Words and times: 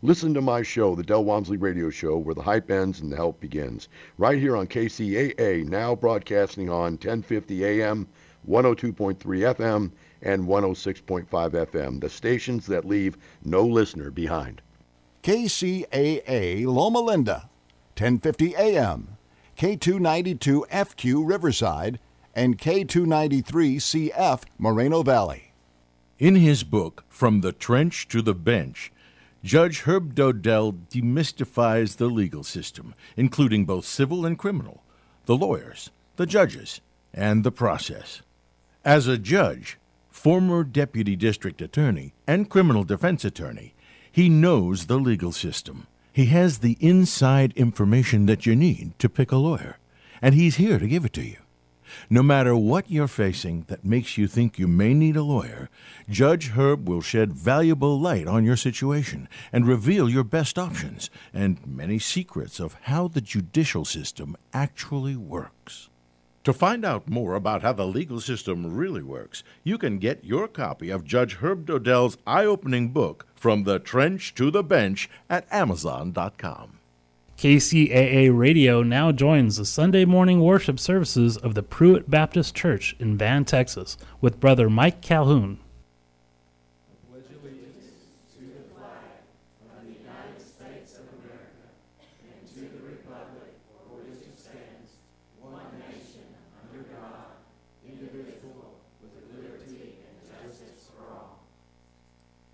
Listen 0.00 0.32
to 0.32 0.40
my 0.40 0.62
show, 0.62 0.94
The 0.94 1.02
Del 1.02 1.24
Walmsley 1.24 1.56
Radio 1.56 1.90
Show, 1.90 2.18
where 2.18 2.34
the 2.34 2.42
hype 2.42 2.70
ends 2.70 3.00
and 3.00 3.10
the 3.10 3.16
help 3.16 3.40
begins. 3.40 3.88
Right 4.16 4.38
here 4.38 4.56
on 4.56 4.68
KCAA, 4.68 5.68
now 5.68 5.96
broadcasting 5.96 6.70
on 6.70 6.92
1050 6.92 7.64
AM, 7.64 8.06
102.3 8.48 9.16
FM, 9.18 9.90
and 10.22 10.46
106.5 10.46 11.26
FM, 11.26 12.00
the 12.00 12.08
stations 12.08 12.64
that 12.66 12.84
leave 12.84 13.18
no 13.44 13.66
listener 13.66 14.12
behind. 14.12 14.62
KCAA 15.24 16.64
Loma 16.64 17.00
Linda, 17.00 17.50
1050 17.96 18.54
AM, 18.54 19.16
K292 19.56 20.68
FQ 20.68 21.28
Riverside, 21.28 21.98
and 22.36 22.56
K293 22.56 24.12
CF 24.12 24.42
Moreno 24.58 25.02
Valley. 25.02 25.54
In 26.20 26.36
his 26.36 26.62
book, 26.62 27.04
From 27.08 27.40
the 27.40 27.52
Trench 27.52 28.06
to 28.08 28.22
the 28.22 28.34
Bench, 28.34 28.92
Judge 29.44 29.82
Herb 29.82 30.16
Dodell 30.16 30.72
demystifies 30.90 31.96
the 31.96 32.06
legal 32.06 32.42
system, 32.42 32.92
including 33.16 33.64
both 33.64 33.84
civil 33.84 34.26
and 34.26 34.36
criminal, 34.36 34.82
the 35.26 35.36
lawyers, 35.36 35.90
the 36.16 36.26
judges, 36.26 36.80
and 37.14 37.44
the 37.44 37.52
process. 37.52 38.22
As 38.84 39.06
a 39.06 39.16
judge, 39.16 39.78
former 40.10 40.64
deputy 40.64 41.14
district 41.14 41.62
attorney, 41.62 42.14
and 42.26 42.50
criminal 42.50 42.82
defense 42.82 43.24
attorney, 43.24 43.74
he 44.10 44.28
knows 44.28 44.86
the 44.86 44.98
legal 44.98 45.30
system. 45.30 45.86
He 46.12 46.26
has 46.26 46.58
the 46.58 46.76
inside 46.80 47.52
information 47.54 48.26
that 48.26 48.44
you 48.44 48.56
need 48.56 48.98
to 48.98 49.08
pick 49.08 49.30
a 49.30 49.36
lawyer, 49.36 49.78
and 50.20 50.34
he's 50.34 50.56
here 50.56 50.80
to 50.80 50.88
give 50.88 51.04
it 51.04 51.12
to 51.12 51.22
you. 51.24 51.36
No 52.10 52.22
matter 52.22 52.56
what 52.56 52.90
you're 52.90 53.06
facing 53.06 53.64
that 53.68 53.84
makes 53.84 54.16
you 54.16 54.26
think 54.26 54.58
you 54.58 54.66
may 54.66 54.94
need 54.94 55.14
a 55.14 55.22
lawyer, 55.22 55.68
Judge 56.08 56.52
Herb 56.52 56.88
will 56.88 57.02
shed 57.02 57.34
valuable 57.34 58.00
light 58.00 58.26
on 58.26 58.46
your 58.46 58.56
situation 58.56 59.28
and 59.52 59.68
reveal 59.68 60.08
your 60.08 60.24
best 60.24 60.58
options 60.58 61.10
and 61.34 61.66
many 61.66 61.98
secrets 61.98 62.60
of 62.60 62.78
how 62.84 63.08
the 63.08 63.20
judicial 63.20 63.84
system 63.84 64.36
actually 64.54 65.16
works. 65.16 65.90
To 66.44 66.54
find 66.54 66.82
out 66.82 67.10
more 67.10 67.34
about 67.34 67.60
how 67.60 67.74
the 67.74 67.86
legal 67.86 68.22
system 68.22 68.74
really 68.74 69.02
works, 69.02 69.44
you 69.62 69.76
can 69.76 69.98
get 69.98 70.24
your 70.24 70.48
copy 70.48 70.88
of 70.88 71.04
Judge 71.04 71.34
Herb 71.42 71.66
Dodell's 71.66 72.16
eye 72.26 72.46
opening 72.46 72.88
book, 72.88 73.26
From 73.34 73.64
the 73.64 73.78
Trench 73.78 74.34
to 74.36 74.50
the 74.50 74.62
Bench, 74.62 75.10
at 75.28 75.46
Amazon.com. 75.52 76.77
KCAA 77.38 78.36
Radio 78.36 78.82
now 78.82 79.12
joins 79.12 79.58
the 79.58 79.64
Sunday 79.64 80.04
morning 80.04 80.40
worship 80.40 80.80
services 80.80 81.36
of 81.36 81.54
the 81.54 81.62
Pruitt 81.62 82.10
Baptist 82.10 82.52
Church 82.56 82.96
in 82.98 83.16
Van, 83.16 83.44
Texas, 83.44 83.96
with 84.20 84.40
Brother 84.40 84.68
Mike 84.68 85.00
Calhoun. 85.02 85.60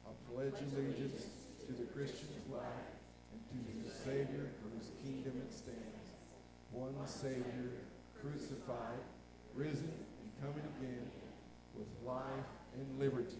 I 0.07 0.11
pledge 0.31 0.53
allegiance 0.77 1.25
to 1.67 1.73
the 1.73 1.85
Christian 1.95 2.29
flag 2.51 2.67
and 3.55 3.65
to 3.67 3.89
the 3.89 3.95
Savior 4.05 4.51
for 4.61 4.69
whose 4.77 4.91
kingdom 5.03 5.41
it 5.41 5.53
stands, 5.55 6.11
one 6.73 6.95
Savior, 7.25 7.73
crucified, 8.21 9.01
risen, 9.55 9.89
and 9.89 10.31
coming 10.43 10.69
again, 10.77 11.11
with 11.75 11.87
life 12.05 12.21
and 12.75 13.01
liberty 13.01 13.34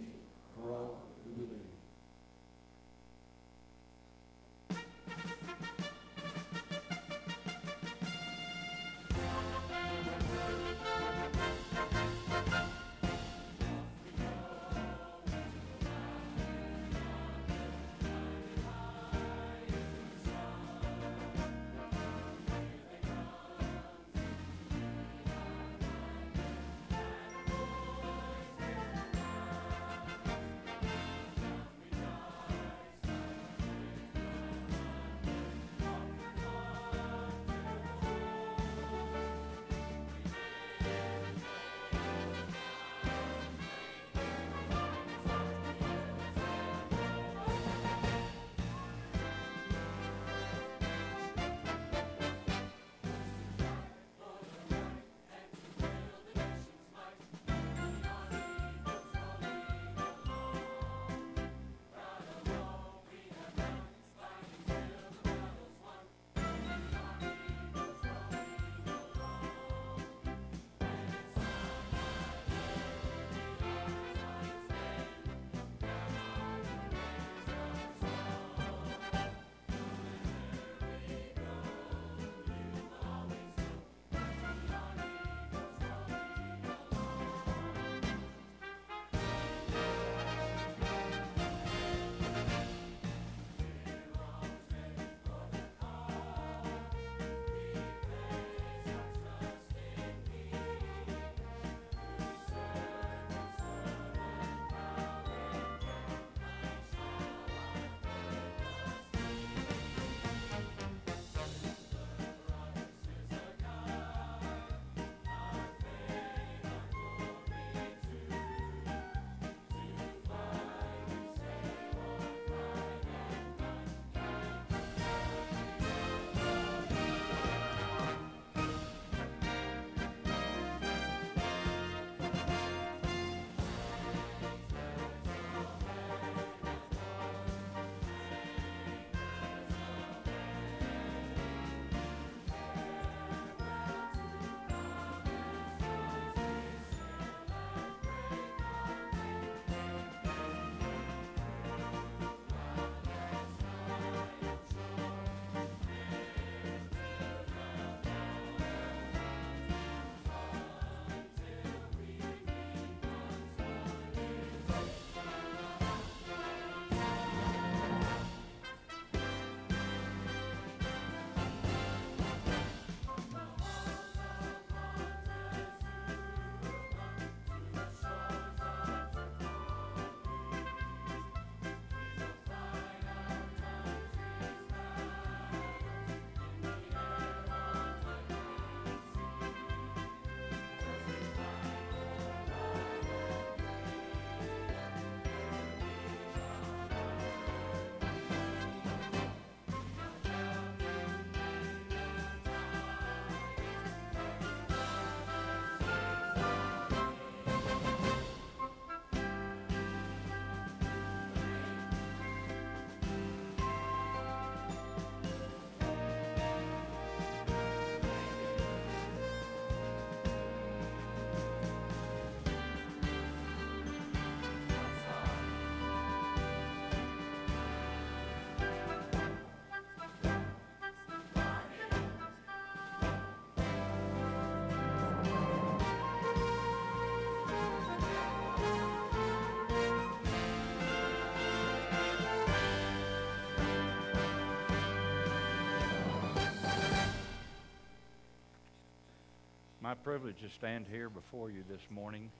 privilege 250.05 250.37
to 250.43 250.51
stand 250.51 250.85
here 250.93 251.09
before 251.09 251.51
you 251.51 251.65
this 251.67 251.81
morning 251.91 252.31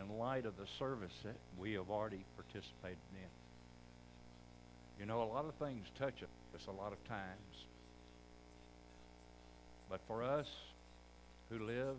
in 0.00 0.18
light 0.18 0.44
of 0.44 0.56
the 0.56 0.66
service 0.76 1.12
that 1.22 1.36
we 1.56 1.74
have 1.74 1.88
already 1.88 2.24
participated 2.36 2.98
in. 3.12 3.30
You 4.98 5.06
know, 5.06 5.22
a 5.22 5.30
lot 5.32 5.44
of 5.44 5.54
things 5.54 5.86
touch 6.00 6.14
us 6.24 6.66
a 6.66 6.72
lot 6.72 6.92
of 6.92 7.08
times. 7.08 7.64
But 9.88 10.00
for 10.08 10.24
us 10.24 10.48
who 11.48 11.64
live 11.64 11.94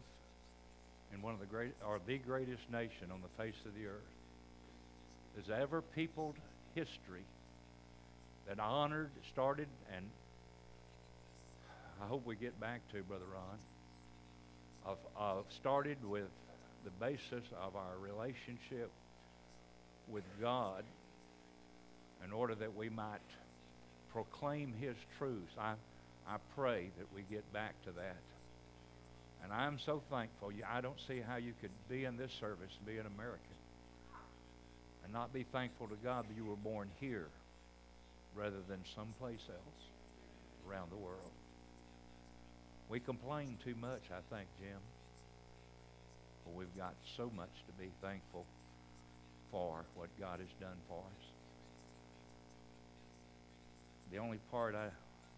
in 1.13 1.21
one 1.21 1.33
of 1.33 1.39
the 1.39 1.45
great 1.45 1.71
or 1.87 2.01
the 2.05 2.17
greatest 2.17 2.69
nation 2.69 3.11
on 3.13 3.21
the 3.21 3.41
face 3.41 3.55
of 3.65 3.73
the 3.75 3.87
earth, 3.87 4.11
has 5.37 5.57
ever 5.57 5.81
peopled 5.81 6.35
history 6.73 7.23
that 8.49 8.59
honored, 8.59 9.09
started, 9.31 9.67
and 9.95 10.05
I 12.03 12.07
hope 12.07 12.25
we 12.25 12.35
get 12.35 12.59
back 12.59 12.81
to, 12.91 13.01
Brother 13.03 13.23
Ron, 13.33 13.57
of, 14.85 14.97
of 15.17 15.45
started 15.59 15.97
with 16.07 16.27
the 16.83 16.91
basis 16.99 17.43
of 17.61 17.75
our 17.75 17.97
relationship 17.99 18.89
with 20.07 20.23
God 20.39 20.83
in 22.23 22.31
order 22.31 22.55
that 22.55 22.75
we 22.75 22.89
might 22.89 23.19
proclaim 24.11 24.73
His 24.79 24.95
truths. 25.17 25.53
I, 25.59 25.73
I 26.27 26.37
pray 26.55 26.89
that 26.97 27.07
we 27.13 27.23
get 27.29 27.51
back 27.51 27.73
to 27.85 27.91
that. 27.91 28.17
And 29.43 29.51
I'm 29.53 29.77
so 29.85 30.01
thankful. 30.09 30.51
I 30.67 30.81
don't 30.81 30.99
see 31.07 31.21
how 31.25 31.35
you 31.35 31.53
could 31.61 31.71
be 31.89 32.05
in 32.05 32.17
this 32.17 32.31
service 32.39 32.71
and 32.77 32.87
be 32.87 32.97
an 32.97 33.05
American 33.05 33.55
and 35.03 35.13
not 35.13 35.31
be 35.31 35.45
thankful 35.51 35.87
to 35.87 35.95
God 36.03 36.25
that 36.27 36.35
you 36.35 36.45
were 36.45 36.55
born 36.55 36.89
here 36.99 37.27
rather 38.35 38.61
than 38.67 38.79
someplace 38.95 39.43
else 39.49 39.83
around 40.67 40.91
the 40.91 40.97
world. 40.97 41.31
We 42.89 42.99
complain 42.99 43.57
too 43.63 43.75
much, 43.79 44.03
I 44.11 44.21
think, 44.35 44.47
Jim. 44.59 44.79
But 46.45 46.53
we've 46.55 46.77
got 46.77 46.93
so 47.17 47.31
much 47.35 47.49
to 47.67 47.73
be 47.81 47.89
thankful 48.01 48.45
for 49.51 49.85
what 49.95 50.09
God 50.19 50.39
has 50.39 50.49
done 50.59 50.77
for 50.87 50.99
us. 50.99 51.25
The 54.11 54.19
only 54.19 54.39
part 54.51 54.75
I 54.75 54.89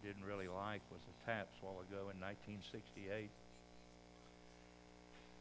didn't 0.03 0.25
really 0.25 0.47
like 0.47 0.81
was 0.91 0.99
the 1.07 1.31
taps 1.31 1.55
while 1.61 1.79
ago 1.89 2.09
in 2.11 2.19
1968. 2.19 3.29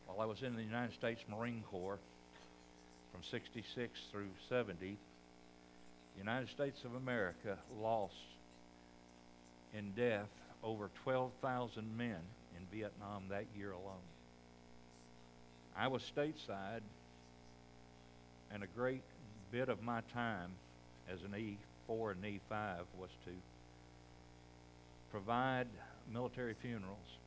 While 0.07 0.21
I 0.21 0.27
was 0.27 0.43
in 0.43 0.55
the 0.55 0.63
United 0.63 0.95
States 0.95 1.21
Marine 1.29 1.65
Corps 1.71 1.99
from 3.13 3.23
66 3.25 4.01
through 4.13 4.31
70, 4.49 4.77
the 4.79 6.19
United 6.19 6.49
States 6.51 6.85
of 6.85 6.95
America 6.95 7.59
lost 7.81 8.15
in 9.75 9.93
death 9.93 10.31
over 10.63 10.91
12,000 11.05 11.97
men 11.97 12.19
in 12.57 12.79
Vietnam 12.79 13.25
that 13.31 13.45
year 13.57 13.73
alone. 13.73 14.05
I 15.77 15.89
was 15.89 16.03
stateside, 16.03 16.81
and 18.53 18.63
a 18.63 18.67
great 18.67 19.03
bit 19.53 19.69
of 19.69 19.83
my 19.83 20.01
time 20.13 20.51
as 21.13 21.23
an 21.23 21.33
E4 21.33 22.13
and 22.13 22.25
E5 22.25 22.79
was 22.99 23.11
to 23.25 23.31
provide 25.11 25.67
military 26.13 26.55
funerals. 26.61 27.19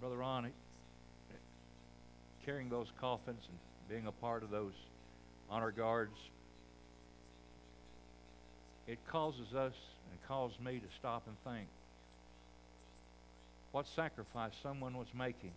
Brother 0.00 0.16
Ronnie, 0.16 0.52
carrying 2.44 2.68
those 2.68 2.92
coffins 3.00 3.42
and 3.48 3.58
being 3.88 4.06
a 4.06 4.12
part 4.12 4.42
of 4.42 4.50
those 4.50 4.72
honor 5.50 5.70
guards, 5.70 6.16
it 8.88 8.98
causes 9.06 9.54
us 9.54 9.74
and 10.10 10.18
caused 10.26 10.58
me 10.60 10.78
to 10.78 10.96
stop 10.98 11.22
and 11.26 11.36
think 11.44 11.68
what 13.70 13.86
sacrifice 13.94 14.52
someone 14.62 14.96
was 14.96 15.08
making, 15.16 15.52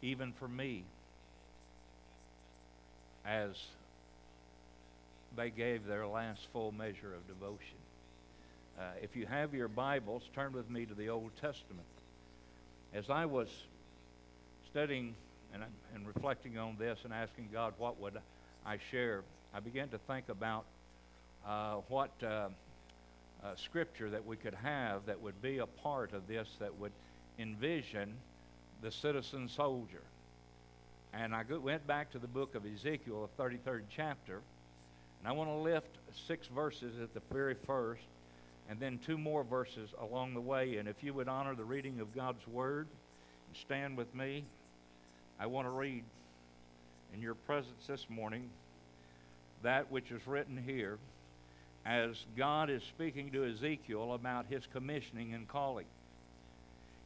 even 0.00 0.32
for 0.32 0.48
me, 0.48 0.82
as 3.26 3.50
they 5.36 5.50
gave 5.50 5.86
their 5.86 6.06
last 6.06 6.40
full 6.54 6.72
measure 6.72 7.14
of 7.14 7.26
devotion. 7.28 7.76
Uh, 8.78 8.82
if 9.02 9.14
you 9.14 9.26
have 9.26 9.52
your 9.52 9.68
Bibles, 9.68 10.22
turn 10.34 10.52
with 10.52 10.70
me 10.70 10.86
to 10.86 10.94
the 10.94 11.10
Old 11.10 11.30
Testament. 11.36 11.86
As 12.94 13.10
I 13.10 13.26
was 13.26 13.48
studying 14.70 15.14
and, 15.52 15.62
and 15.94 16.06
reflecting 16.06 16.56
on 16.56 16.76
this 16.78 16.98
and 17.04 17.12
asking 17.12 17.50
God 17.52 17.74
what 17.76 18.00
would 18.00 18.18
I 18.64 18.78
share, 18.90 19.20
I 19.54 19.60
began 19.60 19.88
to 19.90 19.98
think 19.98 20.30
about 20.30 20.64
what 21.88 22.10
uh, 22.22 22.48
uh, 23.42 23.54
scripture 23.56 24.10
that 24.10 24.24
we 24.24 24.36
could 24.36 24.54
have 24.54 25.06
that 25.06 25.20
would 25.20 25.40
be 25.40 25.58
a 25.58 25.66
part 25.66 26.12
of 26.12 26.26
this 26.28 26.48
that 26.58 26.78
would 26.78 26.92
envision 27.38 28.12
the 28.82 28.90
citizen 28.90 29.48
soldier. 29.48 30.02
And 31.12 31.34
I 31.34 31.42
went 31.42 31.86
back 31.86 32.12
to 32.12 32.18
the 32.18 32.26
book 32.26 32.54
of 32.54 32.64
Ezekiel, 32.64 33.28
the 33.36 33.42
33rd 33.42 33.82
chapter, 33.94 34.40
and 35.20 35.28
I 35.28 35.32
want 35.32 35.50
to 35.50 35.54
lift 35.54 35.98
six 36.28 36.46
verses 36.46 37.00
at 37.02 37.12
the 37.14 37.20
very 37.32 37.54
first, 37.66 38.02
and 38.68 38.78
then 38.78 39.00
two 39.04 39.18
more 39.18 39.42
verses 39.42 39.90
along 40.00 40.34
the 40.34 40.40
way. 40.40 40.76
And 40.76 40.88
if 40.88 41.02
you 41.02 41.12
would 41.14 41.28
honor 41.28 41.54
the 41.54 41.64
reading 41.64 42.00
of 42.00 42.14
God's 42.14 42.46
word 42.46 42.86
and 43.48 43.56
stand 43.56 43.96
with 43.96 44.14
me, 44.14 44.44
I 45.38 45.46
want 45.46 45.66
to 45.66 45.70
read 45.70 46.04
in 47.12 47.20
your 47.20 47.34
presence 47.34 47.86
this 47.86 48.06
morning 48.08 48.48
that 49.62 49.90
which 49.90 50.10
is 50.10 50.26
written 50.26 50.62
here 50.64 50.98
as 51.86 52.24
God 52.36 52.70
is 52.70 52.82
speaking 52.82 53.30
to 53.32 53.44
Ezekiel 53.44 54.12
about 54.12 54.46
his 54.48 54.66
commissioning 54.72 55.34
and 55.34 55.48
calling. 55.48 55.86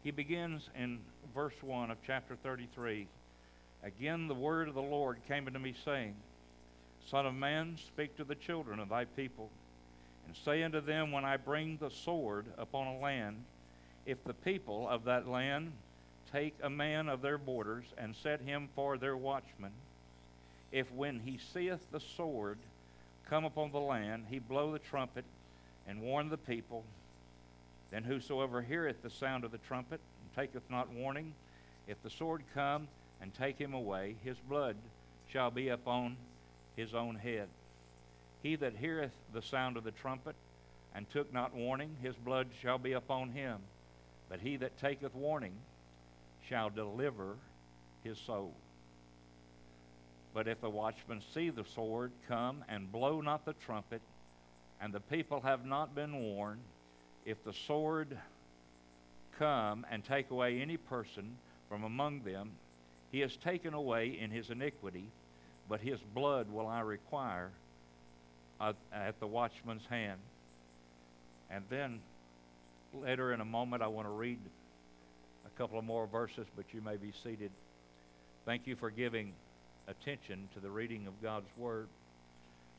He 0.03 0.11
begins 0.11 0.69
in 0.77 1.01
verse 1.35 1.55
1 1.63 1.91
of 1.91 1.99
chapter 2.07 2.37
33. 2.37 3.07
Again, 3.83 4.29
the 4.29 4.35
word 4.35 4.69
of 4.69 4.75
the 4.75 4.83
Lord 4.83 5.19
came 5.29 5.47
unto 5.47 5.59
me, 5.59 5.75
saying, 5.85 6.15
Son 7.09 7.27
of 7.27 7.35
man, 7.35 7.77
speak 7.87 8.17
to 8.17 8.25
the 8.25 8.35
children 8.35 8.81
of 8.81 8.89
thy 8.89 9.05
people, 9.05 9.51
and 10.27 10.37
say 10.37 10.63
unto 10.63 10.81
them, 10.81 11.13
When 11.13 11.25
I 11.25 11.37
bring 11.37 11.77
the 11.77 11.91
sword 11.91 12.47
upon 12.59 12.87
a 12.87 12.99
land, 12.99 13.45
if 14.07 14.23
the 14.25 14.35
people 14.35 14.89
of 14.89 15.05
that 15.05 15.29
land 15.29 15.73
take 16.33 16.55
a 16.63 16.71
man 16.71 17.09
of 17.09 17.23
their 17.23 17.39
borders 17.39 17.85
and 17.97 18.15
set 18.17 18.41
him 18.41 18.69
for 18.75 18.99
their 18.99 19.17
watchman, 19.17 19.73
if 20.73 20.91
when 20.93 21.21
he 21.21 21.39
seeth 21.53 21.91
the 21.93 22.01
sword 22.01 22.59
come 23.35 23.45
upon 23.45 23.73
the 23.73 23.81
land, 23.81 24.25
he 24.31 24.39
blow 24.39 24.71
the 24.71 24.79
trumpet 24.79 25.25
and 25.89 26.01
warn 26.01 26.29
the 26.29 26.37
people, 26.37 26.85
then 27.91 28.05
whosoever 28.05 28.63
heareth 28.63 29.03
the 29.03 29.11
sound 29.11 29.43
of 29.43 29.51
the 29.51 29.59
trumpet 29.59 30.01
and 30.23 30.37
taketh 30.37 30.63
not 30.71 30.89
warning, 30.93 31.35
if 31.89 32.01
the 32.05 32.11
sword 32.11 32.45
come 32.55 32.87
and 33.21 33.35
take 33.35 33.59
him 33.59 33.75
away, 33.75 34.15
his 34.23 34.37
blood 34.49 34.77
shall 35.33 35.51
be 35.51 35.71
upon 35.71 36.17
his 36.77 36.95
own 36.95 37.17
head. 37.17 37.49
He 38.41 38.55
that 38.55 38.77
heareth 38.77 39.11
the 39.33 39.43
sound 39.43 39.77
of 39.77 39.83
the 39.83 39.91
trumpet 39.91 40.37
and 40.95 41.11
took 41.11 41.33
not 41.33 41.53
warning, 41.57 41.97
his 42.01 42.15
blood 42.15 42.47
shall 42.63 42.79
be 42.79 42.93
upon 42.93 43.31
him. 43.31 43.59
But 44.29 44.43
he 44.43 44.59
that 44.59 44.79
taketh 44.79 45.13
warning 45.13 45.55
shall 46.49 46.71
deliver 46.71 47.35
his 48.05 48.17
soul. 48.17 48.55
But 50.35 50.49
if 50.49 50.61
the 50.61 50.69
watchman 50.69 51.23
see 51.33 51.51
the 51.51 51.65
sword 51.65 52.11
come 52.27 52.65
and 52.69 52.91
blow 52.91 53.21
not 53.21 53.45
the 53.45 53.53
trumpet, 53.53 54.03
and 54.81 54.93
the 54.93 55.01
people 55.01 55.41
have 55.41 55.65
not 55.65 55.95
been 55.95 56.21
warned, 56.21 56.61
if 57.25 57.43
the 57.45 57.53
sword 57.53 58.19
come 59.39 59.87
and 59.91 60.05
take 60.05 60.31
away 60.31 60.61
any 60.61 60.77
person 60.77 61.37
from 61.69 61.85
among 61.85 62.23
them, 62.25 62.51
he 63.13 63.23
is 63.23 63.37
taken 63.37 63.75
away 63.75 64.19
in 64.21 64.33
his 64.33 64.51
iniquity, 64.51 65.05
but 65.69 65.81
his 65.81 66.01
blood 66.15 66.51
will 66.51 66.67
I 66.67 66.81
require 66.81 67.51
uh, 68.61 68.73
at 68.93 69.19
the 69.21 69.27
watchman's 69.29 69.87
hand. 69.89 70.19
And 71.49 71.65
then 71.71 72.01
later 72.93 73.33
in 73.33 73.41
a 73.41 73.45
moment, 73.45 73.83
I 73.83 73.87
want 73.87 74.09
to 74.09 74.13
read 74.13 74.39
a 75.47 75.59
couple 75.59 75.79
of 75.79 75.85
more 75.85 76.09
verses, 76.09 76.47
but 76.57 76.65
you 76.73 76.81
may 76.81 76.97
be 76.97 77.13
seated. 77.23 77.53
Thank 78.45 78.67
you 78.67 78.75
for 78.75 78.91
giving 78.91 79.33
attention 79.89 80.49
to 80.55 80.61
the 80.61 80.71
reading 80.71 81.07
of 81.07 81.21
God's 81.23 81.49
Word. 81.57 81.89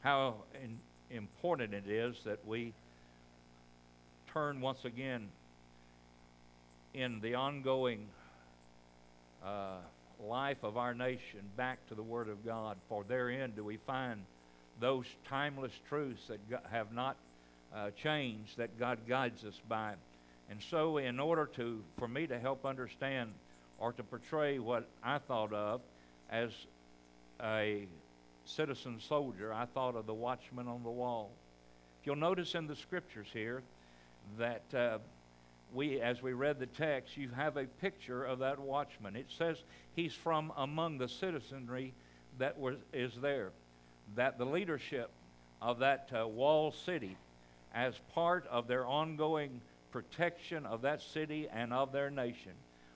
How 0.01 0.35
in, 0.63 0.77
important 1.15 1.73
it 1.73 1.87
is 1.87 2.15
that 2.25 2.45
we 2.47 2.73
turn 4.33 4.61
once 4.61 4.85
again 4.85 5.27
in 6.93 7.19
the 7.21 7.35
ongoing 7.35 8.07
uh, 9.45 9.77
life 10.23 10.63
of 10.63 10.77
our 10.77 10.93
nation 10.93 11.41
back 11.57 11.77
to 11.89 11.95
the 11.95 12.03
Word 12.03 12.29
of 12.29 12.45
God, 12.45 12.77
for 12.89 13.03
therein 13.07 13.51
do 13.55 13.63
we 13.63 13.77
find 13.77 14.21
those 14.79 15.05
timeless 15.27 15.71
truths 15.87 16.21
that 16.27 16.39
have 16.71 16.91
not 16.93 17.15
uh, 17.73 17.91
changed, 18.01 18.57
that 18.57 18.77
God 18.79 18.99
guides 19.07 19.43
us 19.43 19.59
by. 19.67 19.93
And 20.49 20.59
so, 20.69 20.97
in 20.97 21.19
order 21.19 21.49
to 21.55 21.81
for 21.97 22.07
me 22.07 22.27
to 22.27 22.39
help 22.39 22.65
understand 22.65 23.31
or 23.79 23.93
to 23.93 24.03
portray 24.03 24.59
what 24.59 24.87
I 25.03 25.17
thought 25.17 25.53
of 25.53 25.81
as 26.29 26.51
a 27.41 27.87
citizen 28.45 28.99
soldier, 28.99 29.53
I 29.53 29.65
thought 29.65 29.95
of 29.95 30.05
the 30.05 30.13
watchman 30.13 30.67
on 30.67 30.83
the 30.83 30.89
wall. 30.89 31.31
If 31.99 32.07
you'll 32.07 32.15
notice 32.15 32.55
in 32.55 32.67
the 32.67 32.75
scriptures 32.75 33.27
here 33.33 33.63
that 34.37 34.73
uh, 34.73 34.99
we, 35.73 35.99
as 35.99 36.21
we 36.21 36.33
read 36.33 36.59
the 36.59 36.67
text, 36.67 37.17
you 37.17 37.29
have 37.29 37.57
a 37.57 37.65
picture 37.65 38.23
of 38.23 38.39
that 38.39 38.59
watchman. 38.59 39.15
It 39.15 39.27
says 39.35 39.57
he's 39.95 40.13
from 40.13 40.51
among 40.57 40.97
the 40.97 41.07
citizenry 41.07 41.93
that 42.37 42.57
was, 42.57 42.75
is 42.93 43.13
there. 43.21 43.51
That 44.15 44.37
the 44.37 44.45
leadership 44.45 45.09
of 45.61 45.79
that 45.79 46.09
uh, 46.17 46.27
wall 46.27 46.71
city, 46.71 47.17
as 47.73 47.95
part 48.13 48.45
of 48.47 48.67
their 48.67 48.85
ongoing 48.85 49.61
protection 49.91 50.65
of 50.65 50.81
that 50.83 51.01
city 51.01 51.47
and 51.51 51.73
of 51.73 51.91
their 51.91 52.09
nation, 52.09 52.51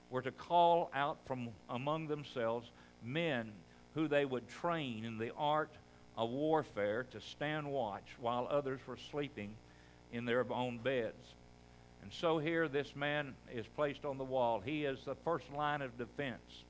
were 0.10 0.22
to 0.22 0.32
call 0.32 0.92
out 0.94 1.18
from 1.26 1.50
among 1.70 2.08
themselves 2.08 2.70
men 3.04 3.52
who 3.96 4.08
they 4.08 4.26
would 4.26 4.48
train 4.48 5.06
in 5.06 5.18
the 5.18 5.32
art 5.38 5.72
of 6.18 6.30
warfare 6.30 7.06
to 7.12 7.22
stand 7.22 7.72
watch 7.72 8.08
while 8.20 8.48
others 8.50 8.80
were 8.86 8.98
sleeping 9.12 9.52
in 10.12 10.26
their 10.26 10.46
own 10.52 10.78
beds. 10.78 11.34
And 12.02 12.12
so 12.12 12.38
here 12.38 12.68
this 12.68 12.96
man 12.96 13.34
is 13.54 13.66
placed 13.76 14.06
on 14.06 14.18
the 14.18 14.24
wall. 14.24 14.62
He 14.64 14.86
is 14.86 15.00
the 15.06 15.16
first 15.16 15.46
line 15.56 15.82
of 15.82 15.98
defense. 15.98 16.64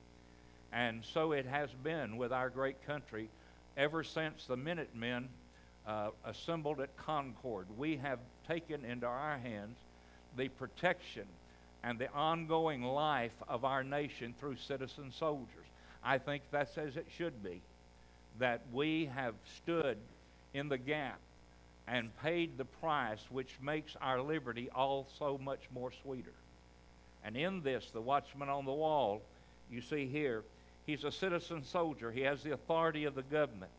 And 0.72 1.02
so 1.04 1.32
it 1.32 1.46
has 1.46 1.70
been 1.82 2.16
with 2.16 2.32
our 2.32 2.48
great 2.48 2.84
country 2.86 3.28
ever 3.76 4.04
since 4.04 4.46
the 4.46 4.56
Minutemen 4.56 5.28
uh, 5.86 6.10
assembled 6.24 6.80
at 6.80 6.96
Concord. 6.96 7.66
We 7.76 7.96
have 7.96 8.18
taken 8.46 8.84
into 8.84 9.06
our 9.06 9.38
hands 9.38 9.76
the 10.36 10.48
protection 10.48 11.24
and 11.82 11.98
the 11.98 12.12
ongoing 12.12 12.82
life 12.82 13.32
of 13.48 13.64
our 13.64 13.82
nation 13.82 14.34
through 14.38 14.56
citizen 14.56 15.12
soldiers. 15.18 15.66
I 16.02 16.18
think 16.18 16.42
that's 16.50 16.76
as 16.78 16.96
it 16.96 17.06
should 17.16 17.42
be. 17.42 17.60
That 18.38 18.62
we 18.72 19.10
have 19.14 19.34
stood 19.56 19.98
in 20.54 20.68
the 20.68 20.78
gap 20.78 21.18
and 21.86 22.16
paid 22.22 22.56
the 22.56 22.64
price 22.64 23.20
which 23.30 23.56
makes 23.62 23.96
our 24.00 24.20
liberty 24.20 24.70
all 24.74 25.06
so 25.18 25.38
much 25.38 25.60
more 25.74 25.90
sweeter. 26.02 26.32
And 27.24 27.36
in 27.36 27.62
this, 27.62 27.90
the 27.92 28.00
watchman 28.00 28.48
on 28.48 28.64
the 28.64 28.72
wall, 28.72 29.20
you 29.70 29.80
see 29.80 30.06
here, 30.06 30.42
he's 30.86 31.04
a 31.04 31.12
citizen 31.12 31.64
soldier. 31.64 32.10
He 32.10 32.22
has 32.22 32.42
the 32.42 32.52
authority 32.52 33.04
of 33.04 33.14
the 33.14 33.22
government. 33.22 33.70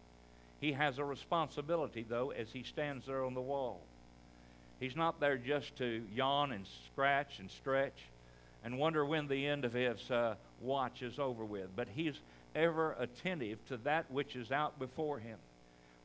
He 0.60 0.74
has 0.74 1.00
a 1.00 1.06
responsibility, 1.06 2.06
though, 2.08 2.32
as 2.32 2.50
he 2.52 2.64
stands 2.64 3.08
there 3.08 3.24
on 3.24 3.34
the 3.34 3.42
wall. 3.42 3.82
He's 4.80 4.96
not 4.96 5.20
there 5.20 5.38
just 5.38 5.76
to 5.78 6.04
yawn 6.14 6.52
and 6.52 6.66
scratch 6.92 7.40
and 7.40 7.50
stretch 7.50 7.98
and 8.64 8.78
wonder 8.78 9.06
when 9.06 9.28
the 9.28 9.48
end 9.48 9.66
of 9.66 9.74
his 9.74 10.12
uh, 10.12 10.36
watch 10.62 11.02
is 11.02 11.20
over 11.20 11.46
with, 11.46 11.68
but 11.76 11.88
he's 11.96 12.20
ever 12.56 12.96
attentive 13.00 13.58
to 13.68 13.78
that 13.78 14.10
which 14.12 14.36
is 14.36 14.52
out 14.52 14.78
before 14.80 15.20
him 15.20 15.38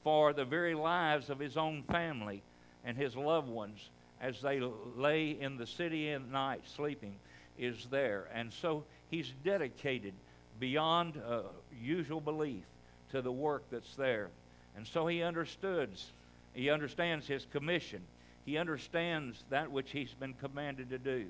for 0.04 0.32
the 0.32 0.44
very 0.44 0.74
lives 0.74 1.30
of 1.30 1.38
his 1.38 1.56
own 1.56 1.82
family 1.90 2.42
and 2.84 2.96
his 2.96 3.16
loved 3.16 3.48
ones 3.48 3.90
as 4.20 4.40
they 4.40 4.60
lay 4.96 5.30
in 5.30 5.56
the 5.56 5.66
city 5.66 6.10
at 6.10 6.30
night 6.30 6.62
sleeping 6.76 7.16
is 7.58 7.86
there. 7.90 8.28
And 8.32 8.52
so 8.52 8.84
he's 9.10 9.32
dedicated 9.44 10.14
beyond 10.60 11.20
uh, 11.28 11.42
usual 11.82 12.20
belief 12.20 12.62
to 13.10 13.20
the 13.20 13.32
work 13.32 13.64
that's 13.70 13.94
there. 13.96 14.28
And 14.76 14.86
so 14.86 15.06
he 15.06 15.22
understands, 15.22 16.12
he 16.54 16.70
understands 16.70 17.26
his 17.26 17.46
commission. 17.52 18.02
He 18.44 18.58
understands 18.58 19.42
that 19.50 19.70
which 19.70 19.90
he's 19.90 20.14
been 20.14 20.34
commanded 20.34 20.90
to 20.90 20.98
do. 20.98 21.26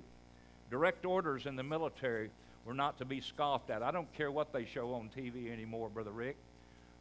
Direct 0.71 1.07
orders 1.07 1.47
in 1.47 1.57
the 1.57 1.63
military 1.63 2.31
were 2.67 2.75
not 2.75 2.99
to 2.99 3.05
be 3.05 3.21
scoffed 3.21 3.71
at. 3.71 3.83
I 3.83 3.91
don't 3.91 4.13
care 4.15 4.31
what 4.31 4.53
they 4.53 4.65
show 4.65 4.93
on 4.95 5.11
TV 5.17 5.53
anymore, 5.53 5.89
Brother 5.89 6.11
Rick. 6.11 6.37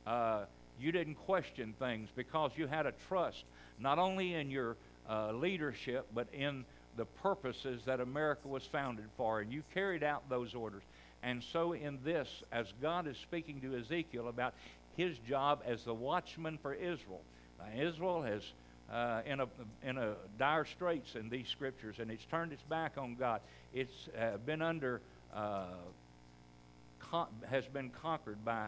Uh, 0.05 0.45
you 0.79 0.91
didn't 0.91 1.15
question 1.15 1.74
things 1.79 2.10
because 2.15 2.51
you 2.55 2.67
had 2.67 2.86
a 2.86 2.93
trust 3.07 3.43
not 3.79 3.98
only 3.98 4.36
in 4.36 4.51
your 4.51 4.75
uh, 5.10 5.31
leadership 5.31 6.05
but 6.13 6.27
in 6.34 6.65
the 6.98 7.05
purposes 7.05 7.81
that 7.86 8.00
America 8.00 8.48
was 8.48 8.63
founded 8.63 9.05
for, 9.17 9.41
and 9.41 9.51
you 9.51 9.63
carried 9.74 10.03
out 10.03 10.29
those 10.29 10.53
orders. 10.53 10.84
And 11.24 11.43
so, 11.51 11.74
in 11.74 12.00
this, 12.05 12.29
as 12.51 12.67
God 12.81 13.07
is 13.07 13.17
speaking 13.17 13.60
to 13.62 13.75
Ezekiel 13.75 14.27
about 14.27 14.53
his 14.95 15.17
job 15.27 15.62
as 15.65 15.84
the 15.84 15.93
watchman 15.93 16.57
for 16.62 16.74
Israel, 16.74 17.22
now, 17.60 17.81
Israel 17.81 18.22
has 18.22 18.43
uh, 18.91 19.22
in 19.25 19.39
a 19.39 19.48
in 19.84 19.98
a 19.98 20.13
dire 20.38 20.65
straits 20.65 21.15
in 21.15 21.29
these 21.29 21.48
scriptures, 21.48 21.95
and 22.00 22.12
it's 22.12 22.25
turned 22.25 22.53
its 22.53 22.62
back 22.63 22.93
on 22.98 23.15
God. 23.15 23.41
It's 23.74 24.07
uh, 24.17 24.38
been 24.45 24.62
under 24.62 25.01
con- 27.00 27.27
has 27.50 27.65
been 27.65 27.89
conquered 27.89 28.44
by 28.44 28.68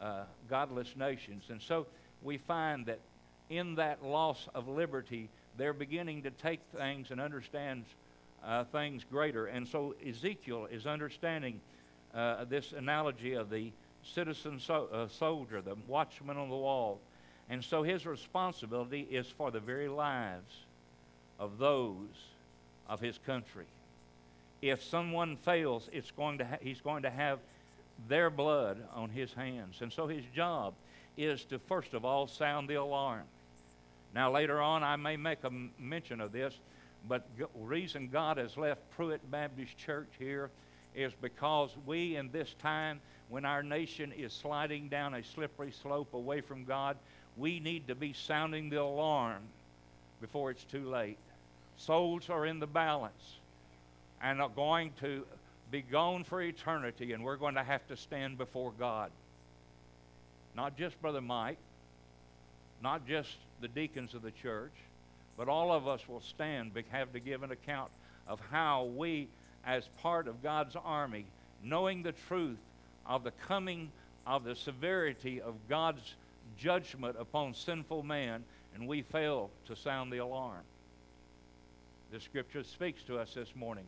uh, 0.00 0.22
godless 0.48 0.94
nations. 0.96 1.44
And 1.48 1.60
so 1.60 1.86
we 2.22 2.38
find 2.38 2.86
that 2.86 3.00
in 3.48 3.76
that 3.76 4.04
loss 4.04 4.48
of 4.54 4.68
liberty, 4.68 5.28
they're 5.56 5.72
beginning 5.72 6.22
to 6.22 6.30
take 6.30 6.60
things 6.76 7.10
and 7.10 7.20
understand 7.20 7.84
uh, 8.44 8.64
things 8.64 9.04
greater. 9.10 9.46
And 9.46 9.66
so 9.66 9.94
Ezekiel 10.06 10.68
is 10.70 10.86
understanding 10.86 11.60
uh, 12.14 12.44
this 12.44 12.72
analogy 12.72 13.34
of 13.34 13.50
the 13.50 13.72
citizen 14.02 14.60
so, 14.60 14.88
uh, 14.92 15.08
soldier, 15.08 15.60
the 15.60 15.76
watchman 15.86 16.36
on 16.36 16.48
the 16.48 16.56
wall. 16.56 17.00
And 17.48 17.62
so 17.62 17.82
his 17.82 18.06
responsibility 18.06 19.06
is 19.10 19.26
for 19.26 19.50
the 19.50 19.60
very 19.60 19.88
lives 19.88 20.54
of 21.38 21.58
those 21.58 22.08
of 22.88 23.00
his 23.00 23.18
country. 23.18 23.66
If 24.62 24.82
someone 24.82 25.36
fails, 25.36 25.88
it's 25.92 26.10
going 26.10 26.38
to 26.38 26.44
ha- 26.44 26.58
he's 26.60 26.80
going 26.80 27.02
to 27.02 27.10
have 27.10 27.38
their 28.08 28.30
blood 28.30 28.78
on 28.94 29.10
his 29.10 29.32
hands. 29.32 29.78
And 29.80 29.92
so 29.92 30.06
his 30.06 30.24
job 30.34 30.74
is 31.16 31.44
to, 31.44 31.58
first 31.58 31.94
of 31.94 32.04
all, 32.04 32.26
sound 32.26 32.68
the 32.68 32.74
alarm. 32.74 33.24
Now, 34.14 34.30
later 34.30 34.60
on, 34.60 34.82
I 34.82 34.96
may 34.96 35.16
make 35.16 35.44
a 35.44 35.50
mention 35.78 36.20
of 36.20 36.32
this, 36.32 36.54
but 37.08 37.26
the 37.38 37.46
reason 37.54 38.08
God 38.08 38.38
has 38.38 38.56
left 38.56 38.80
Pruitt 38.90 39.30
Baptist 39.30 39.76
Church 39.76 40.08
here 40.18 40.50
is 40.94 41.12
because 41.20 41.70
we, 41.84 42.16
in 42.16 42.30
this 42.32 42.54
time 42.58 43.00
when 43.28 43.44
our 43.44 43.62
nation 43.62 44.12
is 44.12 44.32
sliding 44.32 44.88
down 44.88 45.14
a 45.14 45.22
slippery 45.22 45.72
slope 45.72 46.14
away 46.14 46.40
from 46.40 46.64
God, 46.64 46.96
we 47.36 47.60
need 47.60 47.88
to 47.88 47.94
be 47.94 48.12
sounding 48.12 48.70
the 48.70 48.80
alarm 48.80 49.42
before 50.20 50.50
it's 50.50 50.64
too 50.64 50.88
late. 50.88 51.18
Souls 51.76 52.30
are 52.30 52.46
in 52.46 52.58
the 52.58 52.66
balance 52.66 53.40
and 54.22 54.40
are 54.40 54.48
going 54.48 54.92
to 55.00 55.24
be 55.70 55.82
gone 55.82 56.24
for 56.24 56.40
eternity, 56.40 57.12
and 57.12 57.24
we're 57.24 57.36
going 57.36 57.54
to 57.54 57.62
have 57.62 57.86
to 57.88 57.96
stand 57.96 58.38
before 58.38 58.72
God. 58.78 59.10
Not 60.54 60.76
just 60.76 61.00
Brother 61.02 61.20
Mike, 61.20 61.58
not 62.82 63.06
just 63.06 63.36
the 63.60 63.68
deacons 63.68 64.14
of 64.14 64.22
the 64.22 64.30
church, 64.30 64.72
but 65.36 65.48
all 65.48 65.72
of 65.72 65.86
us 65.86 66.08
will 66.08 66.20
stand, 66.20 66.72
have 66.90 67.12
to 67.12 67.20
give 67.20 67.42
an 67.42 67.50
account 67.50 67.90
of 68.26 68.40
how 68.50 68.84
we, 68.84 69.28
as 69.66 69.88
part 70.02 70.28
of 70.28 70.42
God's 70.42 70.76
army, 70.76 71.26
knowing 71.62 72.02
the 72.02 72.14
truth 72.28 72.58
of 73.06 73.24
the 73.24 73.32
coming 73.32 73.90
of 74.26 74.44
the 74.44 74.56
severity 74.56 75.40
of 75.40 75.54
God's 75.68 76.14
judgment 76.58 77.16
upon 77.18 77.54
sinful 77.54 78.02
man, 78.02 78.44
and 78.74 78.88
we 78.88 79.02
fail 79.02 79.50
to 79.66 79.76
sound 79.76 80.12
the 80.12 80.18
alarm. 80.18 80.62
The 82.12 82.20
scripture 82.20 82.62
speaks 82.62 83.02
to 83.04 83.18
us 83.18 83.34
this 83.34 83.54
morning. 83.54 83.84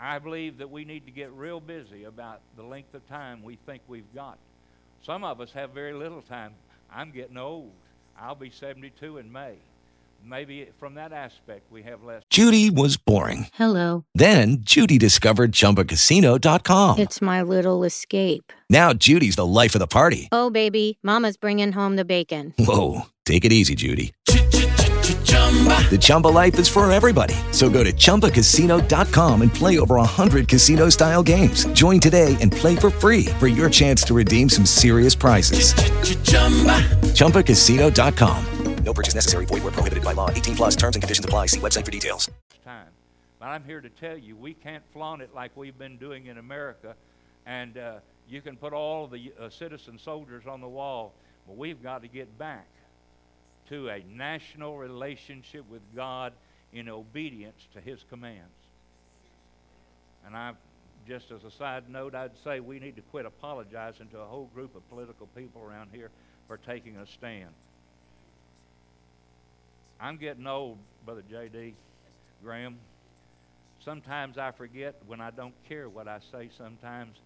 I 0.00 0.18
believe 0.18 0.58
that 0.58 0.70
we 0.70 0.84
need 0.84 1.04
to 1.06 1.12
get 1.12 1.30
real 1.32 1.60
busy 1.60 2.04
about 2.04 2.40
the 2.56 2.62
length 2.62 2.94
of 2.94 3.06
time 3.08 3.42
we 3.42 3.58
think 3.66 3.82
we've 3.86 4.14
got. 4.14 4.38
Some 5.04 5.24
of 5.24 5.40
us 5.40 5.52
have 5.52 5.70
very 5.70 5.92
little 5.92 6.22
time. 6.22 6.52
I'm 6.90 7.10
getting 7.10 7.36
old. 7.36 7.70
I'll 8.18 8.34
be 8.34 8.50
72 8.50 9.18
in 9.18 9.30
May. 9.30 9.56
Maybe 10.24 10.68
from 10.78 10.94
that 10.94 11.12
aspect 11.12 11.70
we 11.70 11.82
have 11.82 12.02
less. 12.02 12.22
Judy 12.30 12.70
was 12.70 12.96
boring. 12.96 13.46
Hello. 13.54 14.04
Then 14.14 14.58
Judy 14.60 14.98
discovered 14.98 15.52
ChumbaCasino.com. 15.52 16.98
It's 16.98 17.22
my 17.22 17.42
little 17.42 17.84
escape. 17.84 18.52
Now 18.68 18.92
Judy's 18.92 19.36
the 19.36 19.46
life 19.46 19.74
of 19.74 19.78
the 19.80 19.86
party. 19.86 20.28
Oh, 20.32 20.50
baby, 20.50 20.98
Mama's 21.02 21.36
bringing 21.36 21.72
home 21.72 21.96
the 21.96 22.04
bacon. 22.04 22.54
Whoa, 22.58 23.02
take 23.24 23.44
it 23.44 23.52
easy, 23.52 23.74
Judy. 23.74 24.12
The 25.30 25.98
Chumba 26.00 26.28
life 26.28 26.58
is 26.58 26.68
for 26.68 26.90
everybody. 26.90 27.34
So 27.52 27.68
go 27.70 27.82
to 27.82 27.92
ChumbaCasino.com 27.92 29.42
and 29.42 29.52
play 29.52 29.78
over 29.78 29.96
100 29.96 30.46
casino 30.46 30.88
style 30.88 31.22
games. 31.22 31.64
Join 31.72 31.98
today 31.98 32.36
and 32.40 32.52
play 32.52 32.76
for 32.76 32.90
free 32.90 33.26
for 33.38 33.48
your 33.48 33.68
chance 33.68 34.02
to 34.04 34.14
redeem 34.14 34.48
some 34.48 34.64
serious 34.66 35.14
prizes. 35.16 35.74
ChumbaCasino.com. 37.14 38.44
No 38.84 38.94
purchase 38.94 39.14
necessary. 39.14 39.46
Void 39.46 39.62
where 39.62 39.72
prohibited 39.72 40.02
by 40.02 40.12
law. 40.14 40.30
18 40.30 40.56
plus 40.56 40.76
terms 40.76 40.96
and 40.96 41.02
conditions 41.02 41.24
apply. 41.24 41.46
See 41.46 41.60
website 41.60 41.84
for 41.84 41.90
details. 41.90 42.30
time. 42.64 42.88
But 43.38 43.46
I'm 43.46 43.64
here 43.64 43.80
to 43.80 43.88
tell 43.88 44.16
you, 44.16 44.36
we 44.36 44.54
can't 44.54 44.82
flaunt 44.92 45.22
it 45.22 45.34
like 45.34 45.56
we've 45.56 45.78
been 45.78 45.96
doing 45.96 46.26
in 46.26 46.38
America. 46.38 46.94
And 47.46 47.78
uh, 47.78 47.94
you 48.28 48.40
can 48.40 48.56
put 48.56 48.72
all 48.72 49.06
the 49.06 49.32
uh, 49.38 49.48
citizen 49.48 49.98
soldiers 49.98 50.44
on 50.46 50.60
the 50.60 50.68
wall, 50.68 51.14
but 51.46 51.56
we've 51.56 51.82
got 51.82 52.02
to 52.02 52.08
get 52.08 52.36
back 52.38 52.66
to 53.70 53.88
a 53.88 54.02
national 54.14 54.76
relationship 54.76 55.64
with 55.70 55.82
God 55.96 56.32
in 56.72 56.88
obedience 56.88 57.66
to 57.72 57.80
His 57.80 58.04
commands. 58.10 58.50
And 60.26 60.36
I, 60.36 60.52
just 61.08 61.30
as 61.30 61.44
a 61.44 61.50
side 61.50 61.84
note, 61.88 62.14
I'd 62.14 62.36
say 62.44 62.60
we 62.60 62.78
need 62.78 62.96
to 62.96 63.02
quit 63.02 63.26
apologizing 63.26 64.08
to 64.08 64.20
a 64.20 64.26
whole 64.26 64.50
group 64.54 64.76
of 64.76 64.88
political 64.90 65.26
people 65.34 65.62
around 65.62 65.90
here 65.92 66.10
for 66.46 66.58
taking 66.58 66.96
a 66.96 67.06
stand. 67.06 67.50
I'm 70.00 70.16
getting 70.16 70.46
old, 70.46 70.78
Brother 71.04 71.22
J.D. 71.30 71.74
Graham. 72.42 72.78
sometimes 73.84 74.38
I 74.38 74.50
forget 74.50 74.94
when 75.06 75.20
I 75.20 75.30
don't 75.30 75.54
care 75.68 75.88
what 75.88 76.08
I 76.08 76.18
say 76.32 76.50
sometimes. 76.56 77.16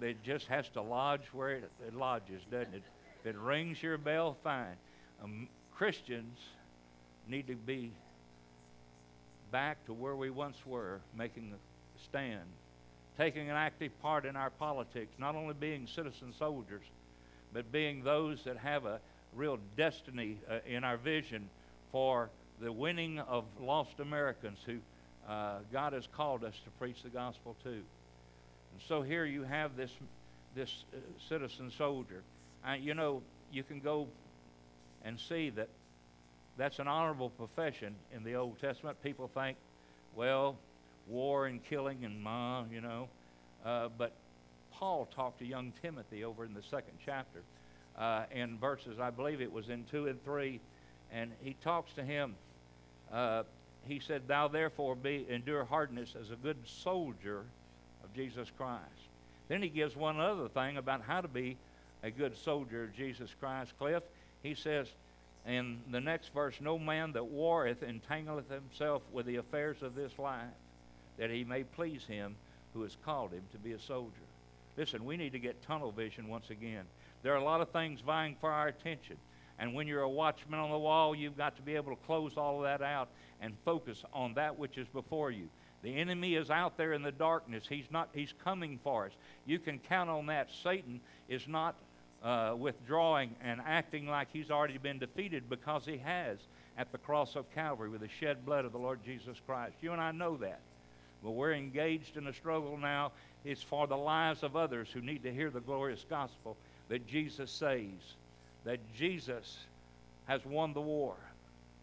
It 0.00 0.22
just 0.22 0.46
has 0.46 0.68
to 0.70 0.82
lodge 0.82 1.26
where 1.32 1.50
it, 1.50 1.70
it 1.86 1.94
lodges, 1.94 2.42
doesn't 2.50 2.74
it? 2.74 2.82
If 3.20 3.34
it 3.34 3.38
rings 3.38 3.82
your 3.82 3.98
bell, 3.98 4.36
fine. 4.42 4.76
Um, 5.22 5.48
Christians 5.80 6.36
need 7.26 7.46
to 7.46 7.54
be 7.54 7.90
back 9.50 9.82
to 9.86 9.94
where 9.94 10.14
we 10.14 10.28
once 10.28 10.58
were, 10.66 11.00
making 11.16 11.54
a 11.54 12.04
stand, 12.04 12.44
taking 13.16 13.48
an 13.48 13.56
active 13.56 13.90
part 14.02 14.26
in 14.26 14.36
our 14.36 14.50
politics, 14.50 15.10
not 15.18 15.34
only 15.34 15.54
being 15.54 15.86
citizen 15.86 16.34
soldiers, 16.38 16.82
but 17.54 17.72
being 17.72 18.04
those 18.04 18.44
that 18.44 18.58
have 18.58 18.84
a 18.84 19.00
real 19.34 19.58
destiny 19.78 20.36
uh, 20.50 20.58
in 20.66 20.84
our 20.84 20.98
vision 20.98 21.48
for 21.90 22.28
the 22.60 22.70
winning 22.70 23.18
of 23.18 23.44
lost 23.58 24.00
Americans 24.00 24.58
who 24.66 24.76
uh, 25.26 25.60
God 25.72 25.94
has 25.94 26.06
called 26.14 26.44
us 26.44 26.60
to 26.64 26.70
preach 26.78 27.02
the 27.02 27.08
gospel 27.08 27.56
to. 27.62 27.70
And 27.70 28.82
so 28.86 29.00
here 29.00 29.24
you 29.24 29.44
have 29.44 29.78
this 29.78 29.92
this 30.54 30.84
uh, 30.92 30.98
citizen 31.26 31.70
soldier. 31.70 32.22
Uh, 32.68 32.74
you 32.74 32.92
know, 32.92 33.22
you 33.50 33.62
can 33.62 33.80
go 33.80 34.08
and 35.04 35.18
see 35.18 35.50
that 35.50 35.68
that's 36.56 36.78
an 36.78 36.88
honorable 36.88 37.30
profession 37.30 37.94
in 38.14 38.22
the 38.22 38.34
Old 38.34 38.60
Testament. 38.60 39.02
People 39.02 39.30
think, 39.32 39.56
well, 40.14 40.56
war 41.08 41.46
and 41.46 41.64
killing 41.64 42.04
and 42.04 42.20
ma, 42.20 42.64
you 42.70 42.80
know. 42.80 43.08
Uh, 43.64 43.88
but 43.96 44.12
Paul 44.72 45.08
talked 45.14 45.38
to 45.38 45.46
young 45.46 45.72
Timothy 45.82 46.24
over 46.24 46.44
in 46.44 46.54
the 46.54 46.62
second 46.62 46.94
chapter 47.04 47.42
uh, 47.98 48.24
in 48.32 48.58
verses, 48.58 48.98
I 48.98 49.10
believe 49.10 49.40
it 49.40 49.52
was 49.52 49.68
in 49.68 49.84
2 49.90 50.08
and 50.08 50.24
3, 50.24 50.60
and 51.12 51.30
he 51.42 51.54
talks 51.62 51.92
to 51.94 52.02
him. 52.02 52.34
Uh, 53.12 53.42
he 53.86 53.98
said, 53.98 54.22
Thou 54.26 54.48
therefore 54.48 54.94
be 54.94 55.26
endure 55.28 55.64
hardness 55.64 56.14
as 56.18 56.30
a 56.30 56.36
good 56.36 56.56
soldier 56.64 57.44
of 58.04 58.14
Jesus 58.14 58.48
Christ. 58.56 58.82
Then 59.48 59.62
he 59.62 59.68
gives 59.68 59.96
one 59.96 60.20
other 60.20 60.48
thing 60.48 60.76
about 60.76 61.02
how 61.02 61.20
to 61.20 61.28
be 61.28 61.56
a 62.02 62.10
good 62.10 62.36
soldier 62.36 62.84
of 62.84 62.96
Jesus 62.96 63.34
Christ. 63.38 63.72
Cliff, 63.78 64.02
he 64.42 64.54
says 64.54 64.88
in 65.46 65.80
the 65.90 66.00
next 66.00 66.32
verse, 66.34 66.54
No 66.60 66.78
man 66.78 67.12
that 67.12 67.24
warreth 67.24 67.82
entangleth 67.82 68.50
himself 68.50 69.02
with 69.12 69.26
the 69.26 69.36
affairs 69.36 69.82
of 69.82 69.94
this 69.94 70.18
life, 70.18 70.48
that 71.18 71.30
he 71.30 71.44
may 71.44 71.64
please 71.64 72.04
him 72.04 72.36
who 72.74 72.82
has 72.82 72.96
called 73.04 73.32
him 73.32 73.42
to 73.52 73.58
be 73.58 73.72
a 73.72 73.78
soldier. 73.78 74.12
Listen, 74.76 75.04
we 75.04 75.16
need 75.16 75.32
to 75.32 75.38
get 75.38 75.62
tunnel 75.62 75.90
vision 75.90 76.28
once 76.28 76.50
again. 76.50 76.84
There 77.22 77.32
are 77.34 77.38
a 77.38 77.44
lot 77.44 77.60
of 77.60 77.70
things 77.70 78.00
vying 78.00 78.36
for 78.40 78.50
our 78.50 78.68
attention. 78.68 79.16
And 79.58 79.74
when 79.74 79.86
you're 79.86 80.02
a 80.02 80.08
watchman 80.08 80.58
on 80.58 80.70
the 80.70 80.78
wall, 80.78 81.14
you've 81.14 81.36
got 81.36 81.56
to 81.56 81.62
be 81.62 81.76
able 81.76 81.94
to 81.94 82.02
close 82.06 82.36
all 82.36 82.58
of 82.58 82.62
that 82.62 82.80
out 82.80 83.08
and 83.42 83.54
focus 83.64 84.02
on 84.12 84.34
that 84.34 84.58
which 84.58 84.78
is 84.78 84.88
before 84.88 85.30
you. 85.30 85.48
The 85.82 85.96
enemy 85.96 86.34
is 86.34 86.50
out 86.50 86.76
there 86.76 86.92
in 86.92 87.02
the 87.02 87.12
darkness. 87.12 87.64
He's 87.68 87.90
not 87.90 88.10
he's 88.14 88.34
coming 88.44 88.78
for 88.82 89.06
us. 89.06 89.12
You 89.46 89.58
can 89.58 89.78
count 89.78 90.10
on 90.10 90.26
that. 90.26 90.48
Satan 90.62 91.00
is 91.28 91.46
not 91.48 91.74
uh, 92.22 92.54
withdrawing 92.56 93.34
and 93.42 93.60
acting 93.66 94.06
like 94.06 94.28
he's 94.32 94.50
already 94.50 94.78
been 94.78 94.98
defeated 94.98 95.48
because 95.48 95.84
he 95.84 95.98
has 95.98 96.38
at 96.76 96.92
the 96.92 96.98
cross 96.98 97.36
of 97.36 97.50
Calvary 97.54 97.88
with 97.88 98.00
the 98.00 98.08
shed 98.08 98.44
blood 98.44 98.64
of 98.64 98.72
the 98.72 98.78
Lord 98.78 99.00
Jesus 99.04 99.36
Christ. 99.46 99.74
You 99.80 99.92
and 99.92 100.00
I 100.00 100.12
know 100.12 100.36
that. 100.38 100.60
But 101.22 101.32
we're 101.32 101.52
engaged 101.52 102.16
in 102.16 102.26
a 102.26 102.32
struggle 102.32 102.76
now. 102.76 103.12
It's 103.44 103.62
for 103.62 103.86
the 103.86 103.96
lives 103.96 104.42
of 104.42 104.56
others 104.56 104.88
who 104.92 105.00
need 105.00 105.22
to 105.24 105.32
hear 105.32 105.50
the 105.50 105.60
glorious 105.60 106.04
gospel 106.08 106.56
that 106.88 107.06
Jesus 107.06 107.50
saves, 107.50 108.14
that 108.64 108.80
Jesus 108.94 109.58
has 110.26 110.44
won 110.44 110.72
the 110.72 110.80
war. 110.80 111.14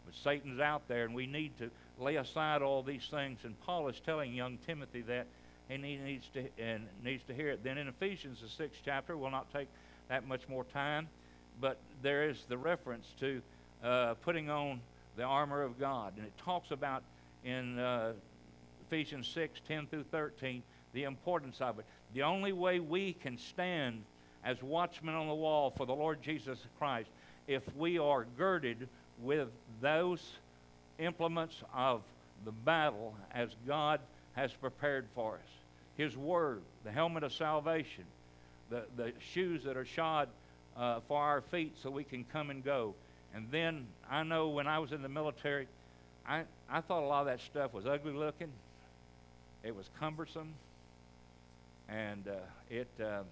But 0.05 0.15
Satan's 0.15 0.59
out 0.59 0.87
there, 0.87 1.05
and 1.05 1.13
we 1.13 1.27
need 1.27 1.57
to 1.59 1.69
lay 1.99 2.15
aside 2.15 2.61
all 2.61 2.81
these 2.81 3.07
things. 3.09 3.39
And 3.43 3.59
Paul 3.61 3.87
is 3.89 3.99
telling 4.05 4.33
young 4.33 4.57
Timothy 4.65 5.01
that, 5.01 5.27
and 5.69 5.83
he 5.83 5.97
needs 5.97 6.27
to 6.33 6.45
and 6.57 6.87
needs 7.03 7.23
to 7.25 7.33
hear 7.33 7.49
it. 7.49 7.63
Then 7.63 7.77
in 7.77 7.87
Ephesians, 7.87 8.39
the 8.41 8.47
sixth 8.47 8.81
chapter, 8.85 9.17
we'll 9.17 9.31
not 9.31 9.51
take 9.51 9.67
that 10.09 10.27
much 10.27 10.47
more 10.47 10.63
time, 10.65 11.07
but 11.59 11.77
there 12.01 12.29
is 12.29 12.45
the 12.47 12.57
reference 12.57 13.07
to 13.19 13.41
uh, 13.83 14.13
putting 14.15 14.49
on 14.49 14.79
the 15.15 15.23
armor 15.23 15.61
of 15.63 15.79
God, 15.79 16.13
and 16.17 16.25
it 16.25 16.33
talks 16.37 16.71
about 16.71 17.03
in 17.43 17.79
uh, 17.79 18.13
Ephesians 18.87 19.27
6, 19.27 19.59
10 19.67 19.87
through 19.87 20.05
13, 20.11 20.63
the 20.93 21.03
importance 21.03 21.59
of 21.59 21.79
it. 21.79 21.85
The 22.13 22.23
only 22.23 22.53
way 22.53 22.79
we 22.79 23.13
can 23.13 23.37
stand 23.37 24.03
as 24.43 24.61
watchmen 24.63 25.15
on 25.15 25.27
the 25.27 25.35
wall 25.35 25.73
for 25.75 25.85
the 25.85 25.93
Lord 25.93 26.21
Jesus 26.21 26.59
Christ 26.77 27.09
if 27.47 27.63
we 27.75 27.97
are 27.97 28.25
girded 28.37 28.87
with 29.21 29.49
those 29.81 30.21
implements 30.99 31.63
of 31.73 32.01
the 32.45 32.51
battle 32.51 33.15
as 33.33 33.49
God 33.67 33.99
has 34.33 34.53
prepared 34.53 35.05
for 35.15 35.35
us. 35.35 35.49
His 35.95 36.15
Word, 36.15 36.61
the 36.83 36.91
helmet 36.91 37.23
of 37.23 37.33
salvation, 37.33 38.03
the, 38.69 38.83
the 38.95 39.13
shoes 39.33 39.63
that 39.63 39.77
are 39.77 39.85
shod 39.85 40.29
uh, 40.75 40.99
for 41.07 41.21
our 41.21 41.41
feet 41.41 41.75
so 41.81 41.89
we 41.89 42.03
can 42.03 42.23
come 42.31 42.49
and 42.49 42.63
go. 42.63 42.93
And 43.33 43.47
then 43.51 43.85
I 44.09 44.23
know 44.23 44.49
when 44.49 44.67
I 44.67 44.79
was 44.79 44.91
in 44.91 45.01
the 45.01 45.09
military, 45.09 45.67
I, 46.27 46.43
I 46.69 46.81
thought 46.81 47.03
a 47.03 47.07
lot 47.07 47.21
of 47.21 47.27
that 47.27 47.41
stuff 47.41 47.73
was 47.73 47.85
ugly 47.85 48.13
looking. 48.13 48.51
It 49.63 49.75
was 49.75 49.89
cumbersome. 49.99 50.53
And 51.89 52.27
uh, 52.27 52.33
it, 52.69 52.87
uh, 53.01 53.23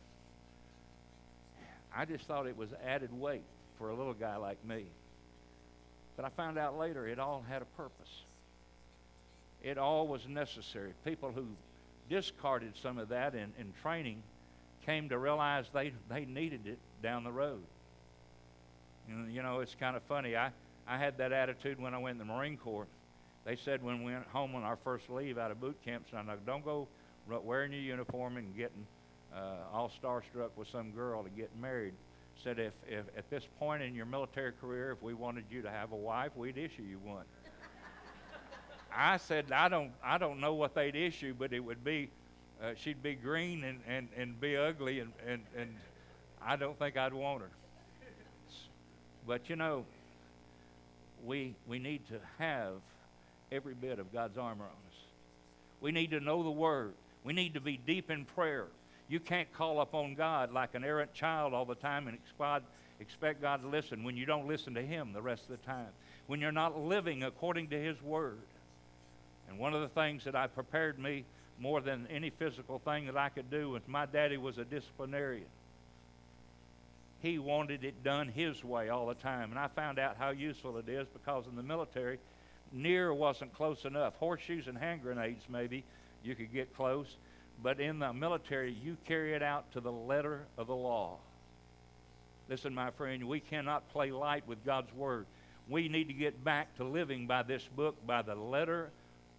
I 1.95 2.05
just 2.05 2.25
thought 2.25 2.47
it 2.47 2.57
was 2.57 2.69
added 2.85 3.11
weight 3.19 3.43
for 3.77 3.89
a 3.89 3.95
little 3.95 4.13
guy 4.13 4.37
like 4.37 4.63
me. 4.65 4.85
But 6.15 6.25
I 6.25 6.29
found 6.29 6.57
out 6.57 6.77
later 6.77 7.07
it 7.07 7.19
all 7.19 7.43
had 7.49 7.61
a 7.61 7.65
purpose. 7.77 8.23
It 9.63 9.77
all 9.77 10.07
was 10.07 10.27
necessary. 10.27 10.93
People 11.03 11.31
who 11.33 11.45
discarded 12.09 12.73
some 12.81 12.97
of 12.97 13.09
that 13.09 13.33
in, 13.33 13.51
in 13.59 13.73
training 13.81 14.21
came 14.85 15.09
to 15.09 15.17
realize 15.17 15.65
they, 15.73 15.93
they 16.09 16.25
needed 16.25 16.67
it 16.67 16.77
down 17.01 17.23
the 17.23 17.31
road. 17.31 17.63
And, 19.09 19.33
you 19.33 19.41
know, 19.41 19.59
it's 19.59 19.75
kind 19.79 19.95
of 19.95 20.03
funny. 20.03 20.35
I, 20.35 20.51
I 20.87 20.97
had 20.97 21.17
that 21.17 21.31
attitude 21.31 21.79
when 21.79 21.93
I 21.93 21.97
went 21.97 22.19
in 22.19 22.27
the 22.27 22.33
Marine 22.33 22.57
Corps. 22.57 22.87
They 23.45 23.55
said 23.55 23.83
when 23.83 24.03
we 24.03 24.13
went 24.13 24.27
home 24.27 24.55
on 24.55 24.63
our 24.63 24.77
first 24.77 25.09
leave 25.09 25.37
out 25.37 25.51
of 25.51 25.59
boot 25.59 25.77
camps, 25.85 26.09
and 26.15 26.29
I 26.29 26.35
don't 26.45 26.65
go 26.65 26.87
wearing 27.27 27.71
your 27.71 27.81
uniform 27.81 28.37
and 28.37 28.55
getting 28.55 28.85
uh, 29.35 29.57
all 29.73 29.91
starstruck 30.01 30.49
with 30.55 30.67
some 30.67 30.91
girl 30.91 31.23
to 31.23 31.29
get 31.29 31.49
married. 31.59 31.93
Said 32.43 32.59
if, 32.59 32.73
if 32.87 33.05
at 33.17 33.29
this 33.29 33.47
point 33.59 33.81
in 33.81 33.95
your 33.95 34.05
military 34.05 34.51
career, 34.59 34.91
if 34.91 35.01
we 35.01 35.13
wanted 35.13 35.45
you 35.49 35.61
to 35.61 35.69
have 35.69 35.91
a 35.91 35.95
wife, 35.95 36.31
we'd 36.35 36.57
issue 36.57 36.83
you 36.83 36.99
one. 37.03 37.23
I 38.95 39.17
said 39.17 39.51
I 39.51 39.69
don't 39.69 39.91
I 40.03 40.17
don't 40.17 40.39
know 40.39 40.53
what 40.53 40.75
they'd 40.75 40.95
issue, 40.95 41.33
but 41.37 41.53
it 41.53 41.59
would 41.59 41.83
be 41.83 42.09
uh, 42.63 42.73
she'd 42.75 43.03
be 43.03 43.15
green 43.15 43.63
and, 43.63 43.79
and, 43.87 44.07
and 44.17 44.39
be 44.39 44.55
ugly, 44.55 44.99
and, 44.99 45.11
and, 45.27 45.41
and 45.57 45.75
I 46.41 46.55
don't 46.55 46.77
think 46.77 46.97
I'd 46.97 47.13
want 47.13 47.41
her. 47.41 47.49
But 49.27 49.49
you 49.49 49.55
know, 49.55 49.85
we, 51.25 51.55
we 51.67 51.79
need 51.79 52.07
to 52.07 52.19
have 52.37 52.73
every 53.51 53.73
bit 53.73 53.99
of 53.99 54.11
God's 54.13 54.37
armor 54.37 54.65
on 54.65 54.69
us. 54.69 54.97
We 55.81 55.91
need 55.91 56.11
to 56.11 56.19
know 56.19 56.43
the 56.43 56.51
Word. 56.51 56.93
We 57.23 57.33
need 57.33 57.55
to 57.55 57.61
be 57.61 57.77
deep 57.77 58.11
in 58.11 58.25
prayer. 58.25 58.67
You 59.07 59.19
can't 59.19 59.51
call 59.53 59.81
upon 59.81 60.15
God 60.15 60.51
like 60.51 60.75
an 60.75 60.83
errant 60.83 61.13
child 61.13 61.53
all 61.53 61.65
the 61.65 61.75
time 61.75 62.07
and 62.07 62.17
expect 62.99 63.41
God 63.41 63.61
to 63.61 63.67
listen 63.67 64.03
when 64.03 64.15
you 64.15 64.25
don't 64.25 64.47
listen 64.47 64.73
to 64.75 64.81
Him 64.81 65.11
the 65.13 65.21
rest 65.21 65.43
of 65.43 65.49
the 65.49 65.65
time, 65.65 65.89
when 66.27 66.39
you're 66.39 66.51
not 66.51 66.79
living 66.79 67.23
according 67.23 67.69
to 67.69 67.79
His 67.79 68.01
Word. 68.01 68.39
And 69.49 69.59
one 69.59 69.73
of 69.73 69.81
the 69.81 69.89
things 69.89 70.23
that 70.23 70.35
I 70.35 70.47
prepared 70.47 70.97
me 70.97 71.25
more 71.59 71.81
than 71.81 72.07
any 72.07 72.29
physical 72.29 72.79
thing 72.79 73.05
that 73.05 73.17
I 73.17 73.29
could 73.29 73.49
do 73.49 73.69
was 73.69 73.81
my 73.87 74.05
daddy 74.05 74.37
was 74.37 74.57
a 74.57 74.65
disciplinarian. 74.65 75.45
He 77.21 77.39
wanted 77.39 77.83
it 77.83 78.03
done 78.03 78.27
his 78.27 78.63
way 78.63 78.89
all 78.89 79.07
the 79.07 79.15
time. 79.15 79.51
And 79.51 79.59
I 79.59 79.67
found 79.67 79.97
out 79.97 80.17
how 80.17 80.29
useful 80.29 80.77
it 80.77 80.89
is 80.89 81.07
because 81.07 81.45
in 81.47 81.55
the 81.55 81.63
military, 81.63 82.19
near 82.71 83.13
wasn't 83.13 83.53
close 83.53 83.85
enough. 83.85 84.15
Horseshoes 84.17 84.67
and 84.67 84.77
hand 84.77 85.01
grenades, 85.01 85.43
maybe, 85.49 85.83
you 86.23 86.35
could 86.35 86.53
get 86.53 86.75
close. 86.75 87.07
But 87.63 87.79
in 87.79 87.99
the 87.99 88.11
military, 88.13 88.73
you 88.73 88.97
carry 89.05 89.33
it 89.33 89.41
out 89.41 89.71
to 89.73 89.79
the 89.79 89.91
letter 89.91 90.41
of 90.57 90.67
the 90.67 90.75
law. 90.75 91.17
Listen, 92.49 92.75
my 92.75 92.91
friend, 92.91 93.27
we 93.27 93.39
cannot 93.39 93.89
play 93.89 94.11
light 94.11 94.47
with 94.47 94.63
God's 94.65 94.93
Word. 94.93 95.25
We 95.67 95.87
need 95.87 96.09
to 96.09 96.13
get 96.13 96.43
back 96.43 96.75
to 96.77 96.83
living 96.83 97.25
by 97.25 97.43
this 97.43 97.63
book, 97.75 97.95
by 98.05 98.21
the 98.21 98.35
letter 98.35 98.91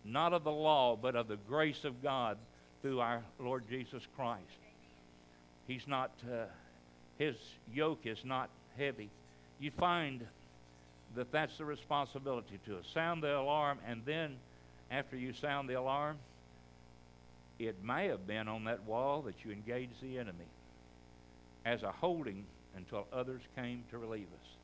not 0.06 0.32
of 0.32 0.44
the 0.44 0.52
law, 0.52 0.96
but 0.96 1.16
of 1.16 1.28
the 1.28 1.36
grace 1.48 1.84
of 1.84 2.02
God 2.02 2.38
through 2.82 3.00
our 3.00 3.22
Lord 3.38 3.64
Jesus 3.68 4.02
Christ. 4.16 4.42
He's 5.66 5.86
not, 5.86 6.12
uh, 6.30 6.44
his 7.18 7.36
yoke 7.72 8.06
is 8.06 8.24
not 8.24 8.48
heavy. 8.78 9.10
You 9.58 9.70
find 9.70 10.24
that 11.14 11.32
that's 11.32 11.58
the 11.58 11.64
responsibility 11.64 12.58
to 12.66 12.78
us. 12.78 12.84
Sound 12.92 13.22
the 13.22 13.36
alarm, 13.36 13.78
and 13.86 14.02
then 14.04 14.36
after 14.90 15.16
you 15.16 15.32
sound 15.32 15.68
the 15.68 15.74
alarm, 15.74 16.18
it 17.58 17.82
may 17.82 18.08
have 18.08 18.26
been 18.26 18.48
on 18.48 18.64
that 18.64 18.84
wall 18.84 19.22
that 19.22 19.34
you 19.44 19.50
engaged 19.50 20.00
the 20.02 20.18
enemy 20.18 20.44
as 21.64 21.82
a 21.82 21.90
holding 21.90 22.44
until 22.76 23.06
others 23.12 23.40
came 23.56 23.82
to 23.90 23.98
relieve 23.98 24.28
us. 24.40 24.55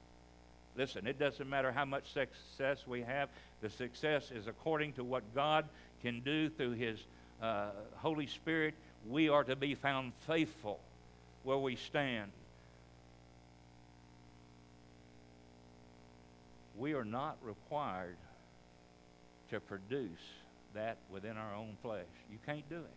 Listen, 0.77 1.07
it 1.07 1.19
doesn't 1.19 1.49
matter 1.49 1.71
how 1.71 1.85
much 1.85 2.13
success 2.13 2.87
we 2.87 3.03
have, 3.03 3.29
the 3.61 3.69
success 3.69 4.31
is 4.31 4.47
according 4.47 4.95
to 4.95 5.05
what 5.05 5.23
God 5.35 5.67
can 6.03 6.21
do 6.21 6.49
through 6.49 6.73
His 6.73 6.99
uh, 7.43 7.71
Holy 7.97 8.27
Spirit. 8.27 8.75
We 9.09 9.29
are 9.29 9.45
to 9.45 9.57
be 9.57 9.75
found 9.75 10.13
faithful 10.27 10.81
where 11.43 11.59
we 11.59 11.77
stand. 11.77 12.31
We 16.79 16.95
are 16.95 17.05
not 17.05 17.37
required 17.43 18.17
to 19.51 19.61
produce 19.61 20.21
that 20.75 20.97
within 21.11 21.37
our 21.37 21.55
own 21.55 21.77
flesh. 21.83 22.07
You 22.31 22.39
can't 22.47 22.67
do 22.71 22.77
it. 22.77 22.97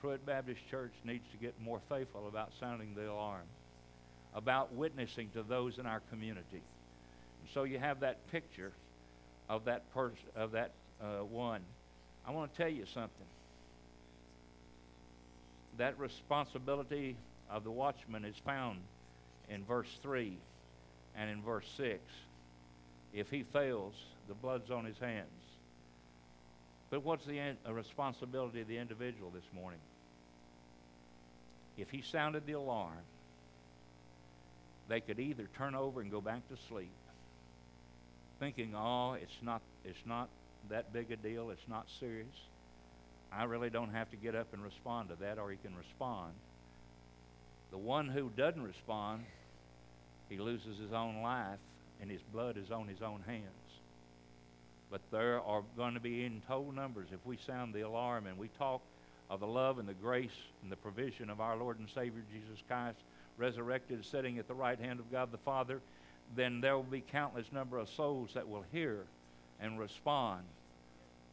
Pruitt 0.00 0.24
Baptist 0.26 0.60
Church 0.70 0.92
needs 1.04 1.24
to 1.30 1.36
get 1.36 1.54
more 1.62 1.80
faithful 1.88 2.26
about 2.26 2.50
sounding 2.58 2.94
the 2.94 3.10
alarm, 3.10 3.44
about 4.34 4.72
witnessing 4.74 5.30
to 5.34 5.42
those 5.42 5.78
in 5.78 5.86
our 5.86 6.00
community. 6.10 6.44
And 6.52 7.50
so 7.52 7.64
you 7.64 7.78
have 7.78 8.00
that 8.00 8.26
picture 8.30 8.72
of 9.48 9.64
that 9.64 9.92
person, 9.92 10.18
of 10.36 10.52
that 10.52 10.70
uh, 11.02 11.24
one. 11.24 11.60
I 12.26 12.30
want 12.30 12.52
to 12.52 12.62
tell 12.62 12.70
you 12.70 12.86
something. 12.86 13.10
That 15.78 15.98
responsibility 15.98 17.16
of 17.50 17.64
the 17.64 17.70
watchman 17.70 18.24
is 18.24 18.36
found 18.44 18.78
in 19.48 19.64
verse 19.64 19.98
3 20.02 20.36
and 21.16 21.30
in 21.30 21.42
verse 21.42 21.66
6. 21.76 21.98
If 23.12 23.30
he 23.30 23.42
fails, 23.42 23.94
the 24.28 24.34
blood's 24.34 24.70
on 24.70 24.84
his 24.84 24.98
hands. 24.98 25.26
But 26.90 27.04
what's 27.04 27.24
the 27.24 27.38
in, 27.38 27.56
responsibility 27.68 28.60
of 28.60 28.68
the 28.68 28.78
individual 28.78 29.30
this 29.30 29.44
morning? 29.54 29.80
If 31.76 31.90
he 31.90 32.02
sounded 32.02 32.46
the 32.46 32.52
alarm, 32.52 32.98
they 34.90 35.00
could 35.00 35.20
either 35.20 35.48
turn 35.56 35.76
over 35.76 36.00
and 36.00 36.10
go 36.10 36.20
back 36.20 36.46
to 36.48 36.56
sleep, 36.68 36.90
thinking, 38.40 38.74
"Oh, 38.74 39.12
it's 39.12 39.40
not, 39.40 39.62
it's 39.84 40.04
not 40.04 40.28
that 40.68 40.92
big 40.92 41.12
a 41.12 41.16
deal. 41.16 41.50
It's 41.50 41.68
not 41.68 41.86
serious. 42.00 42.26
I 43.32 43.44
really 43.44 43.70
don't 43.70 43.92
have 43.92 44.10
to 44.10 44.16
get 44.16 44.34
up 44.34 44.52
and 44.52 44.62
respond 44.62 45.10
to 45.10 45.14
that, 45.20 45.38
or 45.38 45.50
he 45.50 45.56
can 45.56 45.76
respond." 45.76 46.32
The 47.70 47.78
one 47.78 48.08
who 48.08 48.30
doesn't 48.36 48.62
respond, 48.62 49.24
he 50.28 50.38
loses 50.38 50.76
his 50.78 50.92
own 50.92 51.22
life, 51.22 51.60
and 52.00 52.10
his 52.10 52.20
blood 52.32 52.56
is 52.56 52.72
on 52.72 52.88
his 52.88 53.00
own 53.00 53.22
hands. 53.26 53.44
But 54.90 55.02
there 55.12 55.40
are 55.40 55.62
going 55.76 55.94
to 55.94 56.00
be 56.00 56.24
in 56.24 56.42
total 56.48 56.72
numbers 56.72 57.06
if 57.12 57.24
we 57.24 57.38
sound 57.46 57.72
the 57.72 57.82
alarm 57.82 58.26
and 58.26 58.36
we 58.36 58.48
talk 58.58 58.82
of 59.28 59.38
the 59.38 59.46
love 59.46 59.78
and 59.78 59.88
the 59.88 59.94
grace 59.94 60.30
and 60.64 60.72
the 60.72 60.76
provision 60.76 61.30
of 61.30 61.40
our 61.40 61.56
Lord 61.56 61.78
and 61.78 61.88
Savior 61.94 62.22
Jesus 62.32 62.60
Christ, 62.66 62.98
resurrected, 63.40 64.04
sitting 64.04 64.38
at 64.38 64.46
the 64.46 64.54
right 64.54 64.78
hand 64.78 65.00
of 65.00 65.10
God 65.10 65.32
the 65.32 65.38
Father, 65.38 65.80
then 66.36 66.60
there 66.60 66.76
will 66.76 66.82
be 66.84 67.00
countless 67.00 67.46
number 67.52 67.78
of 67.78 67.88
souls 67.88 68.30
that 68.34 68.48
will 68.48 68.64
hear 68.70 69.04
and 69.60 69.78
respond 69.80 70.42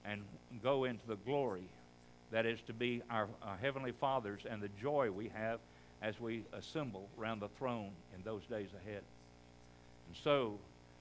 and 0.06 0.22
go 0.63 0.86
into 0.86 1.06
the 1.06 1.17
glory 1.17 1.67
that 2.32 2.46
is 2.46 2.60
to 2.67 2.74
be 2.74 3.02
our, 3.10 3.28
our 3.43 3.58
Heavenly 3.62 3.91
Father's 3.91 4.41
and 4.50 4.62
the 4.62 4.70
joy 4.82 5.12
we 5.12 5.30
have 5.36 5.60
as 6.02 6.20
we 6.20 6.43
assemble 6.54 7.08
around 7.20 7.41
the 7.41 7.50
throne 7.60 7.91
in 8.15 8.24
those 8.24 8.43
days 8.46 8.70
ahead. 8.86 9.04
And 10.08 10.17
so, 10.24 10.58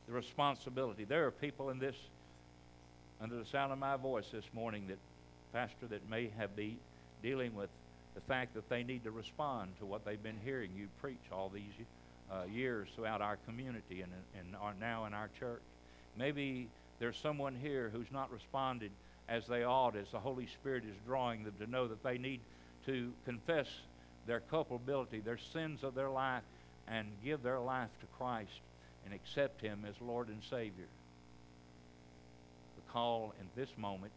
the 0.07 0.13
responsibility. 0.13 1.05
There 1.05 1.27
are 1.27 1.31
people 1.31 1.71
in 1.71 1.79
this, 1.79 1.97
under 3.21 3.37
the 3.37 3.45
sound 3.45 3.73
of 3.73 3.79
my 3.79 3.97
voice 3.97 4.27
this 4.33 4.45
morning, 4.53 4.87
that 4.89 4.99
pastor 5.53 5.87
that 5.89 6.09
may 6.09 6.31
have 6.37 6.55
be 6.55 6.77
dealing 7.23 7.55
with 7.55 7.71
the 8.17 8.21
fact 8.23 8.55
that 8.55 8.69
they 8.69 8.83
need 8.83 9.05
to 9.05 9.11
respond 9.11 9.71
to 9.79 9.87
what 9.87 10.05
they've 10.05 10.23
been 10.23 10.41
hearing 10.43 10.71
you 10.75 10.89
preach 11.01 11.21
all 11.31 11.51
these 11.53 11.87
uh, 12.33 12.43
years 12.51 12.89
throughout 12.97 13.21
our 13.21 13.37
community 13.47 14.01
and, 14.01 14.11
and 14.37 14.57
are 14.57 14.75
now 14.81 15.05
in 15.05 15.13
our 15.13 15.29
church. 15.39 15.63
Maybe 16.19 16.67
there's 16.99 17.19
someone 17.19 17.55
here 17.55 17.91
who's 17.93 18.11
not 18.11 18.33
responded 18.33 18.91
as 19.29 19.47
they 19.47 19.65
ought, 19.65 19.97
as 19.97 20.11
the 20.11 20.19
Holy 20.19 20.47
Spirit 20.47 20.85
is 20.85 20.97
drawing 21.07 21.45
them 21.45 21.53
to 21.61 21.71
know 21.71 21.87
that 21.87 22.03
they 22.03 22.17
need 22.17 22.41
to 22.87 23.13
confess 23.27 23.67
their 24.27 24.41
culpability, 24.41 25.21
their 25.21 25.39
sins 25.53 25.85
of 25.85 25.95
their 25.95 26.11
life, 26.11 26.43
and 26.89 27.07
give 27.23 27.43
their 27.43 27.61
life 27.61 27.91
to 28.01 28.07
Christ 28.19 28.61
and 29.05 29.13
accept 29.13 29.61
Him 29.61 29.85
as 29.87 29.95
Lord 30.01 30.29
and 30.29 30.43
Savior. 30.49 30.87
The 32.77 32.93
call 32.93 33.35
in 33.41 33.47
this 33.61 33.71
moment 33.77 34.13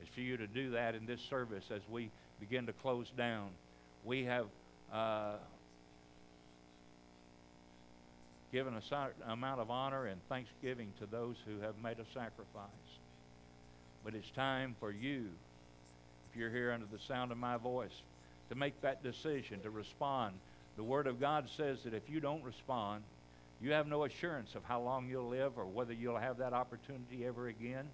is 0.00 0.08
for 0.14 0.20
you 0.20 0.36
to 0.36 0.46
do 0.46 0.70
that 0.70 0.94
in 0.94 1.06
this 1.06 1.20
service 1.20 1.64
as 1.74 1.82
we 1.90 2.10
begin 2.42 2.66
to 2.66 2.72
close 2.72 3.06
down. 3.16 3.50
We 4.04 4.24
have 4.24 4.46
uh, 4.92 5.34
given 8.50 8.74
a 8.74 8.82
certain 8.82 9.22
amount 9.28 9.60
of 9.60 9.70
honor 9.70 10.06
and 10.06 10.20
thanksgiving 10.28 10.92
to 10.98 11.06
those 11.06 11.36
who 11.46 11.60
have 11.64 11.74
made 11.80 12.00
a 12.00 12.04
sacrifice. 12.12 12.66
But 14.04 14.16
it's 14.16 14.28
time 14.30 14.74
for 14.80 14.90
you, 14.90 15.26
if 16.30 16.36
you're 16.36 16.50
here 16.50 16.72
under 16.72 16.86
the 16.86 16.98
sound 17.06 17.30
of 17.30 17.38
my 17.38 17.58
voice, 17.58 18.02
to 18.48 18.56
make 18.56 18.80
that 18.82 19.04
decision, 19.04 19.60
to 19.60 19.70
respond. 19.70 20.34
The 20.76 20.82
Word 20.82 21.06
of 21.06 21.20
God 21.20 21.48
says 21.56 21.78
that 21.84 21.94
if 21.94 22.10
you 22.10 22.18
don't 22.18 22.42
respond, 22.42 23.04
you 23.62 23.70
have 23.70 23.86
no 23.86 24.02
assurance 24.02 24.56
of 24.56 24.64
how 24.64 24.80
long 24.80 25.08
you'll 25.08 25.28
live 25.28 25.52
or 25.56 25.64
whether 25.64 25.92
you'll 25.92 26.18
have 26.18 26.38
that 26.38 26.52
opportunity 26.52 27.24
ever 27.24 27.46
again. 27.46 27.88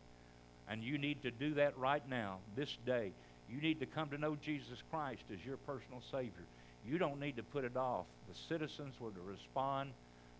And 0.71 0.83
you 0.83 0.97
need 0.97 1.23
to 1.25 1.31
do 1.31 1.53
that 1.55 1.77
right 1.77 2.03
now, 2.09 2.39
this 2.57 2.75
day. 2.87 3.13
You 3.51 3.61
need 3.61 3.81
to 3.81 3.87
come 3.87 4.11
to 4.11 4.19
know 4.19 4.37
Jesus 4.37 4.83
Christ 4.91 5.23
as 5.33 5.45
your 5.45 5.57
personal 5.59 6.03
Savior. 6.11 6.45
You 6.87 6.99
don't 6.99 7.21
need 7.21 7.37
to 7.37 7.43
put 7.43 7.65
it 7.65 7.77
off. 7.77 8.07
The 8.29 8.39
citizens 8.49 8.95
were 9.01 9.11
to 9.11 9.21
respond 9.27 9.91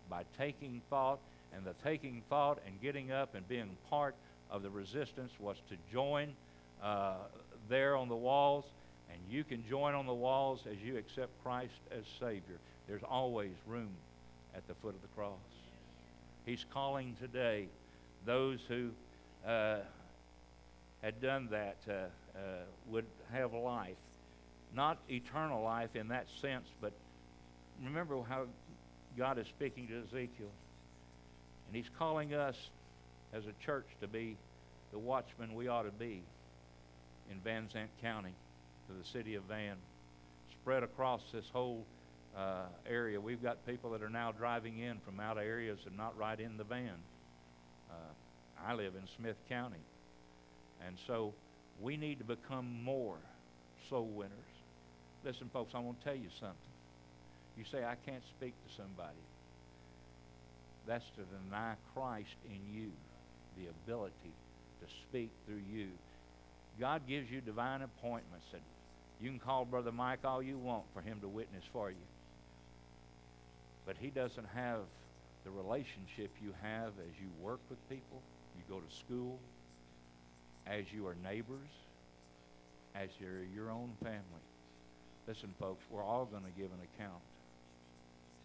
by 0.09 0.23
taking 0.37 0.81
thought, 0.89 1.19
and 1.53 1.65
the 1.65 1.73
taking 1.83 2.21
thought 2.29 2.59
and 2.65 2.79
getting 2.81 3.11
up 3.11 3.35
and 3.35 3.47
being 3.47 3.69
part 3.89 4.15
of 4.51 4.63
the 4.63 4.69
resistance 4.69 5.31
was 5.39 5.57
to 5.69 5.75
join 5.91 6.33
uh, 6.83 7.15
there 7.67 7.95
on 7.95 8.09
the 8.09 8.15
walls, 8.15 8.65
and 9.11 9.19
you 9.29 9.43
can 9.43 9.63
join 9.67 9.93
on 9.93 10.05
the 10.05 10.13
walls 10.13 10.61
as 10.71 10.77
you 10.83 10.97
accept 10.97 11.29
Christ 11.43 11.73
as 11.91 12.03
Savior. 12.19 12.57
There's 12.87 13.03
always 13.03 13.51
room 13.67 13.89
at 14.55 14.67
the 14.67 14.73
foot 14.75 14.95
of 14.95 15.01
the 15.01 15.07
cross. 15.15 15.33
He's 16.45 16.65
calling 16.73 17.15
today 17.19 17.67
those 18.25 18.59
who 18.67 18.89
uh, 19.47 19.77
had 21.01 21.21
done 21.21 21.47
that 21.51 21.77
uh, 21.87 21.93
uh, 21.93 22.39
would 22.89 23.05
have 23.31 23.53
life. 23.53 23.95
Not 24.75 24.99
eternal 25.09 25.63
life 25.63 25.95
in 25.95 26.09
that 26.09 26.27
sense, 26.41 26.67
but 26.81 26.91
remember 27.83 28.21
how 28.27 28.45
God 29.17 29.37
is 29.39 29.47
speaking 29.47 29.87
to 29.87 30.01
Ezekiel. 30.01 30.51
And 31.67 31.75
he's 31.75 31.89
calling 31.97 32.33
us 32.33 32.55
as 33.33 33.43
a 33.45 33.65
church 33.65 33.87
to 34.01 34.07
be 34.07 34.35
the 34.91 34.99
watchmen 34.99 35.55
we 35.55 35.67
ought 35.67 35.83
to 35.83 35.91
be 35.91 36.21
in 37.31 37.37
Van 37.43 37.69
Zandt 37.71 37.91
County, 38.01 38.33
to 38.87 38.93
the 38.93 39.07
city 39.07 39.35
of 39.35 39.43
Van. 39.43 39.75
Spread 40.61 40.83
across 40.83 41.21
this 41.31 41.45
whole 41.53 41.85
uh, 42.35 42.65
area. 42.87 43.19
We've 43.19 43.41
got 43.41 43.65
people 43.65 43.91
that 43.91 44.01
are 44.01 44.09
now 44.09 44.31
driving 44.31 44.79
in 44.79 44.99
from 45.05 45.19
out 45.19 45.37
of 45.37 45.43
areas 45.43 45.79
and 45.85 45.95
not 45.97 46.17
right 46.17 46.39
in 46.39 46.57
the 46.57 46.63
van. 46.63 46.95
Uh, 47.89 47.93
I 48.67 48.73
live 48.73 48.93
in 48.95 49.07
Smith 49.17 49.37
County. 49.47 49.79
And 50.85 50.97
so 51.07 51.33
we 51.81 51.97
need 51.97 52.19
to 52.19 52.25
become 52.25 52.83
more 52.83 53.17
soul 53.89 54.07
winners. 54.07 54.33
Listen, 55.23 55.49
folks, 55.51 55.73
I 55.75 55.79
want 55.79 55.99
to 55.99 56.05
tell 56.05 56.15
you 56.15 56.29
something. 56.39 56.55
You 57.57 57.65
say, 57.65 57.83
I 57.83 57.95
can't 58.05 58.23
speak 58.37 58.53
to 58.67 58.75
somebody. 58.75 59.17
That's 60.87 61.05
to 61.17 61.21
deny 61.43 61.75
Christ 61.93 62.35
in 62.45 62.73
you 62.73 62.91
the 63.57 63.69
ability 63.69 64.31
to 64.81 64.87
speak 65.03 65.29
through 65.45 65.61
you. 65.71 65.87
God 66.79 67.01
gives 67.07 67.29
you 67.29 67.41
divine 67.41 67.81
appointments, 67.81 68.45
and 68.53 68.61
you 69.21 69.29
can 69.29 69.39
call 69.39 69.65
Brother 69.65 69.91
Mike 69.91 70.19
all 70.23 70.41
you 70.41 70.57
want 70.57 70.83
for 70.93 71.01
him 71.01 71.19
to 71.19 71.27
witness 71.27 71.63
for 71.73 71.89
you. 71.89 72.07
But 73.85 73.97
he 73.99 74.07
doesn't 74.07 74.47
have 74.55 74.79
the 75.43 75.51
relationship 75.51 76.29
you 76.41 76.53
have 76.61 76.93
as 76.99 77.19
you 77.19 77.27
work 77.41 77.59
with 77.69 77.77
people, 77.89 78.21
you 78.55 78.63
go 78.73 78.79
to 78.79 78.95
school, 78.95 79.39
as 80.67 80.85
you 80.93 81.07
are 81.07 81.15
neighbors, 81.23 81.69
as 82.95 83.09
you're 83.19 83.43
your 83.55 83.69
own 83.71 83.89
family. 84.01 84.21
Listen, 85.27 85.53
folks, 85.59 85.83
we're 85.91 86.03
all 86.03 86.25
going 86.25 86.43
to 86.43 86.51
give 86.59 86.71
an 86.71 86.79
account 86.95 87.21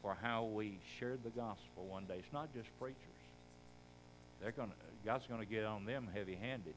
for 0.03 0.17
how 0.21 0.45
we 0.45 0.79
shared 0.99 1.23
the 1.25 1.31
gospel 1.31 1.87
one 1.89 2.05
day. 2.05 2.17
It's 2.19 2.33
not 2.33 2.53
just 2.55 2.69
preachers. 2.79 2.99
They're 4.43 4.53
going 4.53 4.69
to, 4.69 4.75
God's 5.07 5.27
going 5.27 5.41
to 5.41 5.47
get 5.47 5.65
on 5.65 5.87
them 5.87 6.09
heavy-handed. 6.13 6.75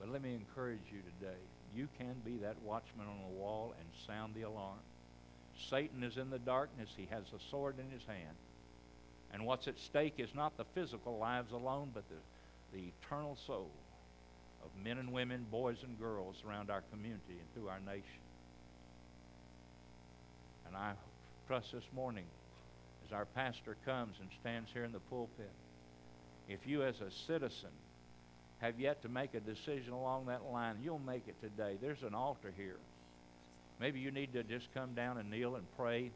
But 0.00 0.10
let 0.10 0.22
me 0.22 0.34
encourage 0.34 0.80
you 0.92 0.98
today. 1.20 1.38
You 1.74 1.88
can 1.98 2.14
be 2.24 2.38
that 2.42 2.56
watchman 2.64 3.06
on 3.06 3.18
the 3.30 3.40
wall 3.40 3.74
and 3.78 3.88
sound 4.06 4.34
the 4.34 4.42
alarm. 4.42 4.78
Satan 5.70 6.02
is 6.02 6.16
in 6.16 6.30
the 6.30 6.38
darkness. 6.38 6.90
He 6.96 7.06
has 7.10 7.24
a 7.34 7.50
sword 7.50 7.76
in 7.78 7.90
his 7.90 8.04
hand. 8.06 8.36
And 9.32 9.46
what's 9.46 9.68
at 9.68 9.78
stake 9.78 10.14
is 10.18 10.34
not 10.34 10.56
the 10.56 10.64
physical 10.74 11.18
lives 11.18 11.52
alone, 11.52 11.90
but 11.94 12.04
the 12.08 12.16
the 12.72 12.92
eternal 13.02 13.36
soul 13.46 13.70
of 14.64 14.70
men 14.84 14.98
and 14.98 15.12
women, 15.12 15.46
boys 15.50 15.78
and 15.82 15.98
girls 15.98 16.36
around 16.46 16.70
our 16.70 16.82
community 16.92 17.38
and 17.38 17.54
through 17.54 17.68
our 17.68 17.80
nation. 17.80 18.02
And 20.66 20.76
I 20.76 20.92
trust 21.46 21.72
this 21.72 21.84
morning 21.94 22.24
as 23.06 23.12
our 23.12 23.24
pastor 23.24 23.76
comes 23.84 24.16
and 24.20 24.28
stands 24.40 24.70
here 24.72 24.84
in 24.84 24.92
the 24.92 24.98
pulpit, 24.98 25.50
if 26.48 26.66
you 26.66 26.82
as 26.82 27.00
a 27.00 27.10
citizen 27.26 27.70
have 28.58 28.80
yet 28.80 29.02
to 29.02 29.08
make 29.08 29.34
a 29.34 29.40
decision 29.40 29.92
along 29.92 30.26
that 30.26 30.42
line, 30.50 30.76
you'll 30.82 30.98
make 30.98 31.22
it 31.28 31.40
today. 31.40 31.76
There's 31.80 32.02
an 32.02 32.14
altar 32.14 32.52
here. 32.56 32.78
Maybe 33.78 34.00
you 34.00 34.10
need 34.10 34.32
to 34.32 34.42
just 34.42 34.72
come 34.72 34.94
down 34.94 35.18
and 35.18 35.30
kneel 35.30 35.56
and 35.56 35.66
pray 35.76 36.10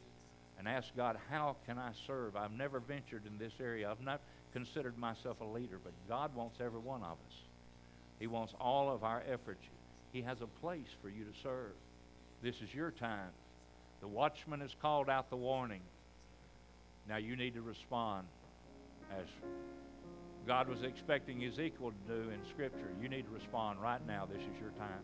and 0.57 0.67
ask 0.67 0.87
God, 0.95 1.17
how 1.29 1.55
can 1.65 1.77
I 1.77 1.91
serve? 2.05 2.35
I've 2.35 2.51
never 2.51 2.79
ventured 2.79 3.23
in 3.25 3.37
this 3.37 3.53
area. 3.59 3.89
I've 3.89 4.01
not 4.01 4.21
considered 4.53 4.97
myself 4.97 5.41
a 5.41 5.45
leader, 5.45 5.79
but 5.83 5.93
God 6.07 6.35
wants 6.35 6.57
every 6.59 6.79
one 6.79 7.01
of 7.01 7.13
us. 7.13 7.35
He 8.19 8.27
wants 8.27 8.53
all 8.59 8.93
of 8.93 9.03
our 9.03 9.23
efforts. 9.27 9.63
He 10.11 10.21
has 10.21 10.41
a 10.41 10.47
place 10.61 10.89
for 11.01 11.09
you 11.09 11.23
to 11.23 11.31
serve. 11.41 11.71
This 12.43 12.55
is 12.61 12.73
your 12.73 12.91
time. 12.91 13.31
The 14.01 14.07
watchman 14.07 14.61
has 14.61 14.75
called 14.81 15.09
out 15.09 15.29
the 15.29 15.37
warning. 15.37 15.81
Now 17.07 17.17
you 17.17 17.35
need 17.35 17.55
to 17.55 17.61
respond 17.61 18.27
as 19.11 19.25
God 20.47 20.67
was 20.67 20.83
expecting 20.83 21.43
Ezekiel 21.43 21.91
to 22.07 22.13
do 22.13 22.29
in 22.29 22.39
Scripture. 22.49 22.91
You 23.01 23.09
need 23.09 23.25
to 23.25 23.31
respond 23.31 23.81
right 23.81 24.05
now. 24.05 24.27
This 24.31 24.41
is 24.41 24.59
your 24.59 24.71
time. 24.71 25.03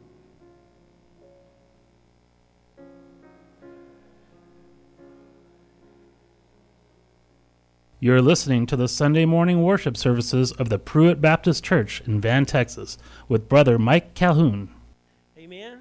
You're 7.99 8.21
listening 8.21 8.67
to 8.67 8.75
the 8.75 8.87
Sunday 8.87 9.25
morning 9.25 9.63
worship 9.63 9.97
services 9.97 10.51
of 10.51 10.69
the 10.69 10.77
Pruitt 10.77 11.19
Baptist 11.19 11.63
Church 11.63 11.99
in 12.05 12.21
Van, 12.21 12.45
Texas, 12.45 12.95
with 13.27 13.49
Brother 13.49 13.79
Mike 13.79 14.13
Calhoun. 14.13 14.69
Amen. 15.35 15.79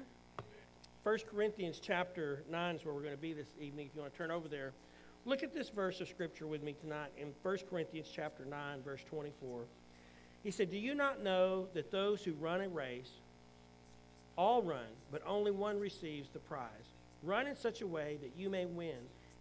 1 1.03 1.19
Corinthians 1.31 1.79
chapter 1.79 2.41
9 2.49 2.75
is 2.75 2.83
where 2.83 2.95
we're 2.95 3.01
going 3.01 3.13
to 3.13 3.21
be 3.21 3.33
this 3.33 3.51
evening. 3.61 3.85
If 3.85 3.95
you 3.95 4.01
want 4.01 4.13
to 4.13 4.17
turn 4.17 4.31
over 4.31 4.47
there, 4.47 4.73
look 5.25 5.43
at 5.43 5.53
this 5.53 5.69
verse 5.69 6.01
of 6.01 6.07
Scripture 6.07 6.47
with 6.47 6.63
me 6.63 6.73
tonight 6.81 7.11
in 7.19 7.27
1 7.43 7.57
Corinthians 7.69 8.07
chapter 8.11 8.45
9, 8.45 8.81
verse 8.81 9.01
24. 9.07 9.59
He 10.43 10.49
said, 10.49 10.71
Do 10.71 10.77
you 10.77 10.95
not 10.95 11.21
know 11.21 11.67
that 11.75 11.91
those 11.91 12.23
who 12.23 12.33
run 12.33 12.61
a 12.61 12.67
race 12.67 13.11
all 14.35 14.63
run, 14.63 14.89
but 15.11 15.21
only 15.27 15.51
one 15.51 15.79
receives 15.79 16.29
the 16.29 16.39
prize? 16.39 16.95
Run 17.21 17.45
in 17.45 17.55
such 17.55 17.81
a 17.81 17.87
way 17.87 18.17
that 18.23 18.31
you 18.35 18.49
may 18.49 18.65
win. 18.65 18.97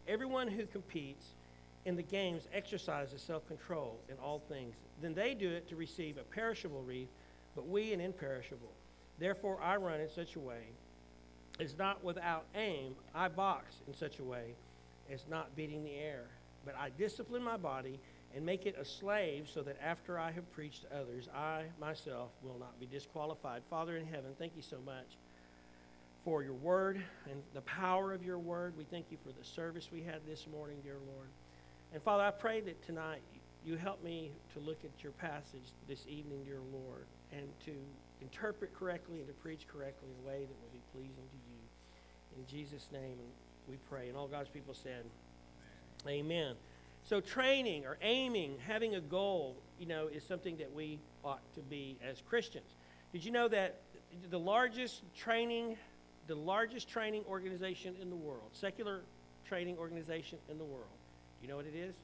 Everyone 0.06 0.48
who 0.48 0.66
competes 0.66 1.24
in 1.86 1.96
the 1.96 2.02
games 2.02 2.48
exercises 2.52 3.22
self 3.22 3.46
control 3.46 3.98
in 4.10 4.16
all 4.18 4.42
things. 4.48 4.74
Then 5.00 5.14
they 5.14 5.32
do 5.32 5.48
it 5.48 5.68
to 5.68 5.76
receive 5.76 6.18
a 6.18 6.22
perishable 6.22 6.82
wreath, 6.82 7.08
but 7.54 7.66
we 7.66 7.92
an 7.92 8.00
imperishable. 8.00 8.72
Therefore 9.18 9.58
I 9.62 9.76
run 9.76 10.00
in 10.00 10.10
such 10.10 10.36
a 10.36 10.40
way 10.40 10.64
as 11.58 11.78
not 11.78 12.04
without 12.04 12.44
aim. 12.54 12.94
I 13.14 13.28
box 13.28 13.76
in 13.86 13.94
such 13.94 14.18
a 14.18 14.24
way 14.24 14.54
as 15.10 15.24
not 15.30 15.54
beating 15.56 15.84
the 15.84 15.94
air. 15.94 16.24
But 16.64 16.74
I 16.76 16.90
discipline 16.98 17.42
my 17.42 17.56
body 17.56 18.00
and 18.34 18.44
make 18.44 18.66
it 18.66 18.76
a 18.78 18.84
slave 18.84 19.48
so 19.48 19.62
that 19.62 19.76
after 19.82 20.18
I 20.18 20.32
have 20.32 20.50
preached 20.52 20.82
to 20.82 20.96
others, 20.98 21.28
I 21.34 21.62
myself 21.80 22.30
will 22.42 22.58
not 22.58 22.78
be 22.80 22.86
disqualified. 22.86 23.62
Father 23.70 23.96
in 23.96 24.04
heaven, 24.04 24.32
thank 24.38 24.56
you 24.56 24.62
so 24.62 24.78
much 24.84 25.16
for 26.24 26.42
your 26.42 26.54
word 26.54 27.00
and 27.30 27.40
the 27.54 27.60
power 27.60 28.12
of 28.12 28.24
your 28.24 28.40
word. 28.40 28.76
We 28.76 28.84
thank 28.84 29.06
you 29.10 29.18
for 29.24 29.30
the 29.30 29.44
service 29.44 29.88
we 29.92 30.02
had 30.02 30.26
this 30.26 30.46
morning, 30.52 30.78
dear 30.82 30.96
Lord. 31.14 31.28
And 31.92 32.02
Father, 32.02 32.24
I 32.24 32.30
pray 32.30 32.60
that 32.62 32.84
tonight 32.84 33.22
you 33.64 33.76
help 33.76 34.02
me 34.02 34.30
to 34.54 34.60
look 34.60 34.84
at 34.84 35.02
your 35.02 35.12
passage 35.12 35.72
this 35.88 36.06
evening, 36.08 36.44
dear 36.44 36.60
Lord, 36.72 37.06
and 37.32 37.46
to 37.64 37.72
interpret 38.20 38.74
correctly 38.78 39.18
and 39.18 39.26
to 39.26 39.32
preach 39.34 39.66
correctly 39.66 40.08
in 40.08 40.24
a 40.24 40.28
way 40.28 40.40
that 40.40 40.54
will 40.62 40.72
be 40.72 40.82
pleasing 40.92 41.24
to 41.30 41.36
you. 41.50 42.38
In 42.38 42.46
Jesus' 42.46 42.88
name 42.92 43.16
we 43.68 43.76
pray. 43.88 44.08
And 44.08 44.16
all 44.16 44.28
God's 44.28 44.48
people 44.48 44.74
said, 44.74 45.04
Amen. 46.06 46.54
So 47.02 47.20
training 47.20 47.86
or 47.86 47.98
aiming, 48.02 48.56
having 48.66 48.96
a 48.96 49.00
goal, 49.00 49.56
you 49.78 49.86
know, 49.86 50.08
is 50.08 50.24
something 50.24 50.56
that 50.58 50.72
we 50.72 50.98
ought 51.24 51.40
to 51.54 51.60
be 51.60 51.98
as 52.04 52.20
Christians. 52.20 52.74
Did 53.12 53.24
you 53.24 53.30
know 53.30 53.48
that 53.48 53.80
the 54.30 54.38
largest 54.38 55.02
training, 55.14 55.76
the 56.26 56.34
largest 56.34 56.88
training 56.88 57.24
organization 57.28 57.94
in 58.00 58.10
the 58.10 58.16
world, 58.16 58.50
secular 58.52 59.02
training 59.44 59.78
organization 59.78 60.38
in 60.48 60.58
the 60.58 60.64
world, 60.64 60.86
you 61.42 61.48
know 61.48 61.56
what 61.56 61.66
it 61.66 61.74
is? 61.74 61.94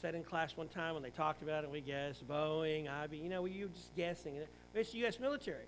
Sat 0.00 0.14
in 0.14 0.22
class 0.22 0.56
one 0.56 0.68
time 0.68 0.94
when 0.94 1.02
they 1.02 1.10
talked 1.10 1.42
about 1.42 1.64
it, 1.64 1.70
we 1.70 1.80
guessed 1.80 2.26
Boeing, 2.28 2.86
IBM. 2.86 3.22
You 3.22 3.30
know, 3.30 3.42
we 3.42 3.62
were 3.62 3.68
just 3.68 3.94
guessing. 3.96 4.36
It's 4.74 4.92
the 4.92 4.98
U.S. 4.98 5.18
military. 5.18 5.64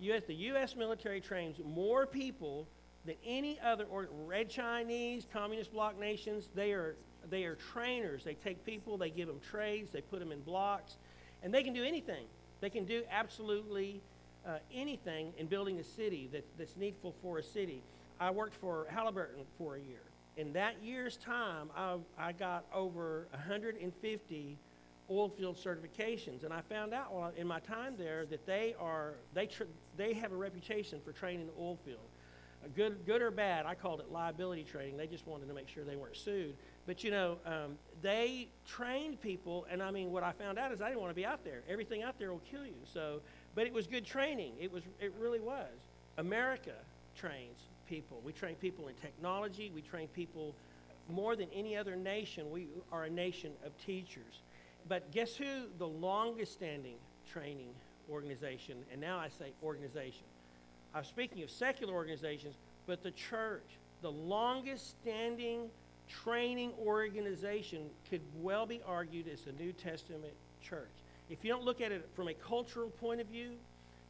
U.S. 0.00 0.22
The 0.26 0.34
U.S. 0.34 0.76
military 0.76 1.20
trains 1.20 1.56
more 1.64 2.06
people 2.06 2.66
than 3.04 3.16
any 3.24 3.58
other 3.60 3.84
or 3.84 4.08
red 4.26 4.48
Chinese, 4.48 5.26
communist 5.32 5.72
bloc 5.72 5.98
nations. 5.98 6.48
They 6.54 6.72
are 6.72 6.96
they 7.30 7.44
are 7.44 7.56
trainers. 7.56 8.24
They 8.24 8.34
take 8.34 8.64
people, 8.64 8.96
they 8.96 9.10
give 9.10 9.26
them 9.26 9.40
trades, 9.50 9.90
they 9.90 10.00
put 10.00 10.20
them 10.20 10.32
in 10.32 10.40
blocks, 10.40 10.96
and 11.42 11.52
they 11.52 11.62
can 11.62 11.74
do 11.74 11.84
anything. 11.84 12.24
They 12.60 12.70
can 12.70 12.84
do 12.84 13.02
absolutely 13.10 14.00
uh, 14.46 14.58
anything 14.72 15.32
in 15.36 15.46
building 15.46 15.78
a 15.78 15.84
city 15.84 16.28
that, 16.32 16.44
that's 16.56 16.76
needful 16.76 17.14
for 17.22 17.38
a 17.38 17.42
city. 17.42 17.82
I 18.20 18.30
worked 18.30 18.54
for 18.54 18.86
Halliburton 18.90 19.42
for 19.58 19.76
a 19.76 19.80
year 19.80 20.05
in 20.36 20.52
that 20.52 20.82
year's 20.82 21.16
time, 21.16 21.70
I, 21.76 21.96
I 22.18 22.32
got 22.32 22.66
over 22.72 23.26
150 23.30 24.58
oil 25.10 25.28
field 25.28 25.56
certifications, 25.56 26.44
and 26.44 26.52
I 26.52 26.60
found 26.62 26.92
out 26.92 27.12
while 27.14 27.32
in 27.36 27.46
my 27.46 27.60
time 27.60 27.94
there 27.96 28.26
that 28.26 28.44
they 28.44 28.74
are 28.78 29.14
they 29.34 29.46
tr- 29.46 29.64
they 29.96 30.12
have 30.14 30.32
a 30.32 30.36
reputation 30.36 31.00
for 31.04 31.12
training 31.12 31.46
the 31.46 31.52
oil 31.62 31.78
field. 31.84 31.98
Uh, 32.62 32.68
good, 32.74 33.06
good 33.06 33.22
or 33.22 33.30
bad, 33.30 33.66
I 33.66 33.74
called 33.74 34.00
it 34.00 34.10
liability 34.10 34.64
training. 34.64 34.96
They 34.96 35.06
just 35.06 35.26
wanted 35.26 35.46
to 35.48 35.54
make 35.54 35.68
sure 35.68 35.84
they 35.84 35.96
weren't 35.96 36.16
sued. 36.16 36.54
But 36.86 37.02
you 37.04 37.10
know, 37.10 37.38
um, 37.46 37.78
they 38.02 38.48
trained 38.66 39.20
people, 39.20 39.66
and 39.70 39.82
I 39.82 39.90
mean, 39.90 40.10
what 40.10 40.22
I 40.22 40.32
found 40.32 40.58
out 40.58 40.72
is 40.72 40.82
I 40.82 40.88
didn't 40.88 41.00
want 41.00 41.10
to 41.10 41.16
be 41.16 41.24
out 41.26 41.44
there. 41.44 41.62
Everything 41.68 42.02
out 42.02 42.18
there 42.18 42.32
will 42.32 42.42
kill 42.50 42.66
you. 42.66 42.76
So, 42.92 43.20
but 43.54 43.66
it 43.66 43.72
was 43.72 43.86
good 43.86 44.04
training. 44.04 44.54
It 44.60 44.70
was, 44.70 44.82
it 45.00 45.14
really 45.18 45.40
was. 45.40 45.70
America 46.18 46.74
trains 47.14 47.68
people. 47.88 48.20
We 48.24 48.32
train 48.32 48.54
people 48.56 48.88
in 48.88 48.94
technology. 48.94 49.70
We 49.74 49.82
train 49.82 50.08
people 50.08 50.54
more 51.08 51.36
than 51.36 51.48
any 51.54 51.76
other 51.76 51.96
nation. 51.96 52.50
We 52.50 52.68
are 52.92 53.04
a 53.04 53.10
nation 53.10 53.52
of 53.64 53.72
teachers. 53.84 54.42
But 54.88 55.10
guess 55.10 55.36
who 55.36 55.66
the 55.78 55.86
longest 55.86 56.52
standing 56.52 56.96
training 57.30 57.70
organization, 58.10 58.76
and 58.92 59.00
now 59.00 59.18
I 59.18 59.28
say 59.28 59.52
organization. 59.62 60.24
I'm 60.94 61.04
speaking 61.04 61.42
of 61.42 61.50
secular 61.50 61.92
organizations, 61.92 62.54
but 62.86 63.02
the 63.02 63.10
church, 63.10 63.78
the 64.02 64.10
longest 64.10 64.94
standing 65.02 65.68
training 66.08 66.72
organization 66.84 67.82
could 68.08 68.20
well 68.40 68.66
be 68.66 68.80
argued 68.86 69.26
as 69.28 69.42
the 69.42 69.52
New 69.52 69.72
Testament 69.72 70.32
church. 70.62 70.90
If 71.28 71.44
you 71.44 71.50
don't 71.50 71.64
look 71.64 71.80
at 71.80 71.90
it 71.90 72.08
from 72.14 72.28
a 72.28 72.34
cultural 72.34 72.90
point 72.90 73.20
of 73.20 73.26
view, 73.26 73.52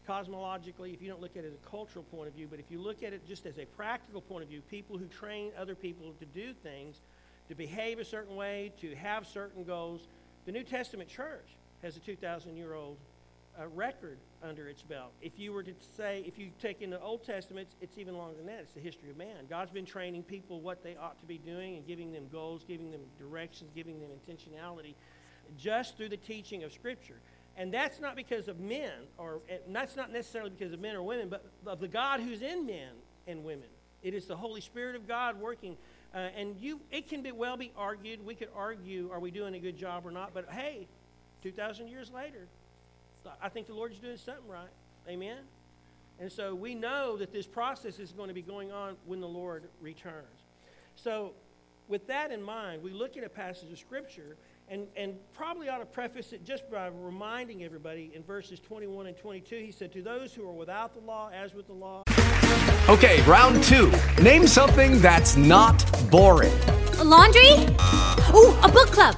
cosmologically, 0.07 0.95
if 0.95 1.03
you 1.03 1.09
don't 1.09 1.21
look 1.21 1.37
at 1.37 1.45
it 1.45 1.49
as 1.49 1.55
a 1.55 1.71
cultural 1.71 2.05
point 2.05 2.29
of 2.29 2.35
view, 2.35 2.47
but 2.51 2.59
if 2.59 2.71
you 2.71 2.81
look 2.81 3.03
at 3.03 3.13
it 3.13 3.27
just 3.27 3.47
as 3.47 3.59
a 3.59 3.65
practical 3.65 4.21
point 4.21 4.43
of 4.43 4.49
view, 4.49 4.61
people 4.71 4.97
who 4.99 5.07
train 5.07 5.51
other 5.59 5.75
people 5.75 6.15
to 6.19 6.27
do 6.27 6.53
things, 6.53 7.01
to 7.49 7.55
behave 7.55 7.99
a 7.99 8.05
certain 8.05 8.37
way, 8.37 8.73
to 8.81 8.95
have 8.95 9.27
certain 9.27 9.65
goals, 9.65 10.09
the 10.45 10.53
New 10.53 10.65
Testament 10.65 11.09
church 11.09 11.57
has 11.83 11.97
a 11.97 12.01
2,000 12.01 12.57
year 12.57 12.75
old 12.75 12.97
uh, 13.59 13.67
record 13.69 14.19
under 14.43 14.69
its 14.69 14.83
belt. 14.83 15.13
If 15.23 15.39
you 15.39 15.53
were 15.53 15.63
to 15.63 15.75
say, 15.97 16.23
if 16.27 16.39
you 16.39 16.51
take 16.61 16.83
in 16.83 16.91
the 16.91 17.01
Old 17.01 17.25
Testament, 17.25 17.69
it's 17.81 17.99
even 17.99 18.17
longer 18.17 18.37
than 18.37 18.47
that. 18.47 18.61
It's 18.61 18.73
the 18.73 18.81
history 18.81 19.11
of 19.11 19.17
man. 19.17 19.47
God's 19.49 19.71
been 19.71 19.87
training 19.87 20.25
people 20.25 20.61
what 20.61 20.83
they 20.83 20.97
ought 20.97 21.19
to 21.21 21.27
be 21.27 21.39
doing 21.39 21.77
and 21.77 21.87
giving 21.87 22.13
them 22.13 22.27
goals, 22.31 22.65
giving 22.67 22.91
them 22.91 23.01
directions, 23.19 23.71
giving 23.75 24.01
them 24.01 24.11
intentionality 24.11 24.95
just 25.57 25.97
through 25.97 26.09
the 26.09 26.17
teaching 26.17 26.65
of 26.65 26.73
Scripture. 26.73 27.21
And 27.57 27.73
that's 27.73 28.01
not 28.01 28.17
because 28.17 28.49
of 28.49 28.61
men, 28.61 28.93
or 29.17 29.41
that's 29.69 29.97
not 29.97 30.13
necessarily 30.13 30.51
because 30.51 30.73
of 30.73 30.81
men 30.81 30.95
or 30.95 31.03
women, 31.03 31.29
but 31.29 31.45
of 31.67 31.81
the 31.81 31.89
God 31.89 32.21
who's 32.21 32.43
in 32.43 32.67
men 32.67 32.91
and 33.27 33.45
women. 33.45 33.69
It 34.03 34.15
is 34.15 34.27
the 34.27 34.37
Holy 34.37 34.61
Spirit 34.61 34.95
of 34.95 35.09
God 35.09 35.41
working. 35.41 35.77
Uh, 36.15 36.19
and 36.37 36.57
you, 36.61 36.81
it 36.91 37.09
can 37.09 37.23
be 37.23 37.33
well 37.33 37.57
be 37.57 37.73
argued. 37.77 38.25
We 38.25 38.35
could 38.35 38.51
argue, 38.55 39.11
are 39.13 39.21
we 39.21 39.31
doing 39.31 39.55
a 39.55 39.59
good 39.59 39.77
job 39.77 40.07
or 40.07 40.11
not? 40.11 40.35
But 40.35 40.51
hey, 40.51 40.87
2,000 41.43 41.89
years 41.89 42.11
later, 42.11 42.47
I 43.43 43.49
think 43.49 43.67
the 43.67 43.75
Lord's 43.75 43.99
doing 43.99 44.17
something 44.17 44.49
right. 44.49 44.69
Amen? 45.09 45.39
And 46.19 46.31
so 46.31 46.55
we 46.55 46.75
know 46.75 47.17
that 47.17 47.33
this 47.33 47.47
process 47.47 47.99
is 47.99 48.13
going 48.13 48.29
to 48.29 48.35
be 48.35 48.43
going 48.43 48.73
on 48.73 48.97
when 49.07 49.21
the 49.21 49.29
Lord 49.29 49.65
returns. 49.81 50.45
So, 50.95 51.33
with 51.89 52.07
that 52.09 52.33
in 52.33 52.43
mind, 52.43 52.83
we 52.83 52.91
look 52.91 53.17
at 53.17 53.23
a 53.23 53.29
passage 53.29 53.71
of 53.71 53.79
Scripture 53.79 54.37
and, 54.69 54.87
and 54.97 55.15
probably 55.33 55.69
ought 55.69 55.79
to 55.79 55.87
preface 55.87 56.33
it 56.33 56.45
just 56.45 56.71
by 56.71 56.89
reminding 56.89 57.63
everybody 57.63 58.11
in 58.15 58.23
verses 58.23 58.59
21 58.61 59.07
and 59.07 59.17
22, 59.17 59.57
he 59.57 59.71
said, 59.71 59.93
To 59.93 60.03
those 60.03 60.35
who 60.35 60.49
are 60.49 60.53
without 60.53 60.95
the 60.95 61.01
law, 61.01 61.31
as 61.33 61.55
with 61.55 61.67
the 61.67 61.73
law. 61.73 62.03
Okay, 62.89 63.23
round 63.23 63.63
two. 63.65 63.93
Name 64.23 64.47
something 64.47 65.01
that's 65.01 65.37
not 65.37 65.85
boring. 66.11 66.57
A 66.99 67.05
laundry? 67.05 67.53
Ooh, 68.35 68.55
a 68.63 68.69
book 68.69 68.91
club. 68.91 69.17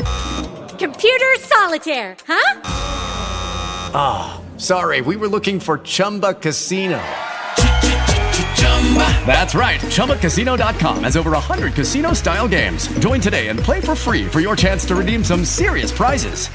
Computer 0.79 1.37
solitaire, 1.39 2.17
huh? 2.27 2.61
Ah, 3.95 4.41
oh, 4.41 4.59
sorry, 4.59 5.01
we 5.01 5.17
were 5.17 5.29
looking 5.29 5.61
for 5.61 5.79
Chumba 5.79 6.35
Casino. 6.35 7.01
That's 9.27 9.55
right. 9.55 9.81
ChumbaCasino.com 9.81 11.05
has 11.05 11.17
over 11.17 11.33
100 11.33 11.75
casino 11.75 12.15
style 12.15 12.49
games. 12.49 12.89
Join 13.01 13.21
today 13.21 13.49
and 13.49 13.59
play 13.61 13.81
for 13.81 13.95
free 13.95 14.27
for 14.27 14.41
your 14.41 14.57
chance 14.57 14.87
to 14.87 14.97
redeem 14.97 15.23
some 15.23 15.45
serious 15.45 15.93
prizes. 15.93 16.49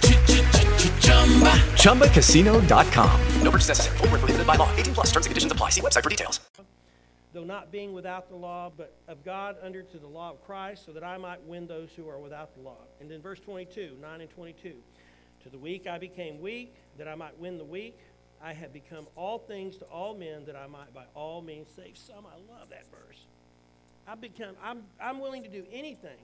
ChumbaCasino.com. 1.83 3.21
No 3.43 3.51
purchase 3.51 3.67
necessary. 3.67 3.97
Where 3.99 4.09
prohibited 4.09 4.47
by 4.47 4.55
law. 4.55 4.73
18 4.75 4.93
plus 4.95 5.07
terms 5.11 5.25
and 5.27 5.31
conditions 5.31 5.51
apply. 5.51 5.69
See 5.69 5.81
website 5.81 6.03
for 6.03 6.09
details. 6.09 6.39
though 7.33 7.43
not 7.43 7.71
being 7.71 7.93
without 7.93 8.29
the 8.29 8.35
law, 8.35 8.71
but 8.75 8.95
of 9.07 9.23
God 9.25 9.57
under 9.61 9.81
to 9.81 9.97
the 9.97 10.07
law 10.07 10.31
of 10.31 10.43
Christ, 10.45 10.85
so 10.85 10.91
that 10.93 11.03
I 11.03 11.17
might 11.17 11.41
win 11.43 11.67
those 11.67 11.89
who 11.95 12.07
are 12.07 12.19
without 12.19 12.55
the 12.55 12.61
law. 12.61 12.77
And 13.01 13.09
then 13.09 13.21
verse 13.21 13.39
22, 13.39 13.97
9 13.99 14.21
and 14.21 14.29
22. 14.29 14.73
To 15.43 15.49
the 15.49 15.57
weak 15.57 15.87
I 15.87 15.97
became 15.97 16.39
weak, 16.39 16.75
that 16.97 17.07
I 17.07 17.15
might 17.15 17.37
win 17.37 17.57
the 17.57 17.65
weak. 17.65 17.97
I 18.43 18.53
have 18.53 18.73
become 18.73 19.07
all 19.15 19.39
things 19.39 19.77
to 19.77 19.85
all 19.85 20.15
men, 20.15 20.45
that 20.45 20.55
I 20.55 20.67
might 20.67 20.93
by 20.93 21.05
all 21.15 21.41
means 21.41 21.69
save 21.75 21.97
some. 21.97 22.25
I 22.25 22.35
love 22.51 22.69
that 22.71 22.85
verse. 22.91 23.25
I 24.05 24.15
become, 24.15 24.55
I'm, 24.61 24.83
I'm 25.01 25.21
willing 25.21 25.43
to 25.43 25.49
do 25.49 25.63
anything. 25.71 26.19